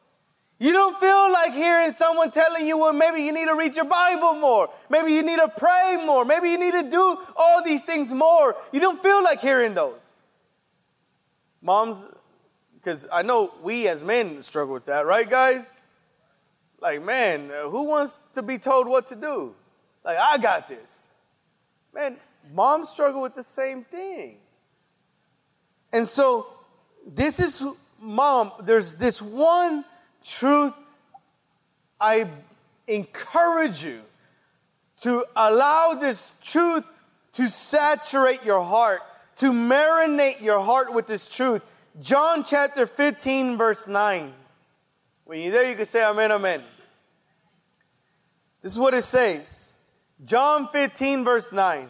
You 0.59 0.73
don't 0.73 0.99
feel 0.99 1.33
like 1.33 1.53
hearing 1.53 1.93
someone 1.93 2.31
telling 2.31 2.67
you, 2.67 2.79
well, 2.79 2.95
maybe 2.95 3.21
you 3.21 3.33
need 3.33 3.47
to 3.47 3.55
read 3.55 3.77
your 3.77 3.85
Bible 3.85 4.35
more. 4.35 4.71
Maybe 4.89 5.13
you 5.13 5.23
need 5.23 5.37
to 5.37 5.53
pray 5.57 6.03
more. 6.07 6.25
Maybe 6.25 6.49
you 6.49 6.59
need 6.59 6.73
to 6.73 6.91
do 6.91 7.19
all 7.37 7.63
these 7.63 7.85
things 7.85 8.11
more. 8.11 8.57
You 8.73 8.81
don't 8.81 9.01
feel 9.03 9.23
like 9.23 9.41
hearing 9.41 9.75
those. 9.75 10.21
Moms, 11.61 12.09
because 12.87 13.09
I 13.13 13.23
know 13.23 13.53
we 13.65 13.89
as 13.89 14.05
men 14.05 14.45
struggle 14.45 14.75
with 14.75 14.85
that, 14.85 15.07
right, 15.07 15.29
guys? 15.29 15.83
Like, 16.81 17.05
man, 17.05 17.51
who 17.65 17.89
wants 17.89 18.21
to 18.35 18.45
be 18.45 18.59
told 18.59 18.87
what 18.87 19.09
to 19.09 19.17
do? 19.17 19.57
Like, 20.05 20.17
I 20.17 20.39
got 20.39 20.69
this. 20.69 21.13
Man, 21.93 22.17
moms 22.55 22.91
struggle 22.91 23.23
with 23.23 23.35
the 23.35 23.43
same 23.43 23.83
thing. 23.83 24.39
And 25.93 26.07
so, 26.07 26.47
this 27.05 27.41
is, 27.41 27.67
mom, 28.01 28.53
there's 28.63 28.95
this 28.95 29.21
one 29.21 29.85
truth 30.25 30.79
I 32.01 32.29
encourage 32.87 33.83
you 33.83 34.01
to 35.01 35.25
allow 35.35 35.95
this 35.95 36.39
truth 36.41 36.85
to 37.33 37.49
saturate 37.49 38.45
your 38.45 38.63
heart 38.63 39.01
to 39.37 39.51
marinate 39.51 40.41
your 40.41 40.61
heart 40.61 40.95
with 40.95 41.07
this 41.07 41.35
truth. 41.35 41.73
John 42.01 42.45
chapter 42.45 42.87
15, 42.87 43.57
verse 43.57 43.89
9. 43.89 44.33
When 45.25 45.41
you're 45.41 45.53
there, 45.53 45.69
you 45.69 45.77
can 45.77 45.87
say 45.87 46.05
amen, 46.05 46.31
amen. 46.31 46.63
This 48.61 48.73
is 48.73 48.79
what 48.79 48.95
it 48.95 49.03
says. 49.03 49.79
John 50.25 50.69
15, 50.69 51.25
verse 51.25 51.53
9. 51.53 51.89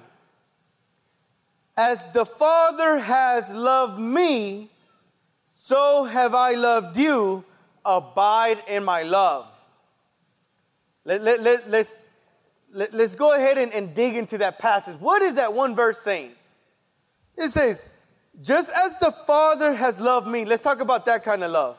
As 1.77 2.13
the 2.13 2.25
Father 2.25 2.99
has 2.99 3.53
loved 3.53 3.99
me, 3.99 4.71
so 5.51 6.05
have 6.05 6.35
I 6.35 6.53
loved 6.53 6.97
you. 6.99 7.45
Abide 7.85 8.59
in 8.69 8.85
my 8.85 9.03
love. 9.03 9.59
Let, 11.05 11.23
let, 11.23 11.43
let, 11.43 11.69
let's, 11.71 12.03
let, 12.73 12.95
us 12.95 13.15
go 13.15 13.35
ahead 13.35 13.59
and, 13.59 13.73
and 13.73 13.95
dig 13.95 14.17
into 14.17 14.39
that 14.39 14.59
passage. 14.59 14.99
What 15.01 15.23
is 15.23 15.35
that 15.35 15.53
one 15.53 15.75
verse 15.75 15.99
saying? 15.99 16.33
It 17.37 17.49
says, 17.49 17.96
just 18.43 18.71
as 18.75 18.99
the 18.99 19.11
Father 19.11 19.75
has 19.75 20.01
loved 20.01 20.27
me, 20.27 20.45
let's 20.45 20.63
talk 20.63 20.81
about 20.81 21.07
that 21.07 21.25
kind 21.25 21.43
of 21.43 21.51
love. 21.51 21.77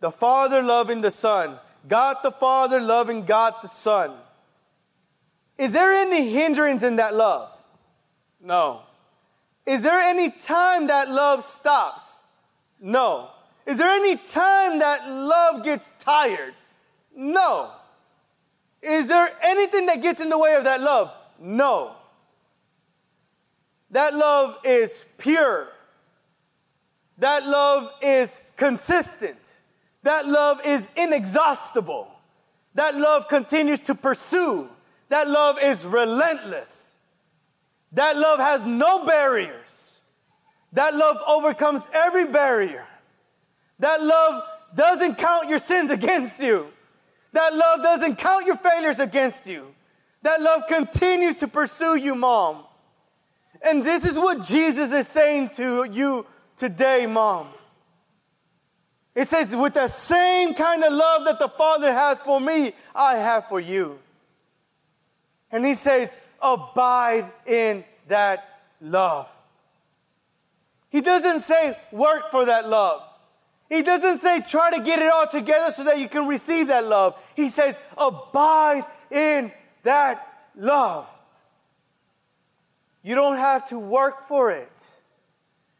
The 0.00 0.10
Father 0.10 0.62
loving 0.62 1.00
the 1.00 1.10
Son, 1.10 1.58
God 1.86 2.16
the 2.22 2.30
Father 2.30 2.80
loving 2.80 3.24
God 3.24 3.54
the 3.62 3.68
Son. 3.68 4.12
Is 5.56 5.72
there 5.72 5.92
any 5.92 6.28
hindrance 6.30 6.82
in 6.82 6.96
that 6.96 7.14
love? 7.14 7.50
No. 8.40 8.80
Is 9.66 9.82
there 9.82 9.98
any 9.98 10.30
time 10.30 10.88
that 10.88 11.08
love 11.08 11.42
stops? 11.42 12.22
No. 12.80 13.30
Is 13.66 13.78
there 13.78 13.88
any 13.88 14.16
time 14.16 14.80
that 14.80 15.08
love 15.08 15.64
gets 15.64 15.94
tired? 16.00 16.54
No. 17.16 17.70
Is 18.82 19.08
there 19.08 19.28
anything 19.42 19.86
that 19.86 20.02
gets 20.02 20.20
in 20.20 20.28
the 20.28 20.38
way 20.38 20.54
of 20.54 20.64
that 20.64 20.80
love? 20.80 21.14
No. 21.40 21.96
That 23.94 24.12
love 24.12 24.58
is 24.64 25.06
pure. 25.18 25.68
That 27.18 27.46
love 27.46 27.92
is 28.02 28.50
consistent. 28.56 29.60
That 30.02 30.26
love 30.26 30.60
is 30.66 30.90
inexhaustible. 30.96 32.10
That 32.74 32.96
love 32.96 33.28
continues 33.28 33.82
to 33.82 33.94
pursue. 33.94 34.66
That 35.10 35.28
love 35.28 35.58
is 35.62 35.86
relentless. 35.86 36.98
That 37.92 38.16
love 38.16 38.40
has 38.40 38.66
no 38.66 39.06
barriers. 39.06 40.02
That 40.72 40.96
love 40.96 41.18
overcomes 41.28 41.88
every 41.94 42.26
barrier. 42.26 42.84
That 43.78 44.02
love 44.02 44.42
doesn't 44.74 45.18
count 45.18 45.48
your 45.48 45.58
sins 45.58 45.90
against 45.90 46.42
you. 46.42 46.66
That 47.30 47.54
love 47.54 47.80
doesn't 47.80 48.16
count 48.16 48.46
your 48.46 48.56
failures 48.56 48.98
against 48.98 49.46
you. 49.46 49.72
That 50.22 50.42
love 50.42 50.62
continues 50.66 51.36
to 51.36 51.46
pursue 51.46 51.94
you, 51.94 52.16
mom. 52.16 52.64
And 53.64 53.82
this 53.82 54.04
is 54.04 54.16
what 54.16 54.44
Jesus 54.44 54.92
is 54.92 55.08
saying 55.08 55.50
to 55.56 55.84
you 55.90 56.26
today, 56.56 57.06
mom. 57.06 57.48
It 59.14 59.28
says, 59.28 59.54
with 59.54 59.74
the 59.74 59.86
same 59.86 60.54
kind 60.54 60.82
of 60.82 60.92
love 60.92 61.24
that 61.24 61.38
the 61.38 61.48
Father 61.48 61.92
has 61.92 62.20
for 62.20 62.40
me, 62.40 62.72
I 62.94 63.16
have 63.16 63.48
for 63.48 63.60
you. 63.60 63.98
And 65.50 65.64
he 65.64 65.74
says, 65.74 66.16
abide 66.42 67.30
in 67.46 67.84
that 68.08 68.44
love. 68.80 69.28
He 70.90 71.00
doesn't 71.00 71.40
say 71.40 71.76
work 71.92 72.30
for 72.30 72.44
that 72.44 72.68
love. 72.68 73.02
He 73.68 73.82
doesn't 73.82 74.18
say 74.18 74.40
try 74.48 74.76
to 74.76 74.82
get 74.82 75.00
it 75.00 75.10
all 75.10 75.26
together 75.26 75.70
so 75.70 75.84
that 75.84 75.98
you 75.98 76.08
can 76.08 76.26
receive 76.26 76.68
that 76.68 76.84
love. 76.84 77.20
He 77.34 77.48
says 77.48 77.80
abide 77.96 78.84
in 79.10 79.50
that 79.84 80.26
love. 80.56 81.10
You 83.04 83.14
don't 83.14 83.36
have 83.36 83.68
to 83.68 83.78
work 83.78 84.22
for 84.22 84.50
it. 84.50 84.96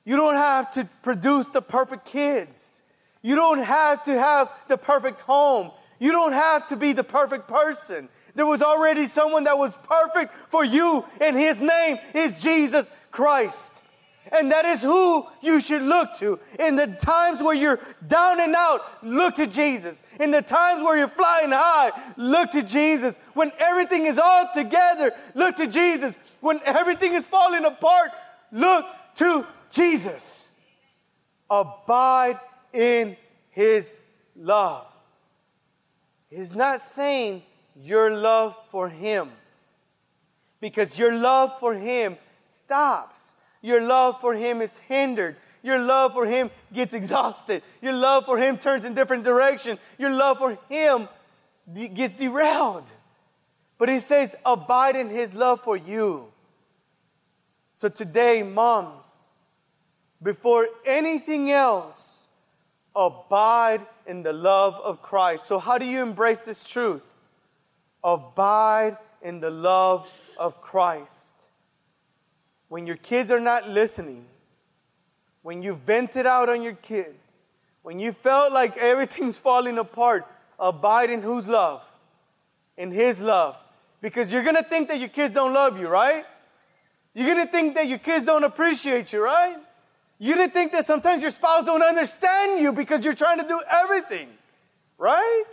You 0.05 0.17
don't 0.17 0.37
have 0.37 0.73
to 0.75 0.87
produce 1.03 1.49
the 1.49 1.63
perfect 1.63 2.05
kids. 2.05 2.83
You 3.23 3.35
don't 3.35 3.65
have 3.65 4.05
to 4.05 4.13
have 4.13 4.53
the 4.69 4.77
perfect 4.77 5.23
home. 5.23 5.71
You 5.99 6.13
don't 6.13 6.35
have 6.35 6.69
to 6.69 6.77
be 6.77 6.93
the 6.93 7.03
perfect 7.03 7.49
person. 7.49 8.11
There 8.35 8.45
was 8.45 8.61
already 8.61 9.07
someone 9.07 9.45
that 9.45 9.57
was 9.57 9.77
perfect 9.79 10.35
for 10.35 10.63
you, 10.65 11.03
and 11.21 11.35
his 11.35 11.63
name 11.63 11.97
is 12.15 12.43
Jesus 12.43 12.91
Christ. 13.11 13.85
And 14.33 14.53
that 14.53 14.65
is 14.65 14.83
who 14.83 15.25
you 15.43 15.61
should 15.61 15.83
look 15.83 16.19
to. 16.19 16.39
In 16.59 16.77
the 16.77 16.87
times 17.01 17.43
where 17.43 17.55
you're 17.55 17.79
down 18.07 18.41
and 18.41 18.55
out, 18.55 18.81
look 19.03 19.37
to 19.37 19.47
Jesus. 19.47 20.03
In 20.19 20.31
the 20.31 20.43
times 20.43 20.83
where 20.83 20.97
you're 20.97 21.09
flying 21.09 21.51
high, 21.51 21.91
look 22.17 22.51
to 22.53 22.63
Jesus. 22.63 23.19
When 23.35 23.53
everything 23.59 24.07
is 24.07 24.19
all 24.19 24.49
together, 24.55 25.13
look 25.35 25.57
to 25.57 25.67
Jesus. 25.67 26.19
When 26.45 26.61
everything 26.67 27.15
is 27.15 27.27
falling 27.27 27.65
apart, 27.65 28.11
look 28.53 28.85
to 29.15 29.47
Jesus. 29.71 30.51
Abide 31.49 32.39
in 32.71 33.17
his 33.49 34.05
love. 34.37 34.87
He's 36.29 36.55
not 36.55 36.81
saying 36.81 37.45
your 37.75 38.15
love 38.15 38.55
for 38.67 38.91
him 38.91 39.31
because 40.61 40.99
your 40.99 41.19
love 41.19 41.59
for 41.59 41.73
him 41.73 42.19
stops. 42.45 43.33
Your 43.63 43.81
love 43.81 44.21
for 44.21 44.35
him 44.35 44.61
is 44.61 44.81
hindered. 44.81 45.37
Your 45.63 45.79
love 45.79 46.13
for 46.13 46.27
him 46.27 46.51
gets 46.75 46.93
exhausted. 46.93 47.63
Your 47.81 47.95
love 47.95 48.27
for 48.27 48.37
him 48.37 48.59
turns 48.59 48.85
in 48.85 48.93
different 48.93 49.25
direction. 49.25 49.79
Your 49.97 50.11
love 50.11 50.37
for 50.37 50.59
him 50.69 51.09
gets 51.73 52.19
derailed. 52.19 52.93
But 53.79 53.89
he 53.89 53.99
says, 53.99 54.37
abide 54.45 54.95
in 54.95 55.09
his 55.09 55.35
love 55.35 55.61
for 55.61 55.79
you. 55.79 56.33
So 57.75 57.89
today, 57.89 58.45
moms, 58.45 59.31
before 60.23 60.69
anything 60.87 61.51
else, 61.51 62.29
abide 62.95 63.85
in 64.07 64.23
the 64.23 64.33
love 64.33 64.81
of 64.83 65.03
Christ. 65.03 65.47
So, 65.47 65.59
how 65.59 65.77
do 65.79 65.85
you 65.85 66.01
embrace 66.01 66.47
this 66.47 66.69
truth? 66.69 67.15
Abide 68.05 68.97
in 69.21 69.41
the 69.41 69.51
love 69.51 70.09
of 70.39 70.61
Christ. 70.61 71.49
When 72.69 72.87
your 72.87 72.97
kids 72.97 73.33
are 73.33 73.41
not 73.41 73.69
listening, 73.69 74.25
when 75.43 75.61
you 75.61 75.75
vented 75.75 76.27
out 76.27 76.49
on 76.49 76.63
your 76.63 76.75
kids, 76.75 77.45
when 77.83 77.99
you 77.99 78.13
felt 78.13 78.53
like 78.53 78.77
everything's 78.77 79.37
falling 79.37 79.79
apart, 79.79 80.25
abide 80.61 81.11
in 81.11 81.23
whose 81.23 81.49
love? 81.49 81.85
In 82.77 82.93
His 82.93 83.21
love. 83.21 83.57
Because 84.01 84.33
you're 84.33 84.45
gonna 84.45 84.63
think 84.63 84.87
that 84.89 85.01
your 85.01 85.09
kids 85.09 85.35
don't 85.35 85.53
love 85.53 85.77
you, 85.77 85.89
right? 85.89 86.25
You're 87.15 87.29
gonna 87.29 87.47
think 87.47 87.77
that 87.77 87.87
your 87.87 87.99
kids 87.99 88.27
don't 88.27 88.45
appreciate 88.45 89.13
you, 89.13 89.23
right? 89.23 89.57
You're 90.19 90.37
gonna 90.37 90.49
think 90.49 90.73
that 90.73 90.85
sometimes 90.85 91.23
your 91.23 91.31
spouse 91.31 91.65
don't 91.65 91.83
understand 91.83 92.61
you 92.61 92.73
because 92.73 93.05
you're 93.05 93.15
trying 93.15 93.39
to 93.39 93.47
do 93.47 93.61
everything, 93.71 94.29
right? 94.99 95.53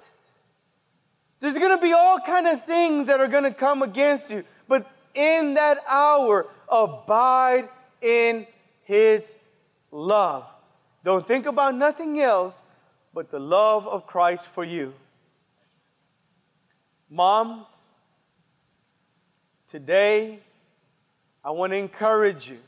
There's 1.39 1.57
gonna 1.57 1.79
be 1.79 1.93
all 1.93 2.19
kind 2.19 2.47
of 2.47 2.65
things 2.65 3.07
that 3.07 3.19
are 3.19 3.27
gonna 3.27 3.53
come 3.53 3.83
against 3.83 4.31
you, 4.31 4.43
but 4.67 4.87
in 5.13 5.53
that 5.53 5.77
hour, 5.87 6.47
abide 6.69 7.69
in 8.01 8.47
His 8.83 9.37
love. 9.91 10.45
Don't 11.03 11.27
think 11.27 11.45
about 11.45 11.75
nothing 11.75 12.19
else 12.19 12.61
but 13.13 13.29
the 13.29 13.39
love 13.39 13.87
of 13.87 14.07
Christ 14.07 14.47
for 14.47 14.63
you. 14.63 14.93
Moms, 17.09 17.97
today 19.67 20.39
I 21.43 21.51
want 21.51 21.73
to 21.73 21.77
encourage 21.77 22.49
you. 22.49 22.59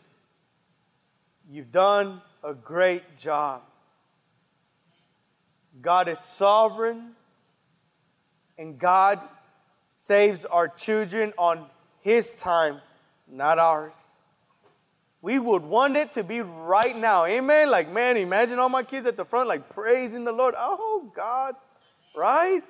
You've 1.50 1.72
done 1.72 2.22
a 2.44 2.54
great 2.54 3.18
job. 3.18 3.62
God 5.82 6.08
is 6.08 6.20
sovereign, 6.20 7.12
and 8.58 8.80
God 8.80 9.20
saves 9.90 10.46
our 10.46 10.68
children 10.68 11.34
on 11.38 11.66
His 12.02 12.42
time, 12.42 12.80
not 13.28 13.60
ours. 13.60 14.22
We 15.22 15.40
would 15.40 15.64
want 15.64 15.96
it 15.96 16.14
to 16.14 16.24
be 16.24 16.42
right 16.42 16.96
now. 16.98 17.26
Amen. 17.26 17.70
Like, 17.70 17.92
man, 17.92 18.18
imagine 18.18 18.60
all 18.60 18.70
my 18.70 18.84
kids 18.84 19.06
at 19.06 19.18
the 19.18 19.24
front, 19.24 19.48
like 19.48 19.70
praising 19.70 20.26
the 20.26 20.34
Lord. 20.34 20.56
Oh, 20.58 21.12
God, 21.16 21.56
right? 22.16 22.64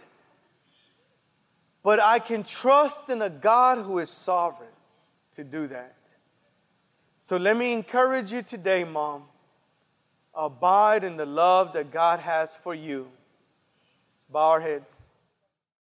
But 1.82 2.00
I 2.00 2.20
can 2.20 2.44
trust 2.44 3.10
in 3.10 3.22
a 3.22 3.30
God 3.30 3.84
who 3.86 4.00
is 4.00 4.10
sovereign 4.10 4.73
to 5.34 5.44
do 5.44 5.68
that. 5.68 6.14
So 7.18 7.38
let 7.38 7.56
me 7.58 7.74
encourage 7.74 8.32
you 8.32 8.42
today, 8.42 8.84
Mom. 8.84 9.24
Abide 10.36 11.04
in 11.04 11.16
the 11.16 11.26
love 11.26 11.74
that 11.74 11.92
God 11.92 12.20
has 12.20 12.56
for 12.56 12.74
you. 12.74 13.10
Let's 14.12 14.26
bow 14.26 14.50
our 14.52 14.62
heads. 14.62 15.10